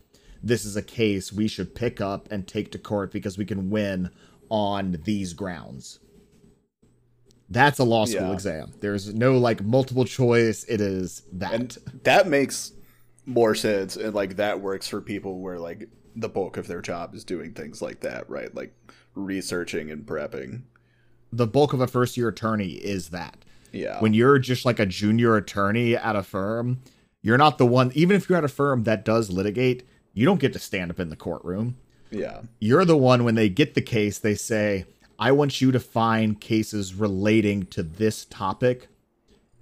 this 0.42 0.64
is 0.64 0.76
a 0.76 0.82
case 0.82 1.32
we 1.32 1.48
should 1.48 1.74
pick 1.74 2.00
up 2.00 2.28
and 2.30 2.46
take 2.46 2.70
to 2.72 2.78
court 2.78 3.10
because 3.10 3.36
we 3.36 3.44
can 3.44 3.68
win 3.70 4.10
on 4.48 5.00
these 5.04 5.32
grounds. 5.32 5.98
That's 7.48 7.78
a 7.80 7.84
law 7.84 8.04
school 8.04 8.28
Yeah. 8.28 8.32
exam. 8.32 8.72
There's 8.80 9.12
no 9.12 9.38
like 9.38 9.62
multiple 9.64 10.04
choice. 10.04 10.64
It 10.64 10.80
is 10.80 11.22
that. 11.32 11.52
and 11.52 11.78
that 12.04 12.28
makes 12.28 12.72
more 13.24 13.56
sense 13.56 13.96
and 13.96 14.14
like 14.14 14.36
that 14.36 14.60
works 14.60 14.86
for 14.88 15.00
people 15.00 15.40
where 15.40 15.58
like 15.58 15.88
the 16.16 16.28
bulk 16.28 16.56
of 16.56 16.66
their 16.66 16.80
job 16.80 17.14
is 17.14 17.22
doing 17.22 17.52
things 17.52 17.80
like 17.80 18.00
that 18.00 18.28
right 18.28 18.54
like 18.54 18.74
researching 19.14 19.90
and 19.90 20.06
prepping 20.06 20.62
the 21.32 21.46
bulk 21.46 21.72
of 21.72 21.80
a 21.80 21.86
first 21.86 22.16
year 22.16 22.28
attorney 22.28 22.72
is 22.72 23.10
that. 23.10 23.44
yeah 23.72 24.00
When 24.00 24.14
you're 24.14 24.38
just 24.38 24.64
like 24.64 24.78
a 24.78 24.86
junior 24.86 25.36
attorney 25.36 25.96
at 25.96 26.16
a 26.16 26.22
firm, 26.22 26.80
you're 27.22 27.38
not 27.38 27.58
the 27.58 27.66
one, 27.66 27.92
even 27.94 28.16
if 28.16 28.28
you're 28.28 28.38
at 28.38 28.44
a 28.44 28.48
firm 28.48 28.84
that 28.84 29.04
does 29.04 29.30
litigate, 29.30 29.86
you 30.14 30.24
don't 30.24 30.40
get 30.40 30.52
to 30.54 30.58
stand 30.58 30.90
up 30.90 31.00
in 31.00 31.10
the 31.10 31.16
courtroom. 31.16 31.76
yeah 32.10 32.42
You're 32.60 32.84
the 32.84 32.96
one 32.96 33.24
when 33.24 33.34
they 33.34 33.48
get 33.48 33.74
the 33.74 33.82
case, 33.82 34.18
they 34.18 34.34
say, 34.34 34.86
I 35.18 35.32
want 35.32 35.60
you 35.60 35.72
to 35.72 35.80
find 35.80 36.40
cases 36.40 36.94
relating 36.94 37.66
to 37.66 37.82
this 37.82 38.24
topic 38.26 38.88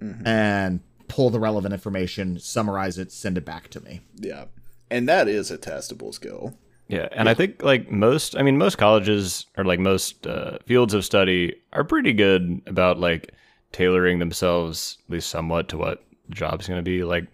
mm-hmm. 0.01 0.25
and 0.27 0.81
pull 1.07 1.29
the 1.29 1.39
relevant 1.39 1.73
information, 1.73 2.39
summarize 2.39 2.97
it, 2.97 3.11
send 3.11 3.37
it 3.37 3.45
back 3.45 3.69
to 3.69 3.81
me. 3.81 4.01
yeah 4.17 4.45
and 4.89 5.07
that 5.09 5.27
is 5.27 5.51
a 5.51 5.57
testable 5.57 6.13
skill 6.13 6.57
Yeah, 6.87 7.07
and 7.11 7.27
I 7.27 7.33
think 7.33 7.63
like 7.63 7.89
most, 7.89 8.35
I 8.37 8.43
mean, 8.43 8.57
most 8.57 8.77
colleges 8.77 9.47
or 9.57 9.63
like 9.63 9.79
most 9.79 10.27
uh, 10.27 10.59
fields 10.65 10.93
of 10.93 11.03
study 11.03 11.55
are 11.73 11.83
pretty 11.83 12.13
good 12.13 12.61
about 12.67 12.99
like 12.99 13.31
tailoring 13.71 14.19
themselves 14.19 14.99
at 15.07 15.13
least 15.13 15.29
somewhat 15.29 15.67
to 15.69 15.77
what 15.77 16.03
the 16.29 16.35
job's 16.35 16.67
going 16.67 16.79
to 16.79 16.83
be. 16.83 17.03
Like 17.03 17.27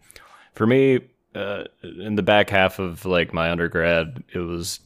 for 0.54 0.66
me, 0.66 1.02
uh, 1.36 1.66
in 1.84 2.16
the 2.16 2.24
back 2.24 2.50
half 2.50 2.80
of 2.80 3.06
like 3.06 3.34
my 3.34 3.52
undergrad, 3.52 4.24
it 4.34 4.40
was 4.40 4.80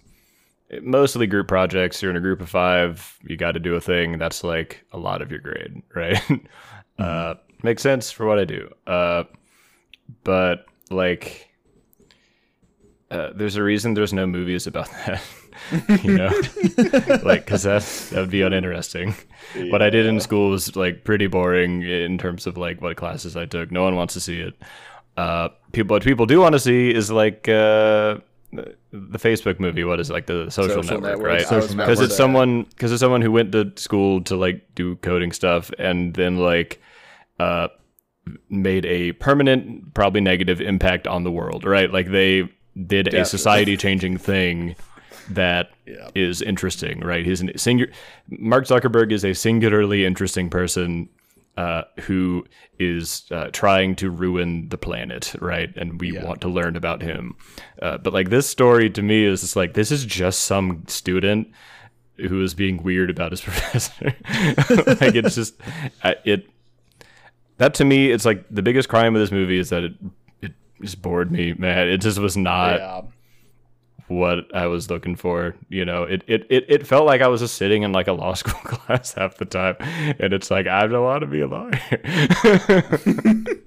mostly 0.82 1.28
group 1.28 1.48
projects. 1.48 2.02
You're 2.02 2.12
in 2.12 2.18
a 2.18 2.22
group 2.22 2.42
of 2.42 2.50
five, 2.50 3.18
you 3.24 3.38
got 3.38 3.54
to 3.54 3.60
do 3.60 3.76
a 3.76 3.82
thing. 3.82 4.18
That's 4.18 4.44
like 4.44 4.84
a 4.92 4.98
lot 4.98 5.22
of 5.22 5.32
your 5.32 5.40
grade, 5.40 5.82
right? 5.96 6.22
uh, 7.00 7.36
makes 7.64 7.82
sense 7.82 8.12
for 8.12 8.26
what 8.26 8.40
I 8.40 8.46
do. 8.46 8.70
Uh, 8.86 9.24
but 10.24 10.66
like 10.90 11.50
uh, 13.12 13.30
there's 13.36 13.56
a 13.56 13.64
reason 13.64 13.94
there's 13.94 14.14
no 14.14 14.26
movies 14.26 14.68
about 14.68 14.90
that. 15.06 15.22
you 16.04 16.18
know, 16.18 16.28
like 17.24 17.46
because 17.46 17.64
that 17.64 17.82
that 18.12 18.22
would 18.22 18.30
be 18.30 18.42
uninteresting. 18.42 19.16
What 19.70 19.82
I 19.82 19.90
did 19.90 20.06
in 20.06 20.20
school 20.20 20.50
was 20.50 20.76
like 20.76 21.04
pretty 21.04 21.28
boring 21.28 21.82
in 21.84 22.18
terms 22.18 22.46
of 22.48 22.58
like 22.58 22.82
what 22.82 22.98
classes 22.98 23.38
I 23.38 23.46
took. 23.46 23.72
No 23.72 23.84
one 23.84 23.96
wants 23.96 24.14
to 24.16 24.20
see 24.20 24.40
it. 24.42 24.54
Uh, 25.18 25.50
people, 25.72 25.94
what 25.96 26.04
people 26.04 26.26
do 26.26 26.40
want 26.42 26.54
to 26.54 26.60
see 26.60 26.94
is 26.94 27.10
like 27.10 27.48
uh, 27.48 28.18
the 28.52 29.18
Facebook 29.18 29.60
movie. 29.62 29.84
What 29.86 30.00
is 30.00 30.10
it, 30.10 30.14
like 30.14 30.26
the 30.26 30.50
social, 30.50 30.84
Social 30.84 31.00
network, 31.00 31.04
Network. 31.04 31.28
right? 31.28 31.52
I 31.52 31.56
was 31.56 31.74
about 31.74 31.86
Because 31.88 32.02
it's 32.02 32.18
someone 32.18 32.64
because 32.64 32.92
it's 32.92 33.00
someone 33.00 33.22
who 33.22 33.32
went 33.32 33.52
to 33.54 33.72
school 33.78 34.22
to 34.24 34.36
like 34.36 34.76
do 34.76 34.98
coding 34.98 35.32
stuff 35.32 35.72
and 35.80 36.14
then 36.14 36.38
like 36.38 36.82
uh 37.40 37.70
made 38.50 38.86
a 38.86 39.12
permanent, 39.14 39.94
probably 39.94 40.20
negative 40.20 40.60
impact 40.60 41.08
on 41.08 41.24
the 41.24 41.32
world, 41.32 41.64
right? 41.64 41.92
Like 41.92 42.12
they 42.12 42.50
did 42.86 43.14
a 43.14 43.26
society 43.26 43.78
changing 43.78 44.18
thing 44.18 44.76
that 45.30 45.70
is 46.14 46.42
Yeah. 46.42 46.48
interesting, 46.50 47.00
right? 47.00 47.26
He's 47.26 47.42
an 47.42 47.58
singular. 47.58 47.92
Mark 48.30 48.66
Zuckerberg 48.66 49.12
is 49.12 49.24
a 49.26 49.34
singularly 49.34 50.06
interesting 50.06 50.50
person 50.50 51.10
uh, 51.58 51.84
who 52.02 52.46
is 52.80 53.24
uh, 53.32 53.48
trying 53.54 53.96
to 53.96 54.10
ruin 54.10 54.68
the 54.70 54.78
planet, 54.78 55.34
right? 55.40 55.74
And 55.78 56.02
we 56.02 56.12
want 56.12 56.42
to 56.42 56.50
learn 56.50 56.76
about 56.76 57.02
him. 57.02 57.36
Uh, 57.82 57.98
but 57.98 58.12
like 58.14 58.30
this 58.30 58.48
story 58.48 58.90
to 58.90 59.02
me 59.02 59.24
is 59.26 59.40
just 59.42 59.56
like 59.56 59.74
this 59.74 59.90
is 59.92 60.04
just 60.06 60.42
some 60.42 60.84
student 60.88 61.48
who 62.18 62.42
is 62.44 62.54
being 62.54 62.84
weird 62.84 63.10
about 63.10 63.32
his 63.32 63.42
professor. 63.48 64.06
like 65.02 65.16
it's 65.16 65.36
just 65.36 65.56
uh, 66.04 66.16
it. 66.26 66.46
That 67.58 67.74
to 67.76 67.86
me, 67.86 68.12
it's 68.12 68.26
like 68.26 68.44
the 68.52 68.62
biggest 68.62 68.90
crime 68.90 69.16
of 69.16 69.22
this 69.22 69.32
movie 69.32 69.58
is 69.58 69.70
that 69.70 69.86
it 69.86 69.94
just 70.82 71.02
bored 71.02 71.32
me, 71.32 71.54
man. 71.54 71.88
It 71.90 71.98
just 72.00 72.20
was 72.20 72.36
not 72.38 72.80
Yeah. 72.80 73.02
what 74.08 74.54
I 74.56 74.68
was 74.68 74.90
looking 74.90 75.16
for. 75.16 75.56
You 75.70 75.86
know, 75.86 76.04
it, 76.04 76.24
it, 76.28 76.46
it, 76.50 76.66
it 76.70 76.88
felt 76.88 77.06
like 77.06 77.22
I 77.22 77.28
was 77.28 77.42
just 77.42 77.56
sitting 77.56 77.84
in 77.84 77.92
like 77.92 78.08
a 78.08 78.14
law 78.14 78.34
school 78.36 78.60
class 78.62 79.14
half 79.14 79.38
the 79.38 79.46
time. 79.46 79.76
And 80.20 80.34
it's 80.34 80.52
like, 80.52 80.68
I 80.68 80.86
don't 80.88 81.04
want 81.04 81.22
to 81.22 81.28
be 81.28 81.42
a 81.42 81.48
lawyer. 81.48 81.72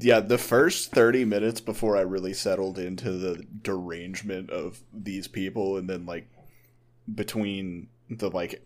Yeah, 0.00 0.20
the 0.20 0.38
first 0.38 0.92
30 0.92 1.24
minutes 1.24 1.60
before 1.60 1.96
I 1.96 2.02
really 2.02 2.34
settled 2.34 2.78
into 2.78 3.10
the 3.12 3.42
derangement 3.62 4.50
of 4.50 4.78
these 4.92 5.26
people 5.26 5.76
and 5.76 5.88
then 5.90 6.06
like 6.06 6.28
between 7.12 7.88
the 8.08 8.30
like 8.30 8.62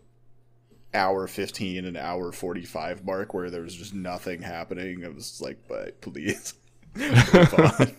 hour 0.93 1.25
15 1.25 1.85
and 1.85 1.97
hour 1.97 2.31
45 2.31 3.03
mark 3.03 3.33
where 3.33 3.49
there 3.49 3.61
was 3.61 3.73
just 3.73 3.93
nothing 3.95 4.41
happening, 4.43 5.03
I 5.03 5.09
was 5.09 5.41
like, 5.41 5.57
but 5.67 6.01
please. 6.01 6.53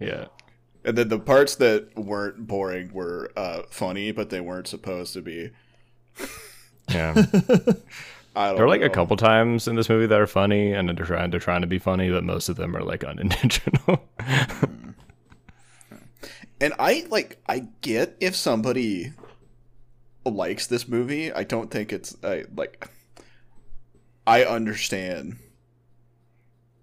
yeah. 0.00 0.26
and 0.84 0.96
then 0.98 1.08
the 1.08 1.18
parts 1.18 1.56
that 1.56 1.96
weren't 1.96 2.46
boring 2.46 2.92
were 2.92 3.30
uh, 3.36 3.62
funny, 3.70 4.12
but 4.12 4.30
they 4.30 4.40
weren't 4.40 4.68
supposed 4.68 5.12
to 5.14 5.22
be. 5.22 5.50
Yeah. 6.88 7.14
I 8.36 8.52
There 8.52 8.64
are 8.64 8.68
like 8.68 8.82
a 8.82 8.90
couple 8.90 9.16
times 9.16 9.66
in 9.66 9.74
this 9.74 9.88
movie 9.88 10.06
that 10.06 10.20
are 10.20 10.26
funny 10.26 10.72
and 10.72 10.88
they're 10.88 11.06
trying, 11.06 11.30
they're 11.30 11.40
trying 11.40 11.62
to 11.62 11.66
be 11.66 11.78
funny, 11.78 12.10
but 12.10 12.22
most 12.24 12.48
of 12.48 12.56
them 12.56 12.76
are 12.76 12.84
like 12.84 13.02
unintentional. 13.02 14.04
And 16.60 16.74
I 16.78 17.06
like 17.08 17.40
I 17.48 17.68
get 17.82 18.16
if 18.20 18.34
somebody 18.34 19.12
likes 20.24 20.66
this 20.66 20.88
movie. 20.88 21.32
I 21.32 21.44
don't 21.44 21.70
think 21.70 21.92
it's 21.92 22.16
I 22.22 22.44
like 22.54 22.88
I 24.26 24.44
understand. 24.44 25.38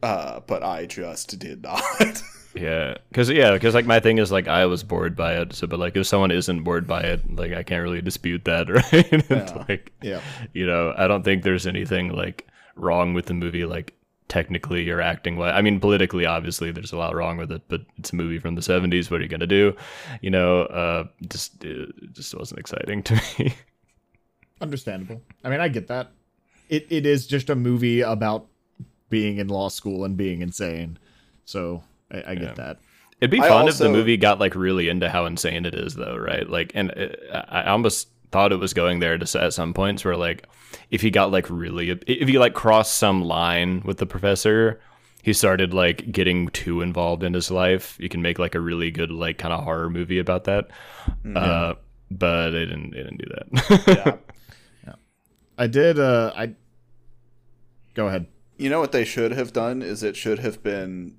Uh, 0.06 0.40
but 0.46 0.62
I 0.64 0.86
just 0.86 1.38
did 1.40 1.64
not. 1.64 2.22
yeah. 2.56 2.96
Cause 3.14 3.30
yeah, 3.30 3.58
cause 3.58 3.74
like 3.74 3.86
my 3.88 4.00
thing 4.00 4.18
is 4.20 4.32
like 4.32 4.48
I 4.48 4.66
was 4.68 4.84
bored 4.84 5.16
by 5.16 5.34
it. 5.42 5.54
So, 5.54 5.66
but 5.68 5.80
like 5.80 5.96
if 5.98 6.06
someone 6.06 6.32
isn't 6.32 6.64
bored 6.64 6.86
by 6.86 7.02
it, 7.02 7.36
like 7.36 7.54
I 7.54 7.64
can't 7.64 7.82
really 7.82 8.02
dispute 8.02 8.46
that, 8.46 8.70
right? 8.94 9.30
Yeah. 9.30 9.66
like, 9.68 9.92
Yeah. 10.02 10.22
you 10.54 10.66
know 10.68 10.94
i 10.98 11.08
don't 11.08 11.24
think 11.24 11.44
there's 11.44 11.66
anything 11.68 12.10
like 12.16 12.48
wrong 12.76 13.14
with 13.14 13.26
the 13.26 13.34
movie 13.34 13.66
like 13.66 13.94
technically 14.28 14.90
or 14.90 15.00
acting 15.02 15.38
wise 15.38 15.54
i 15.56 15.62
mean 15.62 15.80
politically 15.80 16.26
obviously 16.26 16.72
there's 16.72 16.92
a 16.92 16.98
lot 16.98 17.14
wrong 17.16 17.38
with 17.38 17.52
it 17.52 17.62
but 17.68 17.82
it's 17.98 18.12
a 18.12 18.16
movie 18.16 18.40
from 18.40 18.56
the 18.56 18.62
70s 18.62 19.10
what 19.10 19.20
are 19.20 19.24
you 19.24 19.30
gonna 19.30 19.46
do 19.48 19.74
you 20.22 20.30
know 20.32 20.64
uh 20.64 21.04
just 21.30 21.64
it 21.64 21.90
just 22.12 22.34
wasn't 22.36 22.60
exciting 22.60 23.02
to 23.10 23.14
me 23.40 23.54
Understandable. 24.62 25.22
I 25.44 25.50
mean, 25.50 25.60
I 25.60 25.68
get 25.68 25.88
that. 25.88 26.12
It 26.70 26.88
it 26.90 27.06
is 27.06 27.28
just 27.28 27.50
a 27.50 27.56
movie 27.56 28.02
about 28.02 28.48
being 29.10 29.38
in 29.38 29.48
law 29.48 29.70
school 29.70 30.04
and 30.06 30.18
being 30.18 30.42
insane. 30.42 30.98
So 31.46 31.84
I, 32.12 32.18
I 32.28 32.36
get 32.36 32.44
Yeah. 32.44 32.54
that. 32.56 32.80
It'd 33.22 33.32
be 33.32 33.40
I 33.40 33.48
fun 33.48 33.68
if 33.68 33.78
the 33.78 33.90
movie 33.90 34.18
got 34.18 34.40
like 34.40 34.56
really 34.56 34.90
into 34.90 35.10
how 35.10 35.26
insane 35.26 35.66
it 35.66 35.74
is, 35.74 35.96
though, 35.96 36.18
right? 36.18 36.48
Like, 36.50 36.72
and 36.76 36.92
uh, 36.92 37.44
I 37.50 37.62
I 37.62 37.68
almost 37.72 38.10
thought 38.32 38.52
it 38.52 38.58
was 38.58 38.74
going 38.74 39.00
there 39.00 39.18
to 39.18 39.42
at 39.42 39.54
some 39.54 39.74
points 39.74 40.04
where 40.04 40.18
like 40.18 40.46
if 40.92 41.02
he 41.02 41.10
got 41.10 41.32
like 41.32 41.50
really 41.50 41.92
if 41.92 42.28
he 42.28 42.38
like 42.38 42.54
crossed 42.54 42.98
some 42.98 43.24
line 43.24 43.82
with 43.86 43.98
the 44.00 44.06
professor, 44.06 44.82
he 45.24 45.32
started 45.32 45.74
like 45.74 46.12
getting 46.12 46.50
too 46.50 46.82
involved 46.82 47.24
in 47.24 47.34
his 47.34 47.50
life. 47.50 47.96
You 48.02 48.10
can 48.10 48.22
make 48.22 48.38
like 48.38 48.54
a 48.54 48.60
really 48.60 48.92
good 48.92 49.12
like 49.12 49.38
kind 49.38 49.54
of 49.54 49.64
horror 49.64 49.90
movie 49.90 50.20
about 50.20 50.44
that. 50.44 50.68
Uh, 51.36 51.76
but 52.12 52.50
they 52.52 52.66
didn't. 52.66 52.92
They 52.92 52.98
didn't 53.04 53.18
do 53.18 53.30
that. 53.30 54.20
yeah. 54.86 54.94
I 55.58 55.68
did. 55.68 55.98
Uh, 56.00 56.34
I 56.36 56.54
go 57.94 58.08
ahead. 58.08 58.28
You 58.58 58.70
know 58.70 58.80
what 58.80 58.92
they 58.92 59.06
should 59.06 59.32
have 59.32 59.52
done 59.54 59.82
is 59.82 60.02
it 60.04 60.16
should 60.16 60.40
have 60.40 60.64
been 60.64 61.18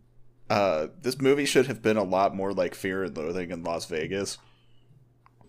uh 0.49 0.89
this 1.03 1.21
movie 1.21 1.45
should 1.45 1.67
have 1.67 1.83
been 1.83 1.97
a 1.97 2.03
lot 2.05 2.35
more 2.35 2.53
like 2.53 2.75
Fear 2.75 3.05
and 3.05 3.17
Loathing 3.17 3.51
in 3.51 3.63
Las 3.65 3.87
Vegas. 3.87 4.39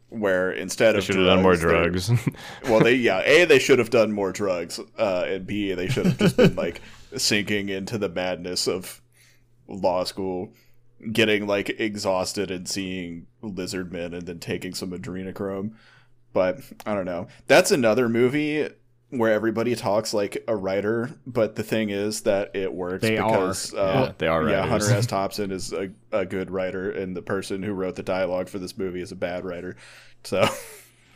Where 0.09 0.51
instead 0.51 0.95
of 0.95 0.95
They 0.95 0.97
of 0.99 1.03
should 1.05 1.15
have 1.17 1.25
done 1.25 1.43
more 1.43 1.55
drugs. 1.57 2.09
well 2.63 2.79
they 2.79 2.93
yeah 2.95 3.21
a 3.25 3.43
they 3.45 3.59
should 3.59 3.77
have 3.79 3.89
done 3.89 4.11
more 4.13 4.31
drugs 4.31 4.79
uh 4.97 5.25
and 5.27 5.45
b 5.45 5.73
they 5.73 5.89
should 5.89 6.05
have 6.05 6.17
just 6.17 6.38
been 6.38 6.55
like 6.65 6.81
sinking 7.17 7.67
into 7.69 7.97
the 7.97 8.07
madness 8.07 8.67
of 8.69 9.01
law 9.67 10.05
school 10.05 10.53
getting 11.11 11.45
like 11.45 11.69
exhausted 11.79 12.49
and 12.49 12.69
seeing 12.69 13.27
lizard 13.41 13.91
men 13.91 14.13
and 14.13 14.25
then 14.27 14.39
taking 14.39 14.73
some 14.73 14.91
adrenochrome 14.91 15.71
but 16.31 16.61
i 16.85 16.93
don't 16.93 17.05
know 17.05 17.27
that's 17.47 17.69
another 17.71 18.07
movie 18.07 18.67
where 19.10 19.32
everybody 19.32 19.74
talks 19.76 20.14
like 20.14 20.43
a 20.47 20.55
writer 20.55 21.10
but 21.26 21.55
the 21.55 21.64
thing 21.64 21.89
is 21.89 22.22
that 22.24 22.53
it 22.55 22.74
works 22.74 23.01
They 23.01 23.18
are. 23.18 23.30
because 23.30 23.74
Yeah, 23.74 23.80
uh, 23.80 24.14
they 24.18 24.28
are 24.28 24.49
yeah 24.49 24.66
hunter 24.68 24.91
s 24.91 25.05
thompson 25.16 25.51
is 25.51 25.72
a, 25.72 25.89
a 26.12 26.26
good 26.26 26.51
writer 26.51 26.91
and 26.91 27.16
the 27.16 27.22
person 27.22 27.64
who 27.64 27.72
wrote 27.74 27.95
the 27.95 28.03
dialogue 28.03 28.49
for 28.49 28.60
this 28.60 28.78
movie 28.78 29.01
is 29.01 29.12
a 29.14 29.16
bad 29.16 29.45
writer 29.45 29.78
so 30.24 30.45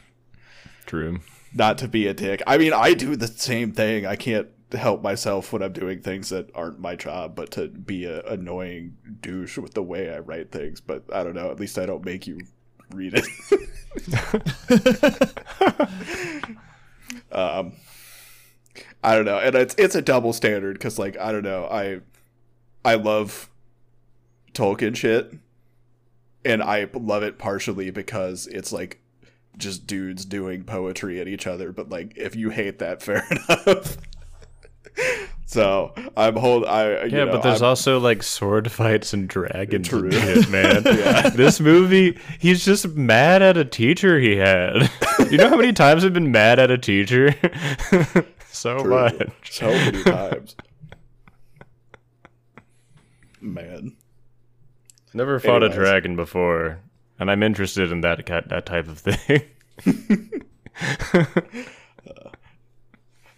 True. 0.86 1.20
not 1.54 1.78
to 1.80 1.88
be 1.88 2.08
a 2.08 2.14
dick. 2.14 2.42
I 2.48 2.58
mean, 2.58 2.74
I 2.74 2.94
do 2.94 3.16
the 3.16 3.28
same 3.28 3.72
thing. 3.72 4.06
I 4.06 4.16
can't 4.16 4.48
help 4.74 5.02
myself 5.02 5.52
when 5.54 5.62
I'm 5.62 5.72
doing 5.74 6.02
things 6.02 6.30
that 6.30 6.50
aren't 6.56 6.80
my 6.80 6.96
job, 6.96 7.36
but 7.36 7.52
to 7.52 7.68
be 7.70 8.06
a 8.06 8.22
annoying 8.24 8.98
douche 9.22 9.58
with 9.58 9.74
the 9.74 9.84
way 9.84 10.14
I 10.14 10.20
write 10.20 10.52
things. 10.52 10.82
But 10.82 11.04
I 11.14 11.24
don't 11.24 11.34
know. 11.36 11.50
At 11.52 11.60
least 11.60 11.78
I 11.78 11.86
don't 11.86 12.04
make 12.04 12.28
you 12.28 12.39
read 12.94 13.14
it. 13.16 13.26
um, 17.34 17.73
I 19.03 19.15
don't 19.15 19.25
know, 19.25 19.38
and 19.39 19.55
it's 19.55 19.75
it's 19.77 19.95
a 19.95 20.01
double 20.01 20.34
standard 20.34 20.73
because, 20.73 20.97
like, 20.99 21.17
I 21.17 21.32
don't 21.32 21.43
know. 21.43 21.65
I 21.65 21.99
I 22.84 22.95
love 22.95 23.49
Tolkien 24.53 24.95
shit, 24.95 25.34
and 26.45 26.61
I 26.63 26.88
love 26.93 27.23
it 27.23 27.38
partially 27.38 27.89
because 27.91 28.47
it's 28.47 28.71
like 28.71 28.99
just 29.57 29.86
dudes 29.88 30.23
doing 30.25 30.63
poetry 30.63 31.19
at 31.19 31.27
each 31.27 31.45
other. 31.47 31.71
But 31.71 31.89
like, 31.89 32.13
if 32.15 32.36
you 32.36 32.49
hate 32.49 32.79
that, 32.79 33.01
fair 33.03 33.23
enough. 33.29 33.97
so 35.45 35.93
I'm 36.17 36.36
hold. 36.36 36.65
I 36.65 37.05
you 37.05 37.17
Yeah, 37.17 37.25
know, 37.25 37.32
but 37.34 37.43
there's 37.43 37.61
I'm- 37.61 37.69
also 37.69 37.99
like 37.99 38.23
sword 38.23 38.71
fights 38.71 39.13
and 39.13 39.27
dragons 39.27 39.88
True. 39.88 40.11
shit, 40.11 40.49
man. 40.49 40.84
This 41.36 41.59
movie, 41.59 42.17
he's 42.39 42.63
just 42.65 42.88
mad 42.89 43.41
at 43.41 43.57
a 43.57 43.65
teacher 43.65 44.19
he 44.19 44.36
had. 44.38 44.89
you 45.32 45.38
know 45.38 45.49
how 45.49 45.57
many 45.57 45.73
times 45.73 46.05
I've 46.05 46.13
been 46.13 46.32
mad 46.32 46.59
at 46.59 46.69
a 46.71 46.77
teacher? 46.77 47.34
so 48.49 48.79
True. 48.79 48.89
much. 48.89 49.51
so 49.51 49.67
many 49.67 50.03
times. 50.03 50.55
Man, 53.39 53.95
Never 55.13 55.39
fought 55.39 55.63
Anyways. 55.63 55.77
a 55.77 55.79
dragon 55.79 56.15
before, 56.15 56.79
and 57.19 57.29
I'm 57.29 57.43
interested 57.43 57.91
in 57.91 58.01
that 58.01 58.25
that 58.47 58.65
type 58.65 58.88
of 58.88 58.97
thing. 58.99 59.41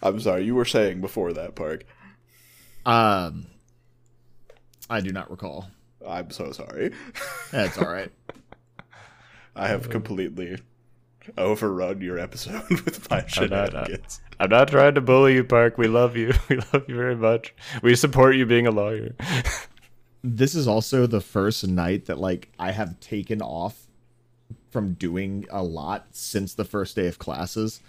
I'm 0.04 0.20
sorry. 0.20 0.44
You 0.46 0.54
were 0.56 0.66
saying 0.66 1.02
before 1.02 1.34
that, 1.34 1.56
Park. 1.56 1.86
Um, 2.86 3.48
I 4.90 5.00
do 5.00 5.12
not 5.12 5.32
recall. 5.32 5.68
I'm 6.08 6.30
so 6.30 6.52
sorry. 6.52 6.92
That's 7.52 7.78
all 7.78 7.92
right. 7.92 8.12
I 9.56 9.68
have 9.68 9.90
completely 9.90 10.58
overrun 11.38 12.02
your 12.02 12.18
episode 12.20 12.68
with 12.70 13.10
my 13.10 13.18
not- 13.18 13.26
uh, 13.26 13.28
shenanigans. 13.28 14.22
I'm 14.40 14.50
not 14.50 14.68
trying 14.70 14.96
to 14.96 15.02
bully 15.02 15.36
you, 15.36 15.44
Park. 15.44 15.78
We 15.78 15.88
love 15.88 16.18
you. 16.18 16.34
We 16.50 16.58
love 16.58 16.84
you 16.88 16.96
very 16.96 17.16
much. 17.16 17.54
We 17.82 17.96
support 17.96 18.36
you 18.36 18.46
being 18.46 18.68
a 18.68 18.72
lawyer. 18.72 19.16
this 20.24 20.56
is 20.56 20.68
also 20.68 21.06
the 21.08 21.22
first 21.22 21.68
night 21.68 22.06
that 22.06 22.18
like 22.18 22.50
I 22.60 22.72
have 22.72 23.00
taken 23.00 23.42
off 23.42 23.88
from 24.72 24.94
doing 24.94 25.46
a 25.52 25.64
lot 25.64 26.08
since 26.12 26.54
the 26.54 26.66
first 26.66 26.96
day 26.96 27.08
of 27.08 27.20
classes. 27.20 27.80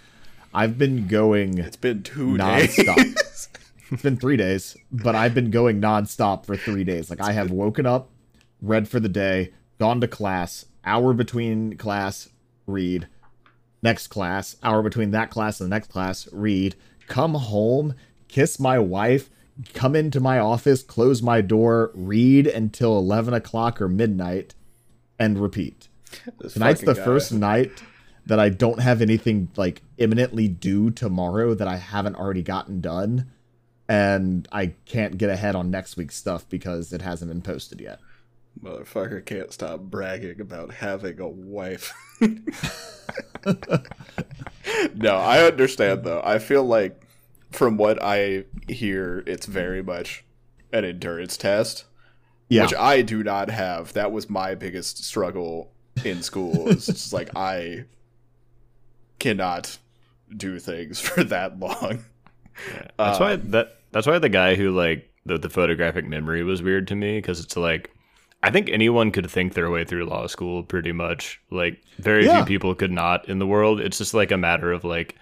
I've 0.52 0.78
been 0.78 1.08
going 1.08 1.58
It's 1.58 1.76
been 1.76 2.02
two 2.02 2.36
nonstop. 2.36 2.96
days. 2.96 3.48
it's 3.90 4.02
been 4.02 4.16
three 4.16 4.36
days, 4.36 4.76
but 4.92 5.14
I've 5.14 5.34
been 5.34 5.50
going 5.50 5.80
nonstop 5.80 6.44
for 6.46 6.56
three 6.56 6.84
days. 6.84 7.10
Like 7.10 7.20
I 7.20 7.32
have 7.32 7.50
woken 7.50 7.86
up, 7.86 8.10
read 8.62 8.86
for 8.88 9.00
the 9.00 9.08
day, 9.08 9.52
gone 9.78 10.00
to 10.02 10.06
class, 10.08 10.66
hour 10.84 11.12
between 11.14 11.76
class, 11.76 12.28
read, 12.66 13.08
next 13.84 14.08
class, 14.08 14.56
hour 14.62 14.82
between 14.82 15.12
that 15.12 15.30
class 15.30 15.60
and 15.60 15.70
the 15.70 15.74
next 15.74 15.90
class, 15.90 16.26
read, 16.32 16.74
come 17.06 17.34
home, 17.34 17.94
kiss 18.26 18.58
my 18.58 18.78
wife, 18.78 19.30
come 19.74 19.94
into 19.94 20.18
my 20.18 20.38
office, 20.38 20.82
close 20.82 21.22
my 21.22 21.40
door, 21.40 21.92
read 21.94 22.46
until 22.46 22.98
11 22.98 23.34
o'clock 23.34 23.80
or 23.80 23.88
midnight, 23.88 24.54
and 25.18 25.38
repeat. 25.38 25.88
This 26.40 26.54
Tonight's 26.54 26.80
the 26.80 26.94
guy. 26.94 27.04
first 27.04 27.32
night 27.32 27.70
that 28.26 28.40
I 28.40 28.48
don't 28.48 28.80
have 28.80 29.02
anything 29.02 29.50
like 29.54 29.82
imminently 29.98 30.48
due 30.48 30.90
tomorrow 30.90 31.54
that 31.54 31.68
I 31.68 31.76
haven't 31.76 32.16
already 32.16 32.42
gotten 32.42 32.80
done. 32.80 33.30
And 33.86 34.48
I 34.50 34.68
can't 34.86 35.18
get 35.18 35.28
ahead 35.28 35.54
on 35.54 35.70
next 35.70 35.98
week's 35.98 36.16
stuff 36.16 36.48
because 36.48 36.90
it 36.92 37.02
hasn't 37.02 37.30
been 37.30 37.42
posted 37.42 37.82
yet. 37.82 38.00
Motherfucker 38.62 39.24
can't 39.24 39.52
stop 39.52 39.80
bragging 39.80 40.40
about 40.40 40.72
having 40.74 41.20
a 41.20 41.28
wife. 41.28 41.92
no, 44.94 45.16
I 45.16 45.44
understand 45.44 46.04
though. 46.04 46.22
I 46.24 46.38
feel 46.38 46.64
like 46.64 47.00
from 47.50 47.76
what 47.76 48.02
I 48.02 48.44
hear, 48.68 49.22
it's 49.26 49.46
very 49.46 49.82
much 49.82 50.24
an 50.72 50.84
endurance 50.84 51.36
test, 51.36 51.84
Yeah. 52.48 52.62
which 52.62 52.74
I 52.74 53.02
do 53.02 53.22
not 53.22 53.50
have. 53.50 53.92
That 53.92 54.12
was 54.12 54.30
my 54.30 54.54
biggest 54.54 55.04
struggle 55.04 55.72
in 56.04 56.22
school. 56.22 56.68
It's 56.70 56.86
just 56.86 57.12
like 57.12 57.30
I 57.36 57.84
cannot 59.18 59.78
do 60.36 60.58
things 60.58 61.00
for 61.06 61.22
that 61.24 61.58
long. 61.58 62.04
That's 62.96 63.18
Uh, 63.18 63.18
why 63.18 63.36
that 63.36 63.78
that's 63.92 64.06
why 64.06 64.18
the 64.18 64.28
guy 64.28 64.54
who 64.54 64.70
like 64.70 65.10
the, 65.26 65.38
the 65.38 65.50
photographic 65.50 66.06
memory 66.06 66.42
was 66.44 66.62
weird 66.62 66.88
to 66.88 66.94
me 66.94 67.18
because 67.18 67.40
it's 67.40 67.56
like 67.56 67.90
I 68.44 68.50
think 68.50 68.68
anyone 68.70 69.10
could 69.10 69.30
think 69.30 69.54
their 69.54 69.70
way 69.70 69.84
through 69.84 70.04
law 70.04 70.26
school 70.26 70.62
pretty 70.62 70.92
much. 70.92 71.40
Like 71.50 71.80
very 71.98 72.26
Yeah. 72.26 72.36
few 72.36 72.44
people 72.44 72.74
could 72.74 72.92
not 72.92 73.28
in 73.28 73.38
the 73.38 73.46
world. 73.46 73.80
It's 73.80 73.98
just 73.98 74.12
like 74.14 74.30
a 74.30 74.36
matter 74.36 74.70
of 74.72 74.84
like 74.84 75.16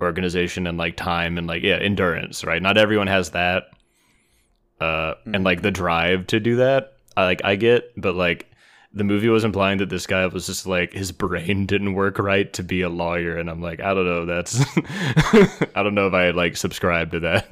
organization 0.00 0.66
and 0.66 0.78
like 0.78 0.96
time 0.96 1.36
and 1.36 1.46
like 1.46 1.62
yeah 1.62 1.76
endurance, 1.76 2.44
right? 2.44 2.62
Not 2.62 2.78
everyone 2.78 3.08
has 3.08 3.30
that, 3.30 3.64
uh, 4.80 5.14
and 5.26 5.44
like 5.44 5.62
the 5.62 5.70
drive 5.70 6.26
to 6.28 6.40
do 6.40 6.56
that. 6.56 6.94
I 7.16 7.24
like 7.24 7.40
I 7.44 7.56
get, 7.56 7.90
but 7.96 8.14
like 8.14 8.46
the 8.92 9.04
movie 9.04 9.28
was 9.28 9.44
implying 9.44 9.78
that 9.78 9.88
this 9.88 10.06
guy 10.06 10.26
was 10.26 10.46
just 10.46 10.66
like 10.66 10.92
his 10.92 11.12
brain 11.12 11.66
didn't 11.72 11.94
work 11.94 12.18
right 12.18 12.52
to 12.54 12.62
be 12.62 12.82
a 12.82 12.88
lawyer, 12.88 13.36
and 13.36 13.50
I'm 13.50 13.60
like 13.60 13.80
I 13.80 13.92
don't 13.94 14.06
know. 14.06 14.26
That's 14.26 14.60
I 15.74 15.82
don't 15.82 15.94
know 15.94 16.06
if 16.06 16.14
I 16.14 16.30
like 16.30 16.56
subscribe 16.56 17.10
to 17.12 17.20
that. 17.20 17.46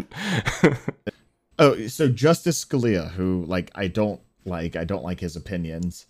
Oh, 1.60 1.88
so 1.88 2.08
Justice 2.08 2.64
Scalia, 2.64 3.10
who 3.10 3.44
like 3.46 3.72
I 3.74 3.88
don't 3.88 4.20
like, 4.48 4.76
I 4.76 4.84
don't 4.84 5.04
like 5.04 5.20
his 5.20 5.36
opinions. 5.36 6.06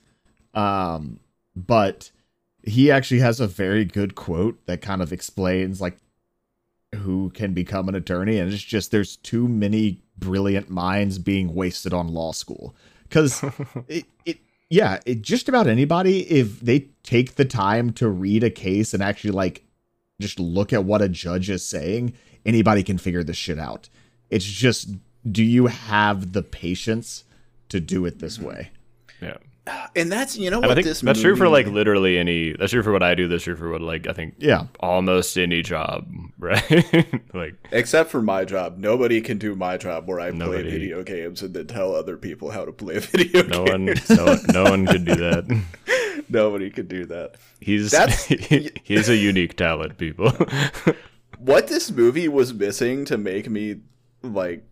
Um, 0.55 1.21
but 1.55 2.11
he 2.63 2.91
actually 2.91 3.21
has 3.21 3.41
a 3.41 3.47
very 3.47 3.85
good 3.85 4.15
quote 4.15 4.65
that 4.67 4.83
kind 4.83 5.03
of 5.03 5.13
explains 5.13 5.81
like 5.81 5.99
who 6.95 7.31
can 7.31 7.53
become 7.53 7.89
an 7.89 7.95
attorney, 7.95 8.39
and 8.39 8.53
it's 8.53 8.63
just 8.63 8.91
there's 8.91 9.17
too 9.17 9.47
many 9.49 10.01
brilliant 10.17 10.71
minds 10.71 11.19
being 11.19 11.55
wasted 11.55 11.93
on 11.93 12.09
law 12.09 12.33
school 12.33 12.75
because 13.09 13.45
it, 13.89 14.05
it 14.25 14.39
yeah 14.71 14.99
it 15.07 15.23
just 15.23 15.49
about 15.49 15.67
anybody 15.67 16.21
if 16.31 16.61
they 16.61 16.89
take 17.03 17.37
the 17.37 17.45
time 17.45 17.93
to 17.93 18.09
read 18.09 18.43
a 18.43 18.51
case 18.51 18.93
and 18.93 19.03
actually 19.03 19.31
like 19.31 19.65
just 20.21 20.41
look 20.41 20.73
at 20.73 20.85
what 20.85 21.01
a 21.01 21.09
judge 21.09 21.49
is 21.49 21.65
saying 21.65 22.13
anybody 22.45 22.83
can 22.83 22.99
figure 22.99 23.23
this 23.23 23.37
shit 23.37 23.59
out 23.59 23.89
it's 24.29 24.45
just 24.45 24.91
do 25.31 25.45
you 25.45 25.67
have 25.67 26.33
the 26.33 26.43
patience 26.43 27.25
to 27.69 27.81
do 27.81 28.07
it 28.07 28.19
this 28.19 28.39
mm-hmm. 28.39 28.49
way 28.49 28.71
yeah. 29.21 29.37
And 29.95 30.11
that's 30.11 30.37
you 30.37 30.51
know 30.51 30.59
And 30.59 30.67
what 30.67 30.71
I 30.73 30.75
think 30.77 30.87
this 30.87 31.01
that's 31.03 31.21
true 31.21 31.37
for 31.37 31.49
like 31.49 31.67
literally 31.67 32.17
any. 32.19 32.55
That's 32.55 32.73
true 32.73 32.83
for 32.83 32.91
what 32.93 33.03
I 33.03 33.15
do. 33.15 33.29
That's 33.29 33.45
true 33.45 33.57
for 33.57 33.71
what 33.71 33.83
like 33.83 34.07
I 34.07 34.15
think 34.15 34.37
yeah 34.39 34.67
almost 34.81 35.37
any 35.37 35.61
job, 35.61 36.09
right? 36.39 36.65
like 37.35 37.55
Except 37.71 38.11
for 38.11 38.23
my 38.23 38.45
job, 38.47 38.79
nobody 38.79 39.21
can 39.21 39.37
do 39.37 39.55
my 39.55 39.77
job 39.77 40.09
where 40.09 40.21
I 40.21 40.31
Nobody. 40.31 40.63
play 40.63 40.71
video 40.71 41.03
games 41.03 41.43
and 41.43 41.53
then 41.53 41.67
tell 41.67 41.95
other 41.95 42.17
people 42.17 42.51
how 42.51 42.65
to 42.65 42.73
play 42.73 42.99
video 43.01 43.43
no 43.43 43.67
games. 43.67 44.09
one, 44.09 44.17
no, 44.17 44.25
one- 44.25 44.41
no 44.55 44.65
one 44.65 44.87
could 44.87 45.05
do 45.05 45.15
that. 45.17 45.65
Nobody 46.31 46.71
could 46.71 46.89
do 46.89 47.05
that. 47.07 47.35
He's 47.61 47.91
That's- 47.91 48.25
he's 48.25 49.09
a 49.09 49.17
unique 49.17 49.57
talent, 49.57 49.99
people. 49.99 50.33
What 51.39 51.69
this 51.69 51.91
movie 51.91 52.29
was 52.29 52.53
missing 52.55 53.05
to 53.07 53.19
make 53.19 53.49
me 53.51 53.81
like 54.23 54.65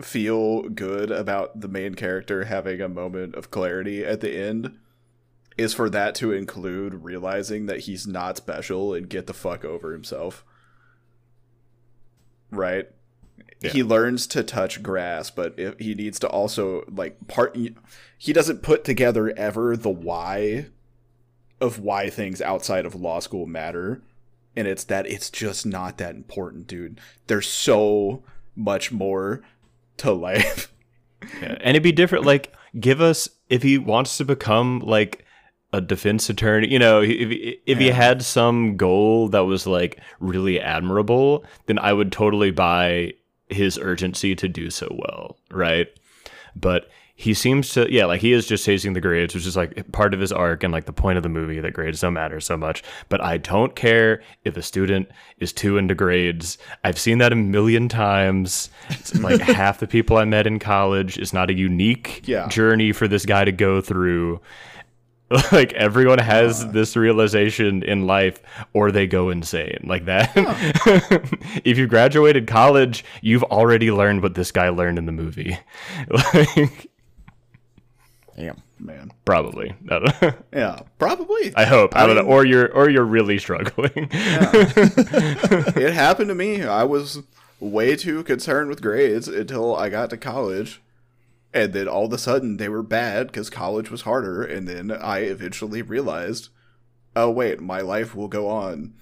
feel 0.00 0.62
good 0.62 1.10
about 1.10 1.60
the 1.60 1.68
main 1.68 1.94
character 1.94 2.44
having 2.44 2.80
a 2.80 2.88
moment 2.88 3.34
of 3.34 3.50
clarity 3.50 4.04
at 4.04 4.20
the 4.20 4.36
end 4.36 4.78
is 5.56 5.74
for 5.74 5.90
that 5.90 6.14
to 6.14 6.32
include 6.32 7.02
realizing 7.02 7.66
that 7.66 7.80
he's 7.80 8.06
not 8.06 8.36
special 8.36 8.94
and 8.94 9.08
get 9.08 9.26
the 9.26 9.34
fuck 9.34 9.64
over 9.64 9.92
himself. 9.92 10.44
Right? 12.50 12.88
He 13.60 13.82
learns 13.82 14.28
to 14.28 14.44
touch 14.44 14.84
grass, 14.84 15.30
but 15.30 15.58
if 15.58 15.76
he 15.80 15.94
needs 15.96 16.20
to 16.20 16.28
also 16.28 16.84
like 16.88 17.26
part 17.26 17.56
he 18.16 18.32
doesn't 18.32 18.62
put 18.62 18.84
together 18.84 19.30
ever 19.36 19.76
the 19.76 19.90
why 19.90 20.66
of 21.60 21.80
why 21.80 22.08
things 22.08 22.40
outside 22.40 22.86
of 22.86 22.94
law 22.94 23.18
school 23.18 23.46
matter 23.46 24.00
and 24.56 24.68
it's 24.68 24.84
that 24.84 25.06
it's 25.06 25.28
just 25.30 25.66
not 25.66 25.98
that 25.98 26.14
important 26.14 26.66
dude 26.66 27.00
there's 27.26 27.48
so 27.48 28.22
much 28.54 28.92
more 28.92 29.42
to 29.98 30.12
life 30.12 30.72
Yeah, 31.40 31.56
and 31.60 31.70
it'd 31.70 31.82
be 31.82 31.92
different. 31.92 32.24
Like, 32.24 32.52
give 32.78 33.00
us 33.00 33.28
if 33.48 33.62
he 33.62 33.78
wants 33.78 34.16
to 34.18 34.24
become 34.24 34.80
like 34.80 35.24
a 35.72 35.80
defense 35.80 36.30
attorney. 36.30 36.68
You 36.68 36.78
know, 36.78 37.00
if 37.02 37.58
if 37.66 37.78
he 37.78 37.88
had 37.88 38.22
some 38.22 38.76
goal 38.76 39.28
that 39.28 39.44
was 39.44 39.66
like 39.66 40.00
really 40.20 40.60
admirable, 40.60 41.44
then 41.66 41.78
I 41.78 41.92
would 41.92 42.12
totally 42.12 42.50
buy 42.50 43.14
his 43.48 43.78
urgency 43.78 44.34
to 44.36 44.48
do 44.48 44.70
so 44.70 44.88
well, 44.90 45.38
right? 45.50 45.88
But 46.54 46.88
he 47.20 47.34
seems 47.34 47.70
to, 47.70 47.92
yeah, 47.92 48.04
like 48.04 48.20
he 48.20 48.32
is 48.32 48.46
just 48.46 48.64
chasing 48.64 48.92
the 48.92 49.00
grades, 49.00 49.34
which 49.34 49.44
is 49.44 49.56
like 49.56 49.90
part 49.90 50.14
of 50.14 50.20
his 50.20 50.30
arc 50.30 50.62
and 50.62 50.72
like 50.72 50.84
the 50.84 50.92
point 50.92 51.16
of 51.16 51.24
the 51.24 51.28
movie 51.28 51.58
that 51.58 51.72
grades 51.72 52.00
don't 52.00 52.12
matter 52.12 52.38
so 52.38 52.56
much. 52.56 52.84
But 53.08 53.20
I 53.20 53.38
don't 53.38 53.74
care 53.74 54.22
if 54.44 54.56
a 54.56 54.62
student 54.62 55.10
is 55.38 55.52
too 55.52 55.78
into 55.78 55.96
grades. 55.96 56.58
I've 56.84 56.96
seen 56.96 57.18
that 57.18 57.32
a 57.32 57.36
million 57.36 57.88
times. 57.88 58.70
It's 58.90 59.12
like 59.18 59.40
half 59.60 59.80
the 59.80 59.88
people 59.88 60.16
I 60.16 60.26
met 60.26 60.46
in 60.46 60.60
college 60.60 61.18
is 61.18 61.32
not 61.32 61.50
a 61.50 61.54
unique 61.54 62.22
Yeah. 62.24 62.46
journey 62.46 62.92
for 62.92 63.08
this 63.08 63.26
guy 63.26 63.44
to 63.44 63.52
go 63.52 63.80
through. 63.80 64.40
Like 65.52 65.74
everyone 65.74 66.20
has 66.20 66.66
this 66.72 66.96
realization 66.96 67.82
in 67.82 68.06
life, 68.06 68.40
or 68.72 68.90
they 68.90 69.06
go 69.06 69.28
insane 69.28 69.80
like 69.84 70.06
that. 70.06 70.32
if 71.66 71.76
you 71.76 71.86
graduated 71.86 72.46
college, 72.46 73.04
you've 73.20 73.42
already 73.44 73.90
learned 73.90 74.22
what 74.22 74.34
this 74.36 74.50
guy 74.52 74.70
learned 74.70 74.96
in 74.98 75.04
the 75.04 75.12
movie. 75.12 75.58
like, 76.08 76.86
damn 78.38 78.62
man 78.78 79.10
probably. 79.24 79.74
I, 79.90 79.98
don't 79.98 80.22
know. 80.22 80.34
yeah 80.52 80.80
probably 80.98 81.52
I 81.56 81.64
hope. 81.64 81.96
I, 81.96 82.06
don't 82.06 82.16
mean, 82.16 82.24
know. 82.24 82.30
Or 82.30 82.44
you're 82.44 82.72
or 82.72 82.88
you're 82.88 83.04
really 83.04 83.38
struggling. 83.38 83.90
it 84.12 85.92
happened 85.92 86.28
to 86.28 86.34
me 86.34 86.62
i 86.62 86.84
was 86.84 87.22
way 87.60 87.96
too 87.96 88.22
concerned 88.22 88.68
with 88.68 88.82
grades 88.82 89.26
until 89.26 89.74
i 89.74 89.88
got 89.88 90.10
to 90.10 90.16
college 90.16 90.80
and 91.52 91.72
then 91.72 91.88
all 91.88 92.06
of 92.06 92.12
a 92.12 92.18
sudden 92.18 92.56
they 92.56 92.68
were 92.68 92.82
bad 92.82 93.26
because 93.26 93.50
college 93.50 93.90
was 93.90 94.02
harder 94.02 94.42
and 94.44 94.68
then 94.68 94.92
i 94.92 95.20
eventually 95.20 95.82
realized 95.82 96.50
oh 97.16 97.30
wait 97.30 97.60
my 97.60 97.80
life 97.80 98.14
will 98.14 98.28
go 98.28 98.48
on 98.48 98.94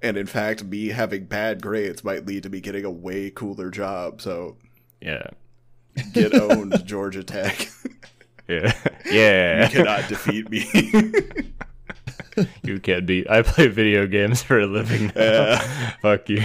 and 0.00 0.16
in 0.16 0.26
fact 0.26 0.62
me 0.62 0.88
having 0.88 1.24
bad 1.24 1.60
grades 1.60 2.04
might 2.04 2.26
lead 2.26 2.44
to 2.44 2.50
me 2.50 2.60
getting 2.60 2.84
a 2.84 2.90
way 2.90 3.30
cooler 3.30 3.70
job 3.70 4.20
so 4.20 4.56
yeah. 5.00 5.26
get 6.12 6.32
owned 6.34 6.86
georgia 6.86 7.24
tech 7.24 7.68
Yeah. 8.52 8.72
Yeah. 9.12 9.68
cannot 9.68 10.08
defeat 10.08 10.48
me 10.48 10.64
you 12.62 12.80
can't 12.80 13.04
beat. 13.04 13.28
I 13.28 13.42
play 13.42 13.66
video 13.66 14.06
games 14.06 14.42
for 14.42 14.60
a 14.60 14.66
living 14.66 15.12
now. 15.14 15.58
Fuck 16.02 16.28
you. 16.30 16.44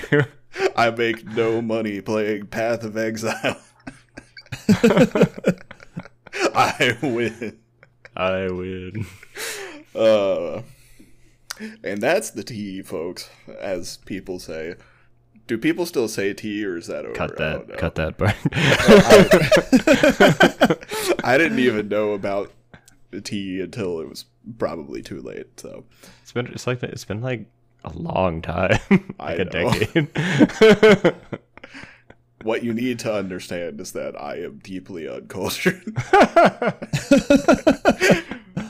i 0.75 0.89
make 0.89 1.23
no 1.25 1.61
money 1.61 2.01
playing 2.01 2.47
path 2.47 2.83
of 2.83 2.97
exile 2.97 3.61
i 6.55 6.97
win 7.01 7.57
I 8.17 8.49
win. 8.49 9.05
Uh, 9.93 10.63
and 11.83 12.01
that's 12.01 12.31
the 12.31 12.43
tea, 12.43 12.81
folks, 12.81 13.29
as 13.59 13.97
people 13.97 14.39
say. 14.39 14.73
Do 15.47 15.57
people 15.57 15.85
still 15.85 16.09
say 16.09 16.33
tea 16.33 16.65
or 16.65 16.77
is 16.77 16.87
that 16.87 17.05
over? 17.05 17.13
Cut 17.13 17.37
that. 17.37 17.77
Cut 17.77 17.95
that 17.95 18.17
part. 18.17 18.35
I 21.23 21.37
didn't 21.37 21.59
even 21.59 21.87
know 21.87 22.11
about 22.11 22.51
the 23.11 23.21
tea 23.21 23.61
until 23.61 24.01
it 24.01 24.09
was 24.09 24.25
probably 24.57 25.01
too 25.01 25.21
late. 25.21 25.59
So 25.59 25.85
it's 26.21 26.33
been 26.33 26.47
it's 26.47 26.67
like 26.67 26.83
it's 26.83 27.05
been 27.05 27.21
like 27.21 27.45
a 27.85 27.93
long 27.93 28.41
time, 28.41 28.79
like 29.19 29.39
a 29.39 29.45
decade. 29.45 31.15
what 32.43 32.63
you 32.63 32.73
need 32.73 32.99
to 32.99 33.13
understand 33.13 33.79
is 33.79 33.93
that 33.93 34.19
I 34.21 34.41
am 34.41 34.57
deeply 34.57 35.07
uncultured. 35.07 35.95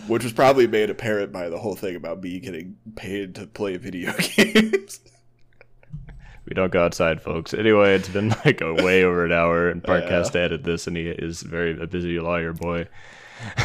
Which 0.08 0.24
was 0.24 0.34
probably 0.34 0.68
made 0.68 0.90
apparent 0.90 1.32
by 1.32 1.50
the 1.50 1.58
whole 1.58 1.76
thing 1.76 1.96
about 1.96 2.22
me 2.22 2.40
getting 2.40 2.78
paid 2.96 3.36
to 3.36 3.48
play 3.48 3.78
video 3.78 4.14
games. 4.14 5.02
We 6.48 6.54
don't 6.54 6.72
go 6.72 6.84
outside, 6.86 7.22
folks. 7.22 7.54
Anyway, 7.54 7.96
it's 7.96 8.10
been 8.10 8.30
like 8.46 8.62
a 8.62 8.74
way 8.74 9.04
over 9.04 9.26
an 9.26 9.32
hour, 9.32 9.70
and 9.70 9.84
Park 9.84 10.06
has 10.06 10.30
to 10.32 10.40
edit 10.40 10.64
this, 10.64 10.88
and 10.88 10.96
he 10.96 11.08
is 11.08 11.42
very 11.42 11.80
a 11.80 11.88
busy 11.88 12.20
lawyer 12.20 12.54
boy. 12.54 12.88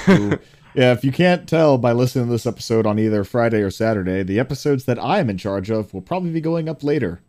Yeah, 0.75 0.93
if 0.93 1.05
you 1.05 1.13
can't 1.13 1.47
tell 1.47 1.77
by 1.77 1.93
listening 1.93 2.25
to 2.27 2.31
this 2.33 2.47
episode 2.47 2.87
on 2.87 2.99
either 2.99 3.25
Friday 3.25 3.61
or 3.61 3.71
Saturday, 3.71 4.23
the 4.23 4.39
episodes 4.41 4.87
that 4.87 4.99
I'm 4.99 5.29
in 5.29 5.37
charge 5.37 5.71
of 5.71 5.93
will 5.93 6.01
probably 6.01 6.31
be 6.31 6.41
going 6.41 6.67
up 6.67 6.83
later 6.83 7.21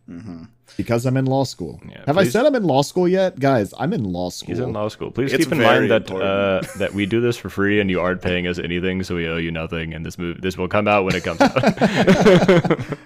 because 0.78 1.04
I'm 1.04 1.18
in 1.18 1.26
law 1.26 1.44
school. 1.44 1.78
Yeah, 1.86 2.04
Have 2.06 2.16
I 2.16 2.24
said 2.24 2.46
I'm 2.46 2.54
in 2.54 2.62
law 2.62 2.80
school 2.80 3.06
yet, 3.06 3.38
guys? 3.38 3.74
I'm 3.78 3.92
in 3.92 4.02
law 4.04 4.30
school. 4.30 4.48
He's 4.48 4.60
in 4.60 4.72
law 4.72 4.88
school. 4.88 5.10
Please 5.10 5.30
It's 5.34 5.44
keep 5.44 5.52
in 5.52 5.58
mind 5.60 5.90
that 5.90 6.10
uh, 6.10 6.62
that 6.78 6.94
we 6.94 7.04
do 7.04 7.20
this 7.20 7.36
for 7.36 7.50
free, 7.50 7.80
and 7.80 7.90
you 7.90 8.00
aren't 8.00 8.22
paying 8.22 8.46
us 8.46 8.58
anything, 8.58 9.02
so 9.02 9.14
we 9.14 9.28
owe 9.28 9.36
you 9.36 9.50
nothing. 9.50 9.92
And 9.92 10.06
this 10.06 10.16
move 10.16 10.40
this 10.40 10.56
will 10.56 10.68
come 10.68 10.88
out 10.88 11.04
when 11.04 11.14
it 11.14 11.22
comes 11.22 11.42
out. 11.42 12.78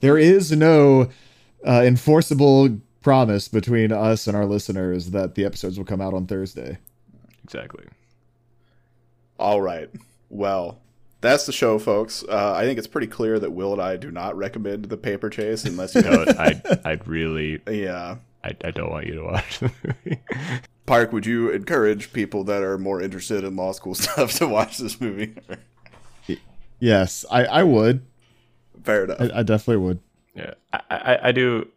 There 0.00 0.16
is 0.18 0.50
no 0.50 1.10
uh, 1.66 1.82
enforceable 1.84 2.80
promise 3.02 3.48
between 3.48 3.92
us 3.92 4.26
and 4.26 4.36
our 4.36 4.46
listeners 4.46 5.10
that 5.10 5.34
the 5.34 5.44
episodes 5.44 5.78
will 5.78 5.84
come 5.84 6.00
out 6.00 6.14
on 6.14 6.26
Thursday. 6.26 6.78
exactly. 7.44 7.84
All 9.38 9.60
right. 9.62 9.88
Well, 10.28 10.80
that's 11.20 11.46
the 11.46 11.52
show, 11.52 11.78
folks. 11.78 12.24
Uh, 12.28 12.54
I 12.54 12.64
think 12.64 12.78
it's 12.78 12.86
pretty 12.86 13.06
clear 13.06 13.38
that 13.38 13.50
Will 13.52 13.72
and 13.72 13.80
I 13.82 13.96
do 13.96 14.10
not 14.10 14.36
recommend 14.36 14.86
the 14.86 14.96
paper 14.96 15.30
chase 15.30 15.64
unless 15.64 15.94
you 15.94 16.02
No, 16.02 16.24
I 16.38 16.60
I 16.84 16.98
really 17.06 17.60
Yeah. 17.66 18.16
I, 18.42 18.56
I 18.64 18.70
don't 18.70 18.90
want 18.90 19.06
you 19.06 19.14
to 19.16 19.24
watch 19.24 19.58
the 19.58 19.70
movie. 19.84 20.20
Park, 20.86 21.12
would 21.12 21.26
you 21.26 21.50
encourage 21.50 22.12
people 22.12 22.42
that 22.44 22.62
are 22.62 22.78
more 22.78 23.02
interested 23.02 23.44
in 23.44 23.54
law 23.54 23.72
school 23.72 23.94
stuff 24.06 24.32
to 24.34 24.46
watch 24.46 24.78
this 24.78 25.00
movie? 25.00 25.34
Yes, 26.78 27.26
I, 27.30 27.44
I 27.44 27.62
would. 27.62 28.02
Fair 28.82 29.04
enough. 29.04 29.20
I, 29.20 29.40
I 29.40 29.42
definitely 29.42 29.84
would. 29.84 30.00
Yeah, 30.34 30.54
I, 30.72 30.80
I, 30.90 31.28
I 31.28 31.32
do. 31.32 31.68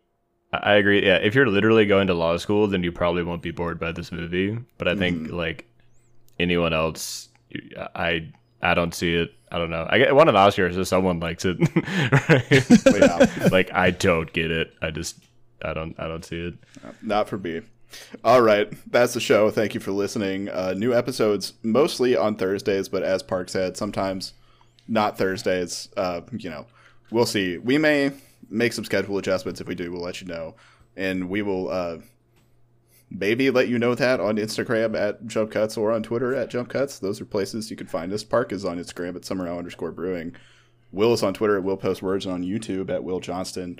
I 0.51 0.73
agree. 0.75 1.03
Yeah, 1.03 1.15
if 1.15 1.33
you're 1.33 1.47
literally 1.47 1.85
going 1.85 2.07
to 2.07 2.13
law 2.13 2.37
school, 2.37 2.67
then 2.67 2.83
you 2.83 2.91
probably 2.91 3.23
won't 3.23 3.41
be 3.41 3.51
bored 3.51 3.79
by 3.79 3.91
this 3.91 4.11
movie. 4.11 4.57
But 4.77 4.87
I 4.87 4.95
think 4.95 5.31
like 5.31 5.65
anyone 6.39 6.73
else, 6.73 7.29
I 7.95 8.31
I 8.61 8.73
don't 8.73 8.93
see 8.93 9.15
it. 9.15 9.33
I 9.51 9.57
don't 9.57 9.69
know. 9.69 9.85
I 9.89 9.97
get 9.97 10.15
one 10.15 10.27
of 10.27 10.33
the 10.33 10.39
Oscars 10.39 10.77
if 10.77 10.87
someone 10.87 11.19
likes 11.19 11.45
it. 11.45 11.57
right? 12.29 12.99
Yeah. 12.99 13.47
like 13.51 13.71
I 13.73 13.91
don't 13.91 14.31
get 14.31 14.51
it. 14.51 14.73
I 14.81 14.91
just 14.91 15.17
I 15.63 15.73
don't 15.73 15.99
I 15.99 16.07
don't 16.07 16.23
see 16.23 16.47
it. 16.47 16.53
Not 17.01 17.29
for 17.29 17.37
me. 17.37 17.61
All 18.23 18.41
right, 18.41 18.71
that's 18.91 19.13
the 19.13 19.19
show. 19.19 19.51
Thank 19.51 19.75
you 19.75 19.79
for 19.79 19.91
listening. 19.91 20.49
Uh, 20.49 20.73
new 20.75 20.93
episodes 20.93 21.53
mostly 21.61 22.15
on 22.15 22.35
Thursdays, 22.35 22.89
but 22.89 23.03
as 23.03 23.21
Park 23.21 23.49
said, 23.49 23.77
sometimes 23.77 24.33
not 24.87 25.17
Thursdays. 25.17 25.89
Uh, 25.95 26.21
you 26.31 26.49
know, 26.49 26.65
we'll 27.11 27.27
see. 27.27 27.59
We 27.59 27.77
may 27.77 28.11
make 28.49 28.73
some 28.73 28.85
schedule 28.85 29.17
adjustments. 29.17 29.61
If 29.61 29.67
we 29.67 29.75
do, 29.75 29.91
we'll 29.91 30.01
let 30.01 30.21
you 30.21 30.27
know, 30.27 30.55
and 30.95 31.29
we 31.29 31.41
will 31.41 31.69
uh, 31.69 31.97
maybe 33.09 33.49
let 33.49 33.67
you 33.67 33.77
know 33.77 33.95
that 33.95 34.19
on 34.19 34.37
Instagram 34.37 34.97
at 34.99 35.25
Jump 35.27 35.51
Cuts 35.51 35.77
or 35.77 35.91
on 35.91 36.03
Twitter 36.03 36.35
at 36.35 36.49
Jump 36.49 36.69
Cuts. 36.69 36.99
Those 36.99 37.21
are 37.21 37.25
places 37.25 37.69
you 37.69 37.77
can 37.77 37.87
find 37.87 38.11
us. 38.11 38.23
Park 38.23 38.51
is 38.51 38.65
on 38.65 38.77
Instagram 38.77 39.15
at 39.15 39.21
summerhow 39.21 39.57
underscore 39.57 39.91
brewing. 39.91 40.35
Will 40.91 41.13
is 41.13 41.23
on 41.23 41.33
Twitter 41.33 41.57
at 41.57 41.63
Will 41.63 41.77
Post 41.77 42.01
Words 42.01 42.25
and 42.25 42.33
on 42.33 42.43
YouTube 42.43 42.89
at 42.89 43.03
Will 43.03 43.19
Johnston. 43.19 43.79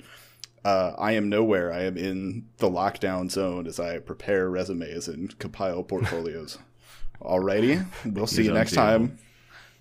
Uh, 0.64 0.94
I 0.96 1.12
am 1.12 1.28
nowhere. 1.28 1.72
I 1.72 1.82
am 1.82 1.96
in 1.96 2.46
the 2.56 2.70
lockdown 2.70 3.30
zone 3.30 3.66
as 3.66 3.78
I 3.78 3.98
prepare 3.98 4.48
resumes 4.48 5.08
and 5.08 5.36
compile 5.38 5.82
portfolios. 5.82 6.58
Alrighty, 7.22 7.86
we'll 8.04 8.26
see 8.26 8.38
He's 8.38 8.46
you 8.46 8.52
next 8.52 8.72
time. 8.72 9.18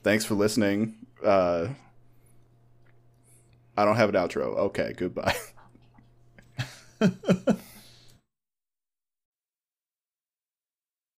Thanks 0.04 0.26
for 0.26 0.36
listening. 0.36 0.96
Uh, 1.24 1.70
I 3.76 3.86
don't 3.86 3.96
have 3.96 4.10
an 4.10 4.16
outro. 4.16 4.56
Okay, 4.58 4.94
goodbye. 4.96 5.36